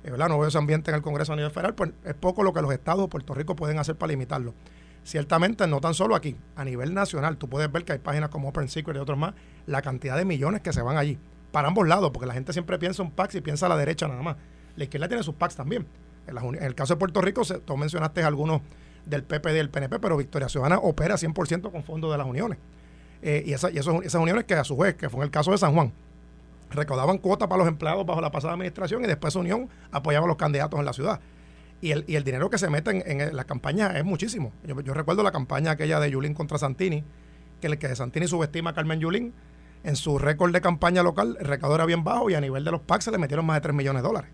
eh, 0.05 0.11
¿verdad? 0.11 0.29
no 0.29 0.39
veo 0.39 0.49
ese 0.49 0.59
ambiente 0.59 0.91
en 0.91 0.97
el 0.97 1.03
Congreso 1.03 1.33
a 1.33 1.37
nivel 1.37 1.51
federal, 1.51 1.75
pues 1.75 1.91
es 2.05 2.15
poco 2.15 2.43
lo 2.43 2.53
que 2.53 2.63
los 2.63 2.73
estados 2.73 3.03
de 3.03 3.09
Puerto 3.09 3.35
Rico 3.35 3.57
pueden 3.57 3.79
hacer 3.79 3.97
para 3.97 4.11
limitarlo. 4.11 4.55
Ciertamente, 5.03 5.67
no 5.67 5.81
tan 5.81 5.93
solo 5.95 6.15
aquí, 6.15 6.37
a 6.57 6.65
nivel 6.65 6.95
nacional, 6.95 7.37
tú 7.37 7.49
puedes 7.49 7.71
ver 7.71 7.85
que 7.85 7.93
hay 7.93 7.99
páginas 7.99 8.31
como 8.31 8.49
Open 8.49 8.69
Secret 8.69 8.97
y 8.97 9.01
otros 9.01 9.19
más, 9.19 9.35
la 9.67 9.83
cantidad 9.83 10.17
de 10.17 10.25
millones 10.25 10.63
que 10.63 10.73
se 10.73 10.81
van 10.81 10.97
allí, 10.97 11.19
para 11.55 11.69
ambos 11.69 11.87
lados, 11.87 12.11
porque 12.11 12.27
la 12.27 12.35
gente 12.35 12.53
siempre 12.53 12.81
piensa 12.81 13.01
en 13.05 13.13
PACs 13.13 13.37
y 13.37 13.41
piensa 13.41 13.67
a 13.67 13.69
la 13.69 13.77
derecha 13.77 14.09
nada 14.09 14.21
más. 14.23 14.37
La 14.75 14.83
izquierda 14.83 15.07
tiene 15.07 15.23
sus 15.23 15.37
PACs 15.37 15.55
también. 15.55 15.87
En, 16.27 16.61
el 16.61 16.75
caso 16.75 16.95
de 16.95 16.99
Puerto 16.99 17.21
Rico, 17.21 17.43
tú 17.65 17.77
mencionaste 17.77 18.25
algunos 18.25 18.61
del 19.07 19.23
PP 19.23 19.53
y 19.53 19.55
del 19.55 19.71
PNP, 19.71 20.01
pero 20.01 20.17
Victoria 20.17 20.49
Ciudadana 20.49 20.79
opera 20.79 21.15
100% 21.15 21.71
con 21.71 21.85
fondos 21.85 22.11
de 22.11 22.19
las 22.19 22.27
uniones. 22.27 22.59
Eh, 23.23 23.45
y, 23.47 23.53
esa, 23.53 23.69
esas 23.69 24.15
uniones 24.17 24.45
que 24.47 24.55
a 24.55 24.65
su 24.65 24.77
vez, 24.77 24.97
que 24.97 25.09
fue 25.09 25.21
en 25.21 25.27
el 25.27 25.31
caso 25.31 25.53
de 25.53 25.59
San 25.59 25.73
Juan, 25.75 25.93
recaudaban 26.71 27.19
cuotas 27.19 27.47
para 27.47 27.61
los 27.61 27.69
empleados 27.69 28.05
bajo 28.05 28.21
la 28.21 28.33
pasada 28.33 28.55
administración 28.55 29.05
y 29.05 29.07
después 29.07 29.33
esa 29.33 29.39
unión 29.39 29.69
apoyaba 29.93 30.25
a 30.25 30.29
los 30.29 30.37
candidatos 30.37 30.81
en 30.81 30.87
la 30.87 30.93
ciudad. 30.93 31.21
Y 31.81 31.93
el, 31.93 32.25
dinero 32.25 32.51
que 32.51 32.59
se 32.59 32.69
mete 32.69 32.91
en, 32.91 33.37
la 33.37 33.45
campaña 33.45 33.97
es 33.97 34.05
muchísimo. 34.05 34.53
Yo, 34.65 34.93
recuerdo 34.93 35.23
la 35.23 35.31
campaña 35.31 35.71
aquella 35.71 36.01
de 36.01 36.11
Yulín 36.11 36.35
contra 36.35 36.59
Santini, 36.59 37.05
que 37.61 37.69
el 37.69 37.79
que 37.79 37.95
Santini 37.95 38.27
subestima 38.27 38.71
a 38.71 38.75
Carmen 38.75 38.99
Yulín, 38.99 39.35
en 39.85 39.97
su 39.97 40.19
récord 40.19 40.53
de 40.53 40.61
campaña 40.61 41.03
local, 41.03 41.37
el 41.39 41.47
recaudador 41.47 41.81
era 41.81 41.87
bien 41.87 42.05
bajo 42.05 42.31
y 42.31 42.35
a 42.35 42.41
nivel 42.41 42.65
de 42.65 42.73
los 42.73 42.81
PAC 42.81 43.03
se 43.03 43.11
le 43.11 43.19
metieron 43.19 43.47
más 43.47 43.57
de 43.57 43.61
3 43.61 43.75
millones 43.75 44.03
de 44.03 44.09
dólares. 44.09 44.31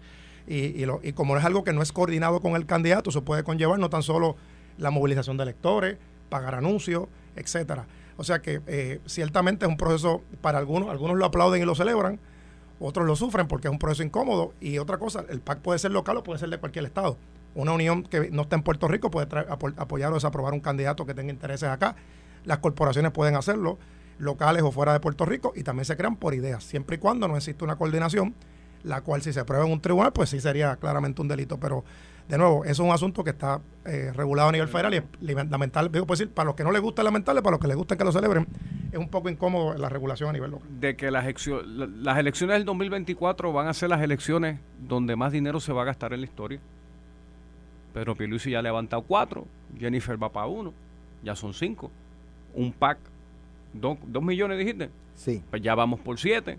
Y, 0.47 0.83
y, 0.83 1.13
como 1.13 1.37
es 1.37 1.45
algo 1.45 1.65
que 1.65 1.73
no 1.73 1.83
es 1.83 1.93
coordinado 1.93 2.41
con 2.41 2.57
el 2.57 2.67
candidato, 2.67 3.11
eso 3.11 3.25
puede 3.25 3.45
conllevar 3.45 3.79
no 3.79 3.91
tan 3.91 4.03
solo 4.03 4.37
la 4.79 4.91
movilización 4.91 5.37
de 5.37 5.43
electores, 5.43 5.99
pagar 6.29 6.55
anuncios, 6.55 7.09
etcétera. 7.37 7.87
O 8.17 8.25
sea 8.25 8.41
que 8.41 8.61
eh, 8.67 9.01
ciertamente 9.07 9.65
es 9.65 9.69
un 9.69 9.77
proceso 9.77 10.23
para 10.41 10.59
algunos, 10.59 10.89
algunos 10.89 11.17
lo 11.17 11.25
aplauden 11.25 11.63
y 11.63 11.65
lo 11.65 11.75
celebran, 11.75 12.21
otros 12.79 13.07
lo 13.07 13.17
sufren 13.17 13.49
porque 13.49 13.69
es 13.69 13.73
un 13.73 13.79
proceso 13.79 14.03
incómodo. 14.03 14.55
Y 14.61 14.79
otra 14.79 14.99
cosa, 14.99 15.25
el 15.29 15.41
PAC 15.41 15.61
puede 15.61 15.79
ser 15.79 15.91
local 15.91 16.17
o 16.17 16.23
puede 16.23 16.39
ser 16.39 16.49
de 16.49 16.59
cualquier 16.59 16.85
estado. 16.85 17.17
Una 17.55 17.73
unión 17.73 18.05
que 18.05 18.31
no 18.31 18.43
está 18.43 18.57
en 18.57 18.63
Puerto 18.63 18.89
Rico 18.89 19.11
puede 19.11 19.27
apoyar 19.77 20.13
o 20.13 20.15
desaprobar 20.15 20.53
un 20.53 20.61
candidato 20.61 21.05
que 21.07 21.15
tenga 21.15 21.33
intereses 21.33 21.69
acá. 21.69 21.97
Las 22.45 22.59
corporaciones 22.59 23.13
pueden 23.13 23.37
hacerlo, 23.37 23.79
locales 24.21 24.63
o 24.63 24.71
fuera 24.71 24.93
de 24.93 25.01
Puerto 25.01 25.25
Rico, 25.25 25.53
y 25.57 25.63
también 25.63 25.85
se 25.85 25.97
crean 25.97 26.17
por 26.17 26.35
ideas, 26.35 26.63
siempre 26.63 26.97
y 26.97 26.99
cuando 26.99 27.27
no 27.27 27.37
existe 27.37 27.65
una 27.65 27.77
coordinación 27.77 28.35
la 28.85 29.01
cual 29.03 29.23
si 29.23 29.33
se 29.33 29.45
prueba 29.45 29.67
en 29.67 29.73
un 29.73 29.81
tribunal, 29.81 30.13
pues 30.13 30.31
sí 30.31 30.41
sería 30.41 30.77
claramente 30.77 31.21
un 31.21 31.29
delito. 31.29 31.59
Pero, 31.59 31.85
de 32.29 32.39
nuevo, 32.39 32.65
eso 32.65 32.83
es 32.83 32.89
un 32.89 32.91
asunto 32.91 33.25
que 33.25 33.31
está 33.31 33.61
eh, 33.85 34.13
regulado 34.15 34.49
a 34.49 34.53
nivel 34.53 34.69
federal 34.69 34.95
y 34.95 34.97
es 34.99 35.05
lamentable, 35.51 35.91
digo, 35.93 36.07
pues 36.07 36.21
decir, 36.21 36.33
para 36.33 36.47
los 36.47 36.55
que 36.55 36.65
no 36.65 36.73
les 36.73 36.81
gusta 36.81 37.03
es 37.03 37.05
lamentable, 37.05 37.43
para 37.43 37.53
los 37.53 37.61
que 37.61 37.69
les 37.69 37.77
gusta 37.77 37.97
que 37.97 38.05
lo 38.05 38.13
celebren, 38.13 38.47
es 38.93 38.99
un 38.99 39.09
poco 39.09 39.29
incómodo 39.29 39.77
la 39.77 39.89
regulación 39.89 40.31
a 40.31 40.33
nivel 40.33 40.53
local. 40.53 40.69
De 40.81 40.97
que 40.97 41.11
las, 41.11 41.25
las 41.27 42.19
elecciones 42.19 42.57
del 42.57 42.65
2024 42.65 43.53
van 43.53 43.69
a 43.69 43.75
ser 43.75 43.91
las 43.91 44.01
elecciones 44.01 44.61
donde 44.81 45.17
más 45.17 45.33
dinero 45.33 45.61
se 45.61 45.73
va 45.73 45.83
a 45.83 45.85
gastar 45.87 46.13
en 46.13 46.21
la 46.21 46.27
historia. 46.27 46.61
Pedro 47.93 48.15
Pierluisi 48.15 48.53
ya 48.53 48.61
ha 48.61 48.63
levantado 48.63 49.03
cuatro, 49.03 49.47
Jennifer 49.79 50.23
va 50.23 50.31
para 50.31 50.47
uno, 50.47 50.73
ya 51.25 51.35
son 51.35 51.53
cinco. 51.53 51.91
Un 52.55 52.73
pack, 52.73 52.99
dos, 53.73 53.99
millones 54.23 54.59
dijiste. 54.59 54.91
Sí. 55.15 55.43
Pues 55.51 55.63
ya 55.63 55.75
vamos 55.75 56.01
por 56.01 56.19
siete. 56.19 56.59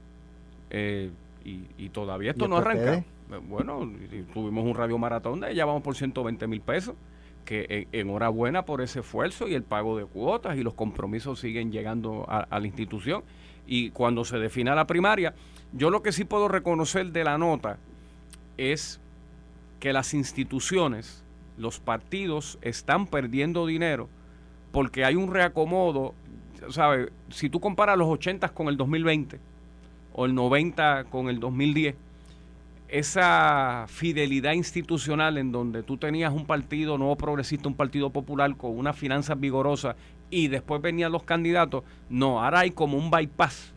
Eh, 0.69 1.11
y, 1.43 1.89
todavía 1.89 2.31
esto 2.31 2.47
no 2.47 2.57
arranca. 2.57 3.03
Bueno, 3.47 3.89
tuvimos 4.33 4.65
un 4.65 4.75
radio 4.75 4.97
maratón 4.97 5.39
de 5.39 5.55
ya 5.55 5.65
vamos 5.65 5.81
por 5.81 5.95
120 5.95 6.47
mil 6.47 6.61
pesos. 6.61 6.95
Que 7.45 7.65
eh, 7.69 7.87
enhorabuena 7.91 8.65
por 8.65 8.81
ese 8.81 8.99
esfuerzo 8.99 9.47
y 9.47 9.55
el 9.55 9.63
pago 9.63 9.97
de 9.97 10.05
cuotas 10.05 10.57
y 10.57 10.63
los 10.63 10.75
compromisos 10.75 11.39
siguen 11.39 11.71
llegando 11.71 12.25
a, 12.27 12.59
la 12.59 12.67
institución. 12.67 13.23
Y 13.65 13.89
cuando 13.91 14.25
se 14.25 14.37
defina 14.37 14.75
la 14.75 14.85
primaria, 14.85 15.33
yo 15.73 15.89
lo 15.89 16.03
que 16.03 16.11
sí 16.11 16.23
puedo 16.23 16.47
reconocer 16.47 17.11
de 17.11 17.23
la 17.23 17.37
nota 17.37 17.77
es 18.57 18.99
que 19.79 19.91
las 19.91 20.13
instituciones, 20.13 21.23
los 21.57 21.79
partidos 21.79 22.59
están 22.61 23.07
perdiendo 23.07 23.65
dinero 23.65 24.07
porque 24.71 25.05
hay 25.05 25.15
un 25.15 25.33
reacomodo, 25.33 26.13
¿sabes? 26.69 27.09
Si 27.29 27.49
tú 27.49 27.59
comparas 27.59 27.97
los 27.97 28.07
80 28.07 28.49
con 28.49 28.67
el 28.67 28.77
2020, 28.77 29.39
o 30.13 30.25
el 30.25 30.35
90 30.35 31.05
con 31.05 31.29
el 31.29 31.39
2010, 31.39 31.95
esa 32.89 33.85
fidelidad 33.87 34.51
institucional 34.51 35.37
en 35.37 35.51
donde 35.51 35.81
tú 35.81 35.97
tenías 35.97 36.33
un 36.33 36.45
partido 36.45 36.97
nuevo 36.97 37.15
progresista, 37.15 37.69
un 37.69 37.75
partido 37.75 38.09
popular 38.09 38.55
con 38.57 38.77
unas 38.77 38.97
finanzas 38.97 39.39
vigorosas 39.39 39.95
y 40.29 40.49
después 40.49 40.81
venían 40.81 41.11
los 41.11 41.23
candidatos, 41.23 41.83
no, 42.09 42.43
ahora 42.43 42.59
hay 42.59 42.71
como 42.71 42.97
un 42.97 43.09
bypass 43.09 43.73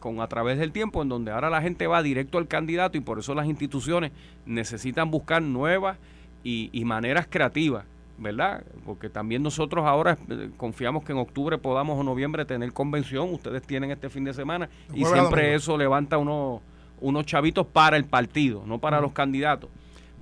con 0.00 0.20
a 0.20 0.28
través 0.28 0.58
del 0.58 0.70
tiempo 0.70 1.02
en 1.02 1.08
donde 1.08 1.32
ahora 1.32 1.50
la 1.50 1.62
gente 1.62 1.86
va 1.86 2.02
directo 2.02 2.38
al 2.38 2.46
candidato 2.46 2.98
y 2.98 3.00
por 3.00 3.18
eso 3.18 3.34
las 3.34 3.46
instituciones 3.46 4.12
necesitan 4.46 5.10
buscar 5.10 5.42
nuevas 5.42 5.96
y, 6.44 6.68
y 6.72 6.84
maneras 6.84 7.26
creativas 7.28 7.84
¿verdad? 8.18 8.64
Porque 8.84 9.08
también 9.08 9.42
nosotros 9.42 9.86
ahora 9.86 10.18
eh, 10.28 10.50
confiamos 10.56 11.04
que 11.04 11.12
en 11.12 11.18
octubre 11.18 11.56
podamos 11.58 11.98
o 11.98 12.02
noviembre 12.02 12.44
tener 12.44 12.72
convención, 12.72 13.32
ustedes 13.32 13.62
tienen 13.62 13.90
este 13.90 14.10
fin 14.10 14.24
de 14.24 14.34
semana 14.34 14.68
y 14.92 15.04
siempre 15.04 15.54
eso 15.54 15.78
levanta 15.78 16.18
unos, 16.18 16.60
unos 17.00 17.24
chavitos 17.26 17.66
para 17.66 17.96
el 17.96 18.04
partido, 18.04 18.64
no 18.66 18.78
para 18.78 19.00
los 19.00 19.12
candidatos. 19.12 19.70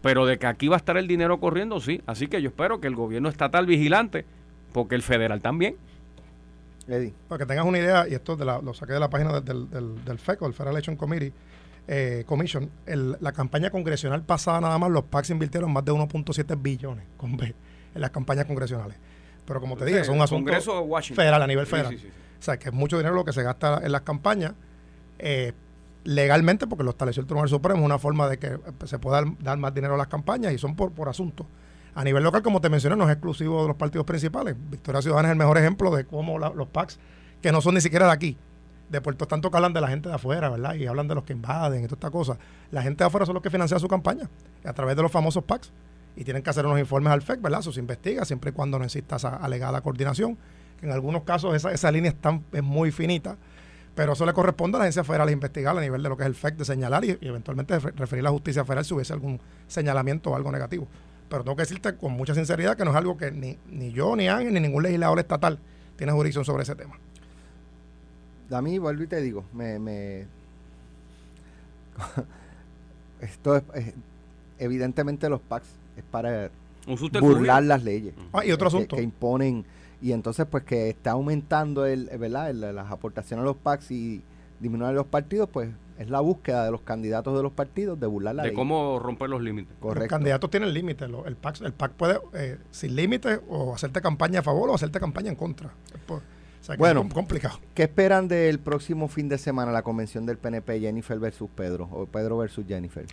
Pero 0.03 0.27
de 0.27 0.39
que 0.39 0.47
aquí 0.47 0.69
va 0.69 0.77
a 0.77 0.79
estar 0.79 0.97
el 0.97 1.09
dinero 1.09 1.41
corriendo, 1.41 1.81
sí. 1.81 2.01
Así 2.07 2.29
que 2.29 2.41
yo 2.41 2.51
espero 2.51 2.81
que 2.81 2.87
el 2.87 2.95
gobierno 2.95 3.29
estatal 3.29 3.67
vigilante, 3.67 4.25
porque 4.73 4.95
el 4.95 5.03
federal 5.03 5.41
también. 5.41 5.77
Eddie. 6.87 7.15
Para 7.27 7.41
que 7.41 7.47
tengas 7.47 7.65
una 7.65 7.79
idea, 7.79 8.07
y 8.09 8.15
esto 8.15 8.37
de 8.37 8.45
lo 8.45 8.75
saqué 8.75 8.93
de 8.93 9.01
la 9.01 9.11
página 9.11 9.41
del, 9.41 9.69
del, 9.69 10.05
del 10.05 10.19
FECO, 10.19 10.47
el 10.47 10.53
Federal 10.53 10.75
Election 10.75 10.97
Committee, 10.97 11.33
eh, 11.89 12.25
Commission, 12.27 12.71
la 12.87 13.33
campaña 13.33 13.71
congresional 13.71 14.23
pasada 14.23 14.61
nada 14.61 14.79
más, 14.79 14.91
los 14.91 15.05
PACs 15.05 15.31
invirtieron 15.31 15.73
más 15.73 15.85
de 15.85 15.93
1.7 15.93 16.61
billones 16.61 17.05
con 17.17 17.37
B 17.37 17.55
en 17.97 18.01
las 18.01 18.11
campañas 18.11 18.45
congresionales. 18.45 18.97
Pero 19.45 19.61
como 19.61 19.77
te 19.77 19.85
dije, 19.85 20.01
es 20.01 20.09
un 20.09 20.21
asunto 20.21 20.53
federal, 21.15 21.43
a 21.43 21.47
nivel 21.47 21.67
federal. 21.67 21.97
o 21.97 22.43
sea, 22.43 22.59
que 22.59 22.69
es 22.69 22.75
mucho 22.75 22.99
dinero 22.99 23.15
lo 23.15 23.25
que 23.25 23.33
se 23.33 23.43
gasta 23.43 23.81
en 23.83 23.93
las 23.93 24.03
campañas. 24.03 24.53
Eh, 25.19 25.53
legalmente, 26.05 26.67
porque 26.67 26.85
lo 26.85 26.91
estableció 26.91 27.21
el 27.21 27.27
Tribunal 27.27 27.49
Supremo, 27.49 27.81
es 27.81 27.85
una 27.85 27.99
forma 27.99 28.29
de 28.29 28.39
que 28.39 28.47
eh, 28.47 28.61
se 28.85 28.99
pueda 28.99 29.25
dar, 29.41 29.57
más 29.59 29.75
dinero 29.75 29.95
a 29.95 29.97
las 29.97 30.07
campañas 30.09 30.53
y 30.53 30.59
son 30.59 30.77
por, 30.77 30.93
por 30.93 31.09
asuntos. 31.09 31.47
A 31.95 32.05
nivel 32.05 32.23
local, 32.23 32.43
como 32.43 32.61
te 32.61 32.69
mencioné, 32.69 32.95
no 32.97 33.05
es 33.05 33.11
exclusivo 33.11 33.63
de 33.63 33.69
los 33.69 33.77
partidos 33.77 34.07
principales. 34.07 34.55
Victoria 34.71 35.01
Ciudadana 35.01 35.29
es 35.29 35.33
el 35.33 35.39
mejor 35.39 35.59
ejemplo 35.59 35.91
de 35.95 36.05
cómo 36.05 36.39
los 36.39 36.69
PACs, 36.69 36.99
que 37.41 37.51
no 37.51 37.61
son 37.61 37.75
ni 37.75 37.81
siquiera 37.81 38.07
de 38.07 38.13
aquí, 38.13 38.37
de 38.91 39.01
Puerto 39.01 39.27
tanto 39.27 39.51
que 39.51 39.57
hablan 39.57 39.73
de 39.73 39.81
la 39.81 39.89
gente 39.89 40.09
de 40.09 40.15
afuera, 40.15 40.51
¿verdad? 40.51 40.75
Y 40.75 40.87
hablan 40.87 41.09
de 41.09 41.15
los 41.15 41.25
que 41.25 41.33
invaden 41.33 41.85
y 41.85 41.87
toda 41.87 41.97
esta 41.97 42.11
cosa. 42.11 42.39
La 42.71 42.83
gente 42.83 43.03
de 43.03 43.09
afuera 43.09 43.25
son 43.25 43.35
los 43.35 43.43
que 43.43 43.51
financian 43.51 43.81
su 43.81 43.89
campaña, 43.89 44.29
a 44.65 44.73
través 44.75 44.95
de 44.95 45.03
los 45.03 45.11
famosos 45.11 45.43
PACs 45.45 45.73
y 46.17 46.25
tienen 46.25 46.43
que 46.43 46.51
hacer 46.51 46.65
unos 46.65 46.79
informes 46.79 47.13
al 47.13 47.23
FEC, 47.23 47.41
¿verdad? 47.43 47.61
Eso 47.61 47.73
se 47.73 47.81
investiga 47.81 48.25
siempre 48.25 48.51
y 48.51 48.53
cuando 48.53 48.79
no 48.79 48.85
exista 48.85 49.17
esa 49.17 49.37
alegada 49.37 49.83
coordinación. 49.83 50.37
en 50.83 50.91
algunos 50.91 51.23
casos 51.23 51.55
esa, 51.55 51.73
esa 51.73 51.93
línea 51.93 52.15
es 52.53 52.63
muy 52.63 52.91
finita, 52.91 53.37
pero 53.95 54.15
eso 54.15 54.25
le 54.25 54.33
corresponde 54.33 54.77
a 54.77 54.79
la 54.79 54.85
agencia 54.85 55.05
federal 55.05 55.31
investigar 55.31 55.77
a 55.77 55.81
nivel 55.81 56.03
de 56.03 56.09
lo 56.09 56.17
que 56.17 56.23
es 56.23 56.27
el 56.27 56.35
FEC, 56.35 56.57
de 56.57 56.65
señalar 56.65 57.05
y, 57.05 57.19
eventualmente 57.21 57.79
referir 57.79 58.21
a 58.21 58.25
la 58.25 58.31
justicia 58.31 58.65
federal 58.65 58.85
si 58.85 58.95
hubiese 58.95 59.13
algún 59.13 59.41
señalamiento 59.69 60.31
o 60.31 60.37
algo 60.37 60.51
negativo. 60.51 60.89
Pero 61.29 61.45
tengo 61.45 61.57
que 61.57 61.63
decirte 61.63 61.97
con 61.97 62.13
mucha 62.13 62.35
sinceridad 62.35 62.77
que 62.77 62.85
no 62.85 62.91
es 62.93 62.97
algo 62.97 63.17
que 63.17 63.31
ni, 63.31 63.59
ni 63.71 63.93
yo, 63.93 64.17
ni 64.17 64.29
Ángel, 64.29 64.55
ni 64.55 64.61
ningún 64.61 64.83
legislador 64.83 65.19
estatal 65.19 65.59
tiene 65.97 66.13
jurisdicción 66.13 66.45
sobre 66.45 66.63
ese 66.63 66.75
tema. 66.75 66.99
A 68.51 68.61
vuelvo 68.61 69.03
y 69.03 69.07
te 69.09 69.21
digo, 69.21 69.45
me, 69.53 69.79
me 69.79 70.27
esto 73.21 73.57
es, 73.57 73.65
evidentemente 74.59 75.29
los 75.29 75.41
PACs 75.41 75.67
es 75.97 76.05
para 76.11 76.51
burlar 77.21 77.63
las 77.65 77.83
leyes 77.83 78.15
ah, 78.33 78.45
y 78.45 78.53
otro 78.53 78.69
asunto. 78.69 78.97
Que, 78.97 79.03
imponen 79.03 79.65
y 80.01 80.13
entonces 80.13 80.47
pues 80.51 80.65
que 80.65 80.91
está 80.91 81.13
aumentando 81.13 81.87
el, 81.87 82.11
¿verdad? 82.19 82.53
las 82.55 82.91
aportaciones 82.91 83.43
a 83.43 83.47
los 83.47 83.57
PACs 83.57 83.91
y 83.91 84.23
disminuir 84.61 84.95
los 84.95 85.07
partidos, 85.07 85.49
pues 85.51 85.71
es 85.99 86.11
la 86.11 86.21
búsqueda 86.21 86.65
de 86.65 86.71
los 86.71 86.83
candidatos 86.83 87.37
de 87.37 87.43
los 87.43 87.53
partidos 87.53 87.99
de 87.99 88.07
burlar 88.07 88.35
la 88.35 88.43
de 88.43 88.49
ley. 88.49 88.55
De 88.55 88.57
cómo 88.57 88.99
romper 88.99 89.31
los 89.31 89.41
límites. 89.41 89.75
Correcto. 89.81 90.05
Los 90.05 90.11
candidatos 90.11 90.51
tienen 90.51 90.73
límites. 90.73 91.09
El 91.25 91.37
PAC, 91.37 91.63
el 91.63 91.73
PAC 91.73 91.93
puede, 91.93 92.21
eh, 92.35 92.59
sin 92.71 92.95
límites, 92.95 93.41
o 93.49 93.75
hacerte 93.75 94.01
campaña 94.03 94.41
a 94.41 94.43
favor 94.43 94.71
o 94.71 94.75
hacerte 94.75 95.01
campaña 95.01 95.31
en 95.31 95.37
contra. 95.37 95.71
o 96.09 96.21
bueno, 96.79 97.09
complicado. 97.09 97.61
¿Qué 97.75 97.85
esperan 97.85 98.27
del 98.29 98.59
próximo 98.59 99.09
fin 99.09 99.29
de 99.29 99.39
semana 99.39 99.71
la 99.71 99.83
convención 99.83 100.27
del 100.27 100.37
PNP 100.37 100.81
Jennifer 100.81 101.19
versus 101.19 101.49
Pedro 101.55 101.89
o 101.93 102.07
Pedro 102.07 102.39
versus 102.39 102.67
Jennifer? 102.67 103.07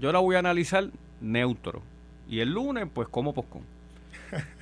Yo 0.00 0.10
la 0.10 0.18
voy 0.18 0.34
a 0.34 0.40
analizar 0.40 0.90
neutro. 1.20 1.82
Y 2.28 2.40
el 2.40 2.52
lunes, 2.52 2.86
pues 2.92 3.08
como 3.08 3.32
poscon. 3.34 3.62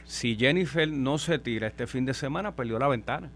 si 0.04 0.36
Jennifer 0.36 0.88
no 0.88 1.18
se 1.18 1.38
tira 1.38 1.66
este 1.66 1.86
fin 1.86 2.04
de 2.04 2.14
semana, 2.14 2.52
perdió 2.52 2.78
la 2.78 2.88
ventana. 2.88 3.30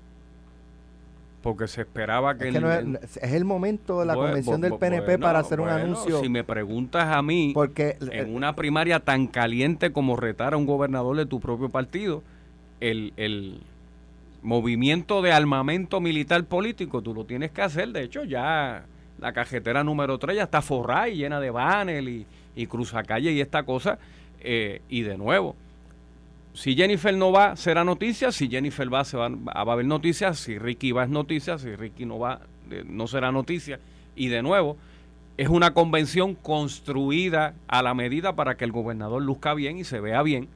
Porque 1.43 1.69
se 1.69 1.83
esperaba 1.83 2.39
que... 2.39 2.49
Es, 2.49 3.17
es, 3.19 3.33
el 3.33 3.45
momento 3.45 4.01
de 4.01 4.07
la 4.07 4.15
convención 4.15 4.63
del 4.63 4.75
PNP 4.79 5.19
para 5.19 5.41
hacer 5.41 5.61
un 5.61 5.69
anuncio. 5.69 6.21
Si 6.21 6.29
me 6.31 6.43
preguntas 6.43 7.07
a 7.09 7.21
mí, 7.21 7.53
porque 7.53 7.99
en 8.01 8.35
una 8.35 8.57
primaria 8.57 9.01
tan 9.01 9.27
caliente 9.27 9.93
como 9.93 10.17
retar 10.17 10.55
a 10.55 10.57
un 10.57 10.65
gobernador 10.65 11.19
de 11.19 11.27
tu 11.27 11.41
propio 11.41 11.69
partido, 11.69 12.23
el, 12.81 13.13
el 13.19 13.61
movimiento 14.43 15.21
de 15.21 15.33
armamento 15.33 16.01
militar 16.01 16.45
político, 16.45 17.03
tú 17.03 17.13
lo 17.13 17.25
tienes 17.25 17.51
que 17.51 17.61
hacer. 17.61 17.89
De 17.91 18.03
hecho, 18.03 18.25
ya 18.25 18.87
la 19.19 19.33
cajetera 19.33 19.85
número 19.85 20.19
3 20.19 20.37
ya 20.37 20.43
está 20.45 20.63
forrada 20.63 21.09
y 21.09 21.17
llena 21.17 21.41
de 21.41 21.51
banner 21.51 22.05
y, 22.05 22.27
y 22.55 22.67
cruzacalle 22.67 23.33
y 23.33 23.41
esta 23.41 23.63
cosa. 23.63 23.99
Eh, 24.41 24.83
y 24.89 25.03
de 25.03 25.17
nuevo, 25.17 25.57
si 26.53 26.75
Jennifer 26.75 27.17
no 27.17 27.33
va, 27.33 27.57
será 27.57 27.85
noticia. 27.85 28.33
Si 28.33 28.49
Jennifer 28.49 28.93
va, 28.93 29.05
se 29.05 29.17
va, 29.17 29.27
a 29.27 29.61
haber 29.61 29.87
noticias. 29.87 30.39
Si 30.39 30.59
Ricky 30.59 30.93
va, 30.93 31.05
es 31.05 31.11
noticia. 31.11 31.59
Si 31.59 31.75
Ricky 31.75 32.07
no 32.07 32.19
va, 32.19 32.41
eh, 32.71 32.85
no 32.87 33.07
será 33.07 33.33
noticia. 33.33 33.81
Y 34.17 34.29
de 34.29 34.43
nuevo, 34.43 34.77
es 35.37 35.49
una 35.49 35.75
convención 35.75 36.35
construida 36.35 37.55
a 37.67 37.83
la 37.83 37.95
medida 37.95 38.37
para 38.37 38.57
que 38.57 38.65
el 38.65 38.73
gobernador 38.73 39.23
luzca 39.23 39.55
bien 39.55 39.79
y 39.79 39.85
se 39.85 40.01
vea 40.01 40.23
bien 40.23 40.49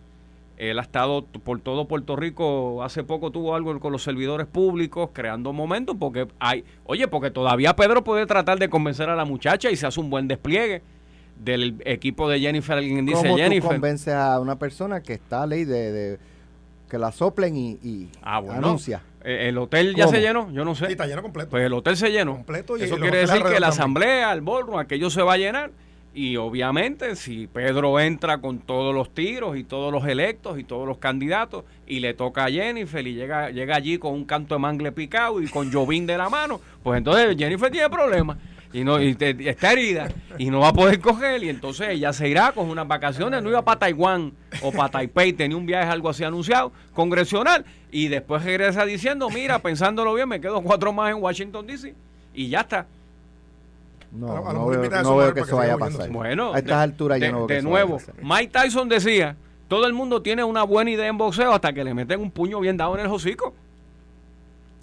él 0.59 0.79
ha 0.81 0.83
estado 0.83 1.25
por 1.25 1.61
todo 1.61 1.87
Puerto 1.87 2.17
Rico, 2.17 2.83
hace 2.83 3.05
poco 3.05 3.31
tuvo 3.31 3.55
algo 3.55 3.79
con 3.79 3.93
los 3.93 4.03
servidores 4.03 4.49
públicos, 4.49 5.11
creando 5.13 5.53
momentos, 5.53 5.97
porque 5.99 6.27
hay, 6.41 6.65
oye, 6.85 7.07
porque 7.07 7.31
todavía 7.31 7.77
Pedro 7.77 8.03
puede 8.03 8.27
tratar 8.27 8.59
de 8.59 8.69
convencer 8.69 9.09
a 9.09 9.15
la 9.15 9.25
muchacha 9.25 9.71
y 9.71 9.77
se 9.77 9.87
hace 9.87 10.01
un 10.01 10.11
buen 10.11 10.27
despliegue 10.27 10.83
del 11.39 11.80
equipo 11.84 12.28
de 12.28 12.41
Jennifer. 12.41 12.78
Alguien 12.78 13.07
dice 13.07 13.22
¿Cómo 13.22 13.36
Jennifer. 13.36 13.62
Tú 13.62 13.68
convence 13.68 14.12
a 14.12 14.39
una 14.41 14.59
persona 14.59 15.03
que 15.03 15.14
está 15.14 15.43
a 15.43 15.47
ley 15.47 15.64
de, 15.64 16.18
que 16.89 16.99
la 16.99 17.12
soplen 17.12 17.57
y, 17.57 18.09
ah, 18.22 18.43
anuncia? 18.51 19.03
Eh, 19.24 19.49
¿El 19.49 19.59
hotel 19.59 19.95
ya 19.95 20.09
se 20.09 20.20
llenó? 20.20 20.51
Yo 20.53 20.64
no 20.64 20.74
sé. 20.74 20.86
Sí, 20.86 20.93
está 20.93 21.07
lleno 21.07 21.22
completo. 21.22 21.51
Pues 21.51 21.64
el 21.64 21.72
hotel 21.72 21.97
se 21.97 22.11
llenó. 22.11 22.34
Completo 22.34 22.76
y 22.76 22.82
Eso 22.82 22.97
quiere 22.97 23.18
decir 23.18 23.43
que 23.43 23.61
la 23.61 23.68
asamblea, 23.68 24.32
el 24.32 24.41
ballroom, 24.41 24.78
aquello 24.78 25.11
se 25.11 25.22
va 25.22 25.34
a 25.34 25.36
llenar 25.36 25.70
y 26.14 26.36
obviamente 26.36 27.14
si 27.16 27.47
Pedro 27.47 28.01
entra 28.01 28.39
con 28.39 28.59
todos 28.59 28.95
los 28.95 29.14
tiros 29.14 29.57
y 29.57 29.62
todos 29.62 29.93
los 29.93 30.07
electos 30.07 30.59
y 30.59 30.64
todos 30.64 30.84
los 30.89 30.99
candidatos 30.99 31.64
y 31.86 32.01
le 32.01 32.14
toca 32.14 32.47
a 32.47 32.51
Jennifer 32.51 33.07
y 33.07 33.14
llega, 33.14 33.51
llega 33.51 33.76
allí 33.76 33.99
con 33.99 34.14
un 34.14 34.24
canto 34.24 34.55
de 34.55 34.59
mangle 34.59 34.91
picado 34.91 35.41
y 35.41 35.49
con 35.49 35.70
Jovín 35.72 36.07
de 36.07 36.18
la 36.18 36.28
mano, 36.28 36.61
pues 36.82 36.99
entonces 36.99 37.36
Jennifer 37.36 37.70
tiene 37.70 37.89
problemas 37.91 38.39
y 38.73 38.85
no 38.85 39.01
y 39.01 39.16
está 39.21 39.73
herida 39.73 40.09
y 40.37 40.51
no 40.51 40.61
va 40.61 40.69
a 40.69 40.73
poder 40.73 41.01
coger 41.01 41.43
y 41.43 41.49
entonces 41.49 41.89
ella 41.91 42.12
se 42.12 42.29
irá 42.29 42.53
con 42.53 42.69
unas 42.69 42.87
vacaciones, 42.87 43.43
no 43.43 43.49
iba 43.49 43.62
para 43.62 43.79
Taiwán 43.79 44.33
o 44.62 44.73
para 44.73 44.91
Taipei, 44.91 45.33
tenía 45.33 45.57
un 45.57 45.66
viaje 45.66 45.89
algo 45.89 46.09
así 46.09 46.25
anunciado, 46.25 46.73
congresional 46.95 47.64
y 47.91 48.09
después 48.09 48.45
regresa 48.45 48.85
diciendo, 48.85 49.31
mira, 49.31 49.59
pensándolo 49.61 50.12
bien, 50.14 50.29
me 50.29 50.41
quedo 50.41 50.61
cuatro 50.62 50.93
más 50.93 51.11
en 51.11 51.23
Washington 51.23 51.66
DC 51.66 51.95
y 52.35 52.49
ya 52.49 52.61
está. 52.61 52.87
No, 54.11 54.53
no, 54.53 54.66
veo, 54.66 55.35
que 55.35 55.41
eso 55.41 55.57
vaya 55.57 55.75
a 55.75 55.79
pasar. 55.79 56.09
Bueno, 56.09 56.55
a 56.55 56.59
estas 56.59 56.79
alturas 56.79 57.21
yo 57.21 57.31
no 57.31 57.47
veo 57.47 57.57
De 57.57 57.62
nuevo, 57.62 57.99
Mike 58.23 58.53
Tyson 58.53 58.89
decía, 58.89 59.37
todo 59.69 59.87
el 59.87 59.93
mundo 59.93 60.23
tiene 60.23 60.45
una 60.45 60.62
buena 60.62 60.91
idea 60.91 61.07
en 61.09 61.19
boxeo 61.19 61.53
hasta 61.53 61.73
que 61.73 61.85
le 61.85 61.93
meten 61.93 62.21
un 62.21 62.31
puño 62.31 62.59
bien 62.61 62.77
dado 62.77 62.95
en 62.95 63.05
el 63.05 63.12
hocico. 63.12 63.55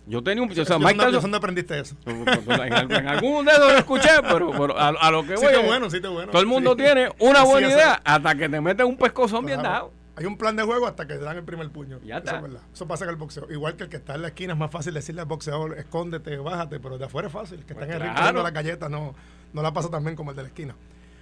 Yo 0.07 0.23
tenía 0.23 0.43
un... 0.43 0.51
O 0.51 0.65
sea, 0.65 0.77
Mike 0.77 0.99
Tyson, 0.99 1.21
¿Dónde 1.21 1.37
aprendiste 1.37 1.79
eso? 1.79 1.95
En, 2.05 3.07
algún 3.07 3.45
dedo 3.45 3.71
lo 3.71 3.77
escuché, 3.77 4.09
pero, 4.21 4.77
a, 4.77 5.11
lo 5.11 5.25
que 5.25 5.35
voy... 5.35 5.47
Sí, 5.47 5.61
bueno, 5.65 5.89
sí, 5.89 5.99
bueno. 5.99 6.31
Todo 6.31 6.41
el 6.41 6.47
mundo 6.47 6.75
tiene 6.75 7.09
una 7.19 7.43
buena 7.43 7.67
idea 7.67 8.01
hasta 8.03 8.35
que 8.35 8.49
te 8.49 8.61
meten 8.61 8.85
un 8.85 8.97
pescozón 8.97 9.45
bien 9.45 9.61
dado. 9.61 9.91
Hay 10.17 10.25
un 10.25 10.37
plan 10.37 10.55
de 10.55 10.63
juego 10.63 10.87
hasta 10.87 11.05
que 11.07 11.15
te 11.15 11.19
dan 11.19 11.35
el 11.35 11.43
primer 11.43 11.69
puño. 11.69 11.99
Ya 12.05 12.17
está. 12.19 12.37
Eso, 12.37 12.59
Eso, 12.73 12.87
pasa 12.87 13.03
en 13.03 13.09
el 13.09 13.15
boxeo. 13.17 13.47
Igual 13.49 13.75
que 13.75 13.83
el 13.83 13.89
que 13.89 13.97
está 13.97 14.15
en 14.15 14.21
la 14.21 14.29
esquina 14.29 14.53
es 14.53 14.59
más 14.59 14.71
fácil 14.71 14.93
decirle 14.93 15.21
al 15.21 15.27
boxeador, 15.27 15.77
escóndete, 15.77 16.37
bájate, 16.37 16.79
pero 16.79 16.97
de 16.97 17.05
afuera 17.05 17.27
es 17.27 17.33
fácil. 17.33 17.59
El 17.59 17.65
que 17.65 17.73
está 17.73 17.85
en 17.85 17.91
el 17.91 17.99
ring 18.01 18.13
la 18.15 18.31
las 18.31 18.53
galletas 18.53 18.89
no, 18.89 19.13
no 19.51 19.61
la 19.61 19.73
pasa 19.73 19.89
tan 19.89 20.03
bien 20.05 20.15
como 20.15 20.31
el 20.31 20.37
de 20.37 20.43
la 20.43 20.47
esquina. 20.47 20.75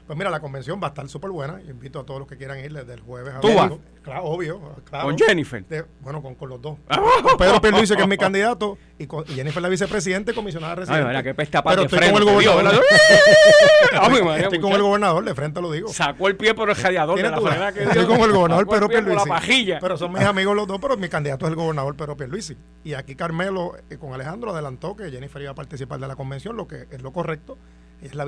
Pues 0.05 0.17
mira, 0.17 0.29
la 0.29 0.41
convención 0.41 0.81
va 0.81 0.87
a 0.87 0.89
estar 0.89 1.07
súper 1.07 1.31
buena. 1.31 1.61
Invito 1.61 1.99
a 2.01 2.05
todos 2.05 2.19
los 2.19 2.27
que 2.27 2.35
quieran 2.35 2.59
ir 2.59 2.73
desde 2.73 2.93
el 2.93 2.99
jueves 2.99 3.33
a 3.35 3.39
¿Tú 3.39 3.53
vas? 3.53 3.71
Claro, 4.03 4.25
obvio. 4.25 4.59
Claro. 4.83 5.05
¿Con 5.05 5.17
Jennifer? 5.17 5.63
bueno, 6.01 6.21
con, 6.21 6.35
con, 6.35 6.49
los 6.49 6.61
dos. 6.61 6.77
con 7.23 7.37
Pedro 7.37 7.61
Pierluisi, 7.61 7.95
que 7.95 8.01
es 8.01 8.07
mi 8.07 8.17
candidato, 8.17 8.77
y, 8.99 9.07
con, 9.07 9.23
y 9.29 9.33
Jennifer, 9.33 9.61
la 9.61 9.69
vicepresidente, 9.69 10.33
comisionada 10.33 10.75
residente. 10.75 11.03
Ay, 11.03 11.07
mira, 11.07 11.23
qué 11.23 11.33
pesta 11.33 11.63
Pero 11.63 11.83
estoy 11.83 11.99
con 11.99 12.17
el 12.17 12.25
gobernador. 12.25 12.83
estoy 14.39 14.59
con 14.59 14.73
el 14.73 14.81
gobernador, 14.81 15.23
de 15.23 15.35
frente 15.35 15.61
lo 15.61 15.71
digo. 15.71 15.87
Sacó 15.87 16.27
el 16.27 16.35
pie 16.35 16.53
por 16.53 16.69
el 16.69 16.75
radiador 16.75 17.17
de 17.17 17.29
la 17.29 17.39
manera 17.39 17.71
que 17.71 17.83
Estoy 17.83 18.05
con 18.05 18.19
el 18.19 18.31
gobernador 18.31 18.67
Pedro 18.67 18.89
Pierluisi. 18.89 19.77
Pero 19.79 19.97
son 19.97 20.11
mis 20.11 20.23
amigos 20.23 20.53
los 20.55 20.67
dos, 20.67 20.79
pero 20.81 20.97
mi 20.97 21.07
candidato 21.07 21.45
es 21.45 21.51
el 21.51 21.55
gobernador 21.55 21.95
Pedro 21.95 22.17
Pierluisi. 22.17 22.57
Y 22.83 22.93
aquí 22.93 23.15
Carmelo, 23.15 23.73
eh, 23.89 23.97
con 23.97 24.13
Alejandro, 24.13 24.51
adelantó 24.51 24.97
que 24.97 25.09
Jennifer 25.09 25.41
iba 25.41 25.51
a 25.51 25.55
participar 25.55 25.99
de 25.99 26.07
la 26.07 26.17
convención, 26.17 26.57
lo 26.57 26.67
que 26.67 26.87
es 26.91 27.01
lo 27.01 27.13
correcto. 27.13 27.57
Es 28.03 28.15
la, 28.15 28.25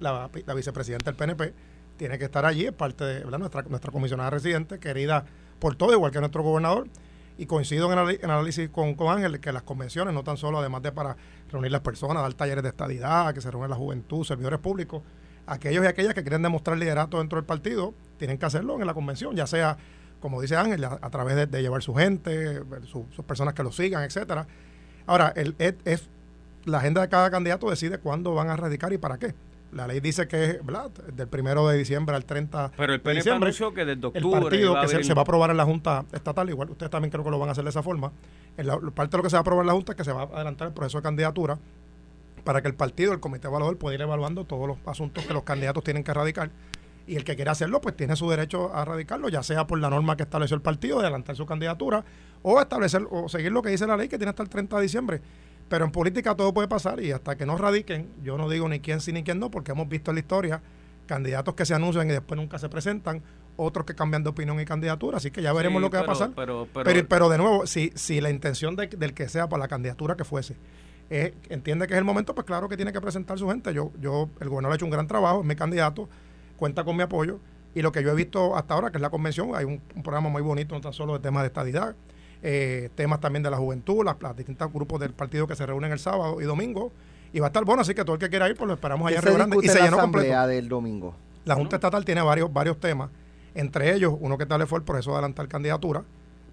la, 0.00 0.30
la 0.46 0.54
vicepresidenta 0.54 1.10
del 1.10 1.16
PNP 1.16 1.54
tiene 1.96 2.18
que 2.18 2.26
estar 2.26 2.44
allí, 2.44 2.66
es 2.66 2.72
parte 2.72 3.04
de 3.04 3.38
Nuestra, 3.38 3.62
nuestra 3.62 3.90
comisionada 3.90 4.30
residente, 4.30 4.78
querida 4.78 5.24
por 5.58 5.76
todo, 5.76 5.92
igual 5.92 6.12
que 6.12 6.20
nuestro 6.20 6.42
gobernador. 6.42 6.88
Y 7.38 7.44
coincido 7.44 7.92
en 7.92 7.98
el 7.98 8.18
análisis 8.24 8.70
con, 8.70 8.94
con 8.94 9.14
Ángel 9.14 9.40
que 9.40 9.52
las 9.52 9.62
convenciones, 9.62 10.14
no 10.14 10.24
tan 10.24 10.38
solo 10.38 10.58
además 10.58 10.82
de 10.82 10.92
para 10.92 11.16
reunir 11.50 11.70
las 11.70 11.82
personas, 11.82 12.22
dar 12.22 12.32
talleres 12.32 12.62
de 12.62 12.70
estadidad, 12.70 13.34
que 13.34 13.42
se 13.42 13.50
reúne 13.50 13.68
la 13.68 13.76
juventud, 13.76 14.24
servidores 14.24 14.58
públicos, 14.58 15.02
aquellos 15.46 15.84
y 15.84 15.86
aquellas 15.86 16.14
que 16.14 16.22
quieren 16.22 16.40
demostrar 16.40 16.78
liderato 16.78 17.18
dentro 17.18 17.36
del 17.36 17.44
partido, 17.44 17.92
tienen 18.18 18.38
que 18.38 18.46
hacerlo 18.46 18.80
en 18.80 18.86
la 18.86 18.94
convención, 18.94 19.36
ya 19.36 19.46
sea, 19.46 19.76
como 20.18 20.40
dice 20.40 20.56
Ángel, 20.56 20.82
a, 20.82 21.10
través 21.10 21.50
de, 21.50 21.60
llevar 21.60 21.82
su 21.82 21.94
gente, 21.94 22.62
sus 22.86 23.24
personas 23.26 23.52
que 23.52 23.62
lo 23.62 23.70
sigan, 23.70 24.02
etcétera. 24.02 24.46
Ahora, 25.06 25.34
el, 25.36 25.54
es, 25.58 26.08
la 26.66 26.78
agenda 26.78 27.00
de 27.00 27.08
cada 27.08 27.30
candidato 27.30 27.70
decide 27.70 27.98
cuándo 27.98 28.34
van 28.34 28.50
a 28.50 28.56
radicar 28.56 28.92
y 28.92 28.98
para 28.98 29.18
qué. 29.18 29.34
La 29.72 29.86
ley 29.86 30.00
dice 30.00 30.28
que 30.28 30.44
es 30.44 30.58
del 31.16 31.28
primero 31.28 31.66
de 31.68 31.76
diciembre 31.76 32.14
al 32.14 32.24
30 32.24 32.72
Pero 32.76 32.94
el 32.94 33.00
PNP 33.00 33.30
anunció 33.30 33.74
que 33.74 33.84
desde 33.84 34.06
octubre. 34.06 34.36
El 34.36 34.42
partido 34.42 34.80
que 34.80 35.04
se, 35.04 35.14
va 35.14 35.20
a 35.20 35.22
aprobar 35.22 35.50
en 35.50 35.56
la 35.56 35.64
Junta 35.64 36.04
Estatal, 36.12 36.48
igual 36.48 36.70
ustedes 36.70 36.90
también 36.90 37.10
creo 37.10 37.24
que 37.24 37.30
lo 37.30 37.38
van 37.38 37.48
a 37.48 37.52
hacer 37.52 37.64
de 37.64 37.70
esa 37.70 37.82
forma. 37.82 38.12
En 38.56 38.66
la, 38.66 38.78
parte 38.78 39.12
de 39.12 39.18
lo 39.18 39.22
que 39.22 39.30
se 39.30 39.36
va 39.36 39.38
a 39.38 39.40
aprobar 39.40 39.64
en 39.64 39.66
la 39.68 39.72
Junta 39.72 39.92
es 39.92 39.96
que 39.96 40.04
se 40.04 40.12
va 40.12 40.22
a 40.22 40.24
adelantar 40.24 40.68
el 40.68 40.74
proceso 40.74 40.98
de 40.98 41.02
candidatura 41.02 41.58
para 42.44 42.62
que 42.62 42.68
el 42.68 42.74
partido, 42.74 43.12
el 43.12 43.20
comité 43.20 43.48
evaluador, 43.48 43.76
pueda 43.76 43.94
ir 43.94 44.00
evaluando 44.00 44.44
todos 44.44 44.68
los 44.68 44.78
asuntos 44.86 45.24
que 45.24 45.34
los 45.34 45.42
candidatos 45.42 45.82
tienen 45.82 46.04
que 46.04 46.12
erradicar. 46.12 46.50
Y 47.08 47.16
el 47.16 47.24
que 47.24 47.36
quiera 47.36 47.52
hacerlo, 47.52 47.80
pues 47.80 47.96
tiene 47.96 48.16
su 48.16 48.28
derecho 48.30 48.74
a 48.74 48.84
radicarlo, 48.84 49.28
ya 49.28 49.42
sea 49.42 49.66
por 49.66 49.78
la 49.78 49.90
norma 49.90 50.16
que 50.16 50.24
estableció 50.24 50.56
el 50.56 50.62
partido 50.62 50.98
de 50.98 51.04
adelantar 51.04 51.36
su 51.36 51.46
candidatura 51.46 52.04
o 52.42 52.60
establecer 52.60 53.06
o 53.10 53.28
seguir 53.28 53.52
lo 53.52 53.62
que 53.62 53.70
dice 53.70 53.86
la 53.86 53.96
ley 53.96 54.08
que 54.08 54.16
tiene 54.16 54.30
hasta 54.30 54.42
el 54.42 54.48
30 54.48 54.76
de 54.76 54.82
diciembre 54.82 55.20
pero 55.68 55.84
en 55.84 55.90
política 55.90 56.34
todo 56.34 56.54
puede 56.54 56.68
pasar 56.68 57.00
y 57.00 57.12
hasta 57.12 57.36
que 57.36 57.46
no 57.46 57.56
radiquen, 57.56 58.08
yo 58.22 58.38
no 58.38 58.48
digo 58.48 58.68
ni 58.68 58.80
quién 58.80 59.00
sí 59.00 59.12
ni 59.12 59.22
quién 59.22 59.38
no, 59.38 59.50
porque 59.50 59.72
hemos 59.72 59.88
visto 59.88 60.10
en 60.10 60.16
la 60.16 60.20
historia 60.20 60.62
candidatos 61.06 61.54
que 61.54 61.64
se 61.64 61.74
anuncian 61.74 62.08
y 62.08 62.12
después 62.12 62.38
nunca 62.38 62.58
se 62.58 62.68
presentan, 62.68 63.22
otros 63.56 63.86
que 63.86 63.94
cambian 63.94 64.22
de 64.22 64.30
opinión 64.30 64.60
y 64.60 64.64
candidatura, 64.64 65.16
así 65.16 65.30
que 65.30 65.40
ya 65.40 65.52
veremos 65.52 65.80
lo 65.80 65.90
que 65.90 65.96
va 65.96 66.02
a 66.02 66.06
pasar. 66.06 66.30
Pero, 66.34 66.68
pero, 66.72 67.28
de 67.28 67.38
nuevo, 67.38 67.66
si, 67.66 67.92
si 67.94 68.20
la 68.20 68.30
intención 68.30 68.76
del 68.76 69.14
que 69.14 69.28
sea 69.28 69.48
para 69.48 69.60
la 69.60 69.68
candidatura 69.68 70.16
que 70.16 70.24
fuese, 70.24 70.56
entiende 71.08 71.86
que 71.86 71.94
es 71.94 71.98
el 71.98 72.04
momento, 72.04 72.34
pues 72.34 72.46
claro 72.46 72.68
que 72.68 72.76
tiene 72.76 72.92
que 72.92 73.00
presentar 73.00 73.38
su 73.38 73.48
gente. 73.48 73.72
Yo, 73.72 73.92
yo, 74.00 74.28
el 74.40 74.48
gobernador 74.48 74.74
ha 74.74 74.76
hecho 74.76 74.84
un 74.84 74.90
gran 74.90 75.06
trabajo, 75.06 75.40
es 75.40 75.46
mi 75.46 75.56
candidato, 75.56 76.08
cuenta 76.56 76.84
con 76.84 76.96
mi 76.96 77.02
apoyo, 77.02 77.40
y 77.74 77.82
lo 77.82 77.92
que 77.92 78.02
yo 78.02 78.10
he 78.10 78.14
visto 78.14 78.56
hasta 78.56 78.74
ahora, 78.74 78.90
que 78.90 78.98
es 78.98 79.02
la 79.02 79.10
convención, 79.10 79.54
hay 79.54 79.64
un, 79.64 79.80
un 79.94 80.02
programa 80.02 80.28
muy 80.28 80.42
bonito, 80.42 80.74
no 80.74 80.80
tan 80.80 80.92
solo 80.92 81.14
de 81.14 81.20
temas 81.20 81.42
de 81.42 81.48
estadidad, 81.48 81.94
eh, 82.48 82.90
temas 82.94 83.18
también 83.18 83.42
de 83.42 83.50
la 83.50 83.56
juventud, 83.56 84.04
las, 84.04 84.36
distintos 84.36 84.72
grupos 84.72 85.00
del 85.00 85.12
partido 85.12 85.48
que 85.48 85.56
se 85.56 85.66
reúnen 85.66 85.90
el 85.90 85.98
sábado 85.98 86.40
y 86.40 86.44
domingo. 86.44 86.92
Y 87.32 87.40
va 87.40 87.46
a 87.46 87.48
estar 87.48 87.64
bueno, 87.64 87.82
así 87.82 87.92
que 87.92 88.04
todo 88.04 88.14
el 88.14 88.20
que 88.20 88.28
quiera 88.28 88.48
ir, 88.48 88.54
pues 88.56 88.68
lo 88.68 88.74
esperamos 88.74 89.08
allá 89.08 89.16
en 89.16 89.22
Río 89.24 89.34
Grande. 89.34 89.58
Y 89.62 89.68
se 89.68 89.82
llenó 89.82 89.98
completo. 89.98 90.46
del 90.46 90.68
domingo? 90.68 91.16
La 91.44 91.56
Junta 91.56 91.74
Estatal 91.74 92.04
tiene 92.04 92.22
varios, 92.22 92.52
varios 92.52 92.78
temas. 92.78 93.10
Entre 93.52 93.92
ellos, 93.92 94.14
uno 94.20 94.38
que 94.38 94.46
tal 94.46 94.64
fue 94.68 94.78
el 94.78 94.84
proceso 94.84 95.10
de 95.10 95.16
adelantar 95.16 95.48
candidatura. 95.48 96.04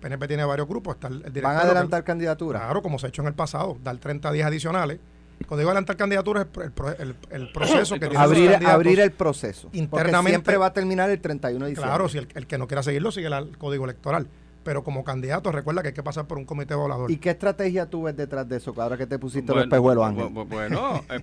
PNP 0.01 0.27
tiene 0.27 0.43
varios 0.45 0.67
grupos. 0.67 0.95
Está 0.95 1.09
el, 1.09 1.21
¿Van 1.43 1.57
a 1.57 1.59
adelantar 1.59 2.03
candidatura? 2.03 2.61
Claro, 2.61 2.81
como 2.81 2.97
se 2.97 3.05
ha 3.05 3.09
hecho 3.09 3.21
en 3.21 3.27
el 3.27 3.35
pasado, 3.35 3.77
dar 3.83 3.95
30 3.97 4.31
días 4.31 4.47
adicionales. 4.47 4.99
Cuando 5.47 5.59
digo 5.59 5.69
adelantar 5.69 5.95
candidatura 5.95 6.41
es 6.41 6.99
el, 6.99 7.15
el, 7.29 7.51
proceso 7.51 7.99
que 7.99 8.07
tiene 8.07 8.17
abrir, 8.17 8.55
abrir 8.65 8.99
el 8.99 9.11
proceso. 9.11 9.69
Internamente. 9.73 10.31
siempre 10.31 10.57
va 10.57 10.67
a 10.67 10.73
terminar 10.73 11.11
el 11.11 11.21
31 11.21 11.65
de 11.65 11.69
diciembre. 11.69 11.87
Claro, 11.87 12.09
si 12.09 12.17
el, 12.17 12.47
que 12.47 12.57
no 12.57 12.65
quiera 12.67 12.81
seguirlo 12.81 13.11
sigue 13.11 13.27
el 13.27 13.57
código 13.59 13.85
electoral 13.85 14.27
pero 14.63 14.83
como 14.83 15.03
candidato 15.03 15.51
recuerda 15.51 15.81
que 15.81 15.89
hay 15.89 15.93
que 15.93 16.03
pasar 16.03 16.25
por 16.25 16.37
un 16.37 16.45
comité 16.45 16.75
volador. 16.75 17.11
¿Y 17.11 17.17
qué 17.17 17.31
estrategia 17.31 17.89
tú 17.89 18.03
ves 18.03 18.15
detrás 18.15 18.47
de 18.47 18.57
eso, 18.57 18.73
ahora 18.77 18.97
que 18.97 19.05
te 19.05 19.19
pusiste 19.19 19.53
los 19.53 19.67
pejuelos, 19.67 20.05
Ángel? 20.05 20.29
Bueno, 20.29 21.03
eh, 21.09 21.21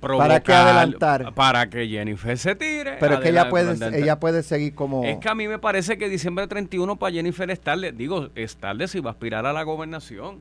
¿Para 0.00 0.40
qué 0.40 0.52
adelantar? 0.52 1.34
Para 1.34 1.68
que 1.68 1.86
Jennifer 1.88 2.36
se 2.38 2.54
tire. 2.54 2.96
Pero 3.00 3.14
es 3.14 3.20
que 3.20 3.30
ella 3.30 3.48
puede, 3.48 3.98
ella 3.98 4.20
puede 4.20 4.42
seguir 4.42 4.74
como... 4.74 5.04
Es 5.04 5.18
que 5.18 5.28
a 5.28 5.34
mí 5.34 5.48
me 5.48 5.58
parece 5.58 5.98
que 5.98 6.08
diciembre 6.08 6.46
31 6.46 6.96
para 6.96 7.12
Jennifer 7.12 7.50
es 7.50 7.60
tarde. 7.60 7.92
Digo, 7.92 8.28
es 8.34 8.56
tarde 8.56 8.88
si 8.88 9.00
va 9.00 9.10
a 9.10 9.12
aspirar 9.14 9.46
a 9.46 9.52
la 9.52 9.62
gobernación. 9.62 10.40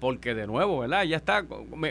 porque 0.00 0.34
de 0.34 0.46
nuevo, 0.46 0.80
¿verdad? 0.80 1.04
Ya 1.04 1.16
está, 1.16 1.44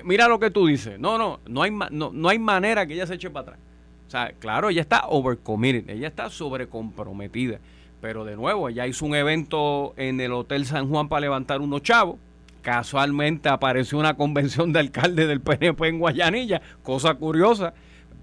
mira 0.04 0.28
lo 0.28 0.40
que 0.40 0.52
tú 0.52 0.68
dices, 0.68 1.00
no, 1.00 1.18
no, 1.18 1.40
no 1.48 1.64
hay, 1.64 1.72
no, 1.72 2.12
no 2.14 2.30
hay 2.30 2.38
manera 2.38 2.86
que 2.86 2.94
ella 2.94 3.08
se 3.08 3.16
eche 3.16 3.30
para 3.30 3.42
atrás. 3.42 3.60
O 4.08 4.10
sea, 4.10 4.32
claro, 4.40 4.70
ella 4.70 4.82
está 4.82 5.08
overcommitted, 5.08 5.90
ella 5.90 6.08
está 6.08 6.30
sobrecomprometida. 6.30 7.60
Pero 8.06 8.24
de 8.24 8.36
nuevo, 8.36 8.70
ella 8.70 8.86
hizo 8.86 9.04
un 9.04 9.16
evento 9.16 9.96
en 9.98 10.22
el 10.22 10.32
Hotel 10.32 10.68
San 10.68 10.88
Juan 10.90 11.10
para 11.10 11.22
levantar 11.22 11.60
unos 11.60 11.82
chavos. 11.82 12.18
Casualmente 12.62 13.50
apareció 13.50 13.98
una 13.98 14.14
convención 14.16 14.72
de 14.72 14.80
alcalde 14.80 15.26
del 15.26 15.42
PNP 15.42 15.88
en 15.88 15.98
Guayanilla, 15.98 16.62
cosa 16.84 17.16
curiosa. 17.16 17.74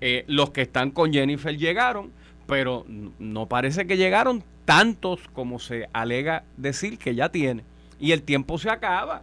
Eh, 0.00 0.22
los 0.28 0.50
que 0.50 0.62
están 0.62 0.92
con 0.92 1.12
Jennifer 1.12 1.58
llegaron, 1.58 2.12
pero 2.46 2.86
no 3.18 3.48
parece 3.48 3.84
que 3.88 3.96
llegaron 3.96 4.44
tantos 4.66 5.18
como 5.32 5.58
se 5.58 5.88
alega 5.92 6.44
decir 6.56 6.96
que 6.96 7.16
ya 7.16 7.30
tiene. 7.30 7.64
Y 7.98 8.12
el 8.12 8.22
tiempo 8.22 8.58
se 8.58 8.70
acaba. 8.70 9.22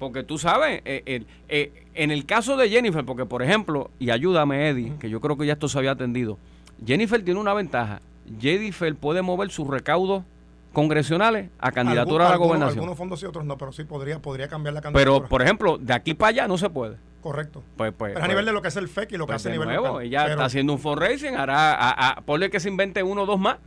Porque 0.00 0.24
tú 0.24 0.36
sabes, 0.36 0.82
eh, 0.84 1.22
eh, 1.48 1.84
en 1.94 2.10
el 2.10 2.26
caso 2.26 2.56
de 2.56 2.68
Jennifer, 2.68 3.04
porque 3.04 3.24
por 3.24 3.40
ejemplo, 3.40 3.92
y 4.00 4.10
ayúdame 4.10 4.68
Eddie, 4.68 4.94
que 4.98 5.08
yo 5.08 5.20
creo 5.20 5.38
que 5.38 5.46
ya 5.46 5.52
esto 5.52 5.68
se 5.68 5.78
había 5.78 5.92
atendido, 5.92 6.38
Jennifer 6.84 7.24
tiene 7.24 7.38
una 7.38 7.54
ventaja. 7.54 8.02
Jennifer 8.40 8.94
puede 8.94 9.22
mover 9.22 9.50
sus 9.50 9.66
recaudos 9.66 10.24
congresionales 10.72 11.50
a 11.58 11.72
candidatura 11.72 12.28
a 12.28 12.30
la 12.30 12.36
gobernación. 12.36 12.78
Algunos 12.78 12.96
fondos 12.96 13.22
y 13.22 13.26
otros 13.26 13.44
no, 13.44 13.58
pero 13.58 13.72
sí 13.72 13.84
podría, 13.84 14.20
podría 14.20 14.48
cambiar 14.48 14.74
la 14.74 14.80
candidatura. 14.80 15.18
Pero, 15.18 15.28
por 15.28 15.42
ejemplo, 15.42 15.78
de 15.78 15.92
aquí 15.92 16.14
para 16.14 16.30
allá 16.30 16.48
no 16.48 16.56
se 16.58 16.70
puede. 16.70 16.96
Correcto. 17.20 17.62
Pues, 17.76 17.92
pues, 17.96 18.14
pero 18.14 18.24
a 18.24 18.28
nivel 18.28 18.44
pues, 18.44 18.46
de 18.46 18.52
lo 18.52 18.62
que 18.62 18.68
es 18.68 18.76
el 18.76 18.88
FEC 18.88 19.12
y 19.12 19.16
lo 19.16 19.26
que 19.26 19.32
pues 19.32 19.42
hace 19.42 19.50
a 19.50 19.52
nivel 19.52 19.68
nuevo, 19.68 20.00
Ella 20.00 20.26
está 20.26 20.44
haciendo 20.44 20.72
un 20.72 20.78
fundraising, 20.78 21.36
hará, 21.36 21.74
a, 21.74 22.10
a, 22.10 22.20
ponle 22.22 22.50
que 22.50 22.58
se 22.58 22.68
invente 22.68 23.02
uno 23.02 23.22
o 23.22 23.26
dos 23.26 23.38
más. 23.38 23.58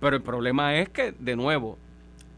Pero 0.00 0.16
el 0.16 0.22
problema 0.22 0.76
es 0.76 0.88
que, 0.88 1.12
de 1.12 1.36
nuevo, 1.36 1.78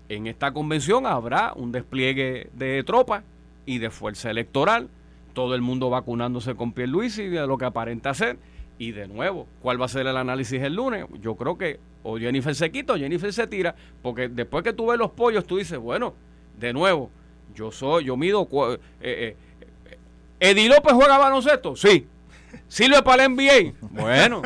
en 0.09 0.27
esta 0.27 0.53
convención 0.53 1.07
habrá 1.07 1.53
un 1.55 1.71
despliegue 1.71 2.51
de 2.55 2.83
tropas 2.85 3.23
y 3.67 3.79
de 3.79 3.91
fuerza 3.91 4.31
electoral, 4.31 4.89
todo 5.35 5.55
el 5.55 5.61
mundo 5.61 5.91
vacunándose 5.91 6.55
con 6.55 6.73
Luis 6.77 7.19
y 7.19 7.29
de 7.29 7.47
lo 7.47 7.59
que 7.59 7.67
aparenta 7.67 8.15
ser. 8.15 8.39
Y 8.79 8.93
de 8.93 9.09
nuevo, 9.09 9.49
¿cuál 9.61 9.81
va 9.81 9.87
a 9.87 9.89
ser 9.89 10.07
el 10.07 10.17
análisis 10.17 10.63
el 10.63 10.75
lunes? 10.75 11.05
Yo 11.21 11.37
creo 11.37 11.59
que 11.59 11.81
o 12.05 12.17
Jennifer 12.17 12.55
se 12.55 12.71
quita 12.71 12.93
o 12.93 12.97
Jennifer 12.97 13.33
se 13.33 13.47
tira, 13.47 13.75
porque 14.03 14.29
después 14.29 14.63
que 14.63 14.73
tú 14.73 14.87
ves 14.87 14.99
los 14.99 15.11
pollos, 15.11 15.45
tú 15.45 15.57
dices, 15.57 15.79
bueno, 15.79 16.15
de 16.59 16.73
nuevo, 16.73 17.11
yo 17.55 17.73
soy, 17.73 18.05
yo 18.05 18.17
mido... 18.17 18.49
Eh, 18.73 18.79
eh, 19.01 19.37
¿Eddie 20.41 20.69
López 20.69 20.93
juega 20.93 21.19
baloncesto? 21.19 21.75
Sí. 21.75 22.07
Sirve 22.69 23.03
para 23.03 23.25
el 23.25 23.33
NBA. 23.33 23.75
Bueno, 23.99 24.43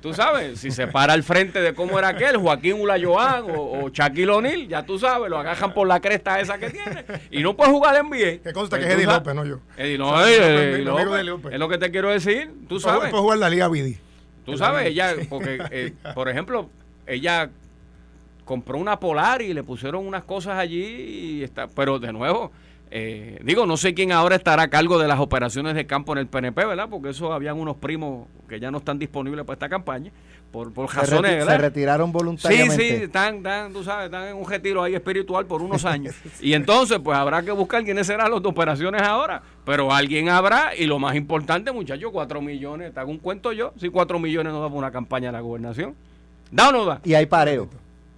tú 0.00 0.14
sabes, 0.14 0.60
si 0.60 0.70
se 0.70 0.86
para 0.86 1.12
al 1.12 1.22
frente 1.22 1.60
de 1.60 1.74
cómo 1.74 1.98
era 1.98 2.08
aquel, 2.08 2.38
Joaquín 2.38 2.80
Ulayoán 2.80 3.44
o, 3.50 3.84
o 3.84 3.88
Shaquille 3.90 4.30
O'Neal, 4.30 4.66
ya 4.66 4.86
tú 4.86 4.98
sabes, 4.98 5.28
lo 5.28 5.38
agajan 5.38 5.74
por 5.74 5.86
la 5.86 6.00
cresta 6.00 6.40
esa 6.40 6.56
que 6.56 6.70
tiene 6.70 7.04
y 7.30 7.42
no 7.42 7.54
puede 7.54 7.70
jugar 7.70 7.96
al 7.96 8.06
NBA. 8.06 8.42
Que 8.42 8.52
consta 8.54 8.78
que 8.78 8.86
es 8.86 8.90
Eddie 8.90 9.04
López, 9.04 9.34
no 9.34 9.44
yo. 9.44 9.60
Eddie, 9.76 9.98
no, 9.98 10.26
Eddie, 10.26 10.84
López, 11.24 11.52
Es 11.52 11.58
lo 11.58 11.68
que 11.68 11.76
te 11.76 11.90
quiero 11.90 12.08
decir, 12.08 12.50
tú 12.66 12.80
sabes. 12.80 13.10
Puede 13.10 13.22
jugar 13.22 13.38
la 13.38 13.50
Liga 13.50 13.68
Vidi. 13.68 13.98
Tú 14.46 14.56
sabes, 14.56 14.86
ella, 14.86 15.14
porque, 15.28 15.58
eh, 15.70 15.92
por 16.14 16.30
ejemplo, 16.30 16.70
ella 17.06 17.50
compró 18.46 18.78
una 18.78 18.98
Polar 18.98 19.42
y 19.42 19.52
le 19.52 19.62
pusieron 19.62 20.06
unas 20.06 20.24
cosas 20.24 20.56
allí 20.58 20.82
y 20.82 21.42
está, 21.42 21.68
pero 21.68 21.98
de 21.98 22.12
nuevo 22.14 22.50
eh, 22.90 23.38
digo, 23.42 23.66
no 23.66 23.76
sé 23.76 23.94
quién 23.94 24.12
ahora 24.12 24.36
estará 24.36 24.64
a 24.64 24.68
cargo 24.68 24.98
de 24.98 25.08
las 25.08 25.20
operaciones 25.20 25.74
de 25.74 25.86
campo 25.86 26.12
en 26.12 26.18
el 26.18 26.26
PNP, 26.26 26.64
¿verdad? 26.64 26.88
Porque 26.88 27.10
eso 27.10 27.32
habían 27.32 27.58
unos 27.58 27.76
primos 27.76 28.28
que 28.48 28.58
ya 28.58 28.70
no 28.70 28.78
están 28.78 28.98
disponibles 28.98 29.44
para 29.44 29.54
esta 29.54 29.68
campaña, 29.68 30.10
por, 30.50 30.72
por 30.72 30.94
razones, 30.94 31.44
se, 31.44 31.50
se 31.50 31.58
retiraron 31.58 32.10
voluntariamente. 32.10 32.76
Sí, 32.76 32.96
sí, 32.96 33.02
están, 33.04 33.36
están, 33.36 33.72
tú 33.72 33.84
sabes, 33.84 34.06
están 34.06 34.28
en 34.28 34.36
un 34.36 34.48
retiro 34.48 34.82
ahí 34.82 34.94
espiritual 34.94 35.44
por 35.46 35.60
unos 35.60 35.84
años. 35.84 36.14
y 36.40 36.54
entonces, 36.54 36.98
pues 36.98 37.18
habrá 37.18 37.42
que 37.42 37.50
buscar 37.50 37.84
quiénes 37.84 38.06
serán 38.06 38.30
los 38.30 38.42
de 38.42 38.48
operaciones 38.48 39.02
ahora. 39.02 39.42
Pero 39.64 39.92
alguien 39.92 40.30
habrá, 40.30 40.74
y 40.74 40.86
lo 40.86 40.98
más 40.98 41.14
importante, 41.14 41.70
muchachos, 41.70 42.10
cuatro 42.12 42.40
millones, 42.40 42.94
te 42.94 43.00
hago 43.00 43.10
un 43.10 43.18
cuento 43.18 43.52
yo, 43.52 43.74
si 43.76 43.90
cuatro 43.90 44.18
millones 44.18 44.52
no 44.52 44.60
da 44.60 44.68
para 44.68 44.78
una 44.78 44.90
campaña 44.90 45.28
de 45.28 45.32
la 45.32 45.40
gobernación. 45.40 45.94
¿Da 46.50 46.70
o 46.70 46.72
no 46.72 46.84
da? 46.86 47.00
Y 47.04 47.12
hay 47.12 47.26
pareo. 47.26 47.68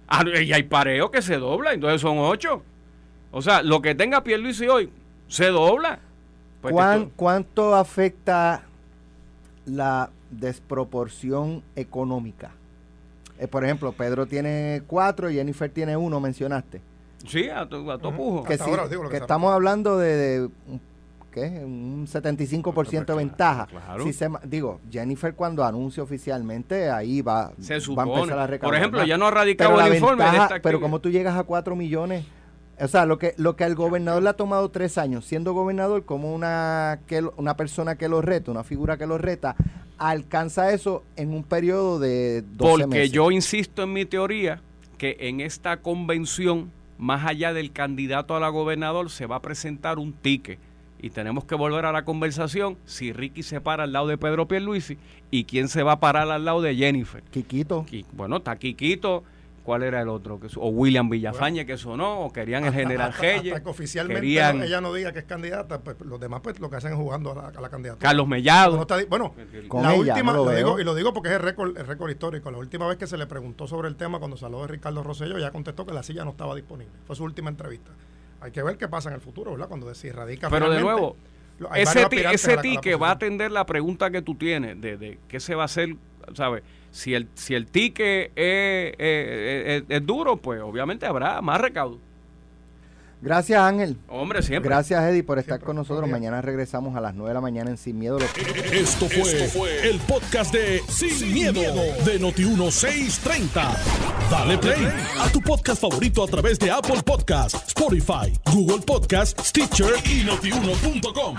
Ah, 0.07 0.23
y 0.25 0.53
hay 0.53 0.63
pareo 0.63 1.11
que 1.11 1.21
se 1.21 1.37
dobla, 1.37 1.73
entonces 1.73 1.99
son 1.99 2.17
ocho. 2.19 2.63
O 3.31 3.41
sea, 3.41 3.63
lo 3.63 3.81
que 3.81 3.95
tenga 3.95 4.23
Pierluisi 4.23 4.67
hoy 4.67 4.89
se 5.27 5.47
dobla. 5.47 5.99
Pues 6.61 6.75
¿Cuánto 7.15 7.73
afecta 7.73 8.63
la 9.65 10.11
desproporción 10.29 11.63
económica? 11.75 12.51
Eh, 13.39 13.47
por 13.47 13.63
ejemplo, 13.63 13.91
Pedro 13.93 14.27
tiene 14.27 14.83
cuatro 14.85 15.31
y 15.31 15.35
Jennifer 15.35 15.71
tiene 15.71 15.97
uno, 15.97 16.19
mencionaste. 16.19 16.81
Sí, 17.25 17.49
a 17.49 17.67
tu, 17.67 17.89
a 17.89 17.97
Que, 18.45 18.57
que, 19.09 19.17
estamos 19.17 19.51
hablando 19.51 19.97
de, 19.97 20.49
¿qué? 21.31 21.61
un 21.63 22.05
75% 22.05 23.05
de 23.05 23.15
ventaja. 23.15 23.65
Claro. 23.67 24.03
Si 24.03 24.13
se, 24.13 24.29
digo, 24.43 24.79
Jennifer 24.91 25.33
cuando 25.33 25.63
anuncie 25.63 26.03
oficialmente, 26.03 26.91
ahí 26.91 27.21
va, 27.21 27.51
se 27.59 27.79
va 27.93 28.03
a 28.03 28.05
empezar 28.05 28.39
a 28.39 28.47
recaudar. 28.47 28.69
Por 28.69 28.75
ejemplo, 28.75 29.03
ya 29.03 29.17
no 29.17 29.27
ha 29.27 29.31
radicado 29.31 29.79
el 29.81 29.95
informe. 29.95 30.25
pero 30.61 30.79
como 30.79 30.99
tú 30.99 31.09
llegas 31.09 31.35
a 31.35 31.43
4 31.43 31.75
millones 31.75 32.25
o 32.81 32.87
sea, 32.87 33.05
lo 33.05 33.17
que, 33.17 33.33
lo 33.37 33.55
que 33.55 33.63
al 33.63 33.75
gobernador 33.75 34.23
le 34.23 34.29
ha 34.29 34.33
tomado 34.33 34.69
tres 34.69 34.97
años, 34.97 35.25
siendo 35.25 35.53
gobernador 35.53 36.03
como 36.03 36.33
una, 36.33 36.99
que, 37.05 37.21
una 37.37 37.55
persona 37.55 37.95
que 37.95 38.07
lo 38.07 38.21
reta, 38.21 38.51
una 38.51 38.63
figura 38.63 38.97
que 38.97 39.05
lo 39.05 39.17
reta, 39.17 39.55
alcanza 39.97 40.73
eso 40.73 41.03
en 41.15 41.33
un 41.33 41.43
periodo 41.43 41.99
de 41.99 42.43
12 42.53 42.83
Porque 42.83 43.09
yo 43.09 43.29
insisto 43.29 43.83
en 43.83 43.93
mi 43.93 44.05
teoría 44.05 44.61
que 44.97 45.15
en 45.19 45.41
esta 45.41 45.77
convención, 45.77 46.71
más 46.97 47.25
allá 47.25 47.53
del 47.53 47.71
candidato 47.71 48.35
a 48.35 48.39
la 48.39 48.49
gobernador, 48.49 49.11
se 49.11 49.27
va 49.27 49.37
a 49.37 49.41
presentar 49.41 49.99
un 49.99 50.13
tique. 50.13 50.57
Y 51.03 51.09
tenemos 51.09 51.45
que 51.45 51.55
volver 51.55 51.85
a 51.85 51.91
la 51.91 52.05
conversación 52.05 52.77
si 52.85 53.11
Ricky 53.11 53.41
se 53.41 53.61
para 53.61 53.83
al 53.83 53.93
lado 53.93 54.07
de 54.07 54.17
Pedro 54.17 54.47
Pierluisi 54.47 54.97
y 55.31 55.45
quién 55.45 55.67
se 55.67 55.81
va 55.81 55.93
a 55.93 55.99
parar 55.99 56.29
al 56.29 56.45
lado 56.45 56.61
de 56.61 56.75
Jennifer. 56.75 57.23
Quiquito. 57.31 57.85
Bueno, 58.13 58.37
está 58.37 58.55
Quiquito 58.55 59.23
¿Cuál 59.63 59.83
era 59.83 60.01
el 60.01 60.09
otro? 60.09 60.39
O 60.55 60.69
William 60.69 61.09
Villafañe 61.09 61.65
que 61.65 61.77
sonó, 61.77 62.21
o 62.21 62.33
querían 62.33 62.65
el 62.65 62.73
general 62.73 63.13
Gelle. 63.13 63.51
Hasta 63.51 63.63
que 63.63 63.69
oficialmente 63.69 64.27
ella 64.27 64.81
no 64.81 64.93
diga 64.93 65.11
que 65.13 65.19
es 65.19 65.25
candidata, 65.25 65.81
pues 65.81 65.99
los 66.01 66.19
demás 66.19 66.41
pues 66.41 66.59
lo 66.59 66.69
que 66.69 66.77
hacen 66.77 66.93
es 66.93 66.97
jugando 66.97 67.31
a 67.31 67.35
la, 67.35 67.47
a 67.49 67.61
la 67.61 67.69
candidatura. 67.69 68.01
Carlos 68.01 68.27
Mellado. 68.27 68.85
bueno, 69.07 69.35
la 69.71 69.93
última, 69.93 70.33
lo, 70.33 70.49
digo, 70.49 70.79
y 70.79 70.83
lo 70.83 70.95
digo 70.95 71.13
porque 71.13 71.29
es 71.29 71.35
el 71.35 71.41
récord, 71.41 71.77
el 71.77 71.85
récord 71.85 72.09
histórico. 72.09 72.49
La 72.49 72.57
última 72.57 72.87
vez 72.87 72.97
que 72.97 73.05
se 73.05 73.17
le 73.17 73.27
preguntó 73.27 73.67
sobre 73.67 73.87
el 73.87 73.95
tema 73.95 74.17
cuando 74.17 74.35
salió 74.35 74.61
de 74.61 74.67
Ricardo 74.67 75.03
Rosselló, 75.03 75.37
ya 75.37 75.51
contestó 75.51 75.85
que 75.85 75.93
la 75.93 76.01
silla 76.01 76.25
no 76.25 76.31
estaba 76.31 76.55
disponible. 76.55 76.93
Fue 77.05 77.15
su 77.15 77.23
última 77.23 77.49
entrevista. 77.49 77.91
Hay 78.41 78.51
que 78.51 78.63
ver 78.63 78.77
qué 78.77 78.87
pasa 78.87 79.09
en 79.09 79.15
el 79.15 79.21
futuro, 79.21 79.51
¿verdad? 79.51 79.67
Cuando 79.67 79.93
se 79.93 80.11
radica. 80.11 80.49
Pero 80.49 80.71
de 80.71 80.81
nuevo, 80.81 81.15
ese, 81.75 82.07
ese 82.31 82.57
ti 82.57 82.77
que 82.81 82.95
va 82.95 83.09
a 83.09 83.11
atender 83.11 83.51
la 83.51 83.67
pregunta 83.67 84.09
que 84.09 84.23
tú 84.23 84.33
tienes 84.33 84.81
de, 84.81 84.97
de 84.97 85.19
qué 85.27 85.39
se 85.39 85.53
va 85.53 85.63
a 85.63 85.65
hacer, 85.65 85.95
¿sabes? 86.33 86.63
Si 86.91 87.13
el, 87.13 87.27
si 87.35 87.55
el 87.55 87.67
ticket 87.67 88.31
es, 88.35 90.05
duro, 90.05 90.37
pues 90.37 90.61
obviamente 90.61 91.05
habrá 91.05 91.41
más 91.41 91.59
recaudo. 91.61 91.99
Gracias, 93.21 93.61
Ángel. 93.61 93.97
Hombre, 94.07 94.41
siempre. 94.41 94.69
Gracias, 94.69 95.03
Eddie, 95.03 95.23
por 95.23 95.37
estar 95.37 95.59
con 95.59 95.75
nosotros. 95.75 96.09
Mañana 96.09 96.41
regresamos 96.41 96.95
a 96.95 97.01
las 97.01 97.13
9 97.13 97.29
de 97.29 97.33
la 97.35 97.41
mañana 97.41 97.69
en 97.69 97.77
Sin 97.77 97.99
Miedo. 97.99 98.17
Esto 98.71 99.07
fue, 99.07 99.89
el 99.89 99.99
podcast 99.99 100.51
de 100.51 100.81
Sin, 100.89 101.31
miedo, 101.31 101.61
de 101.61 102.19
Noti1630. 102.19 103.77
Dale 104.31 104.57
play 104.57 104.87
a 105.19 105.29
tu 105.31 105.39
podcast 105.41 105.81
favorito 105.81 106.23
a 106.23 106.27
través 106.27 106.57
de 106.57 106.71
Apple 106.71 107.03
Podcasts, 107.05 107.67
Spotify, 107.67 108.33
Google 108.51 108.79
Podcasts, 108.79 109.49
Stitcher 109.49 109.93
y 110.05 110.23
notiuno.com. 110.23 111.37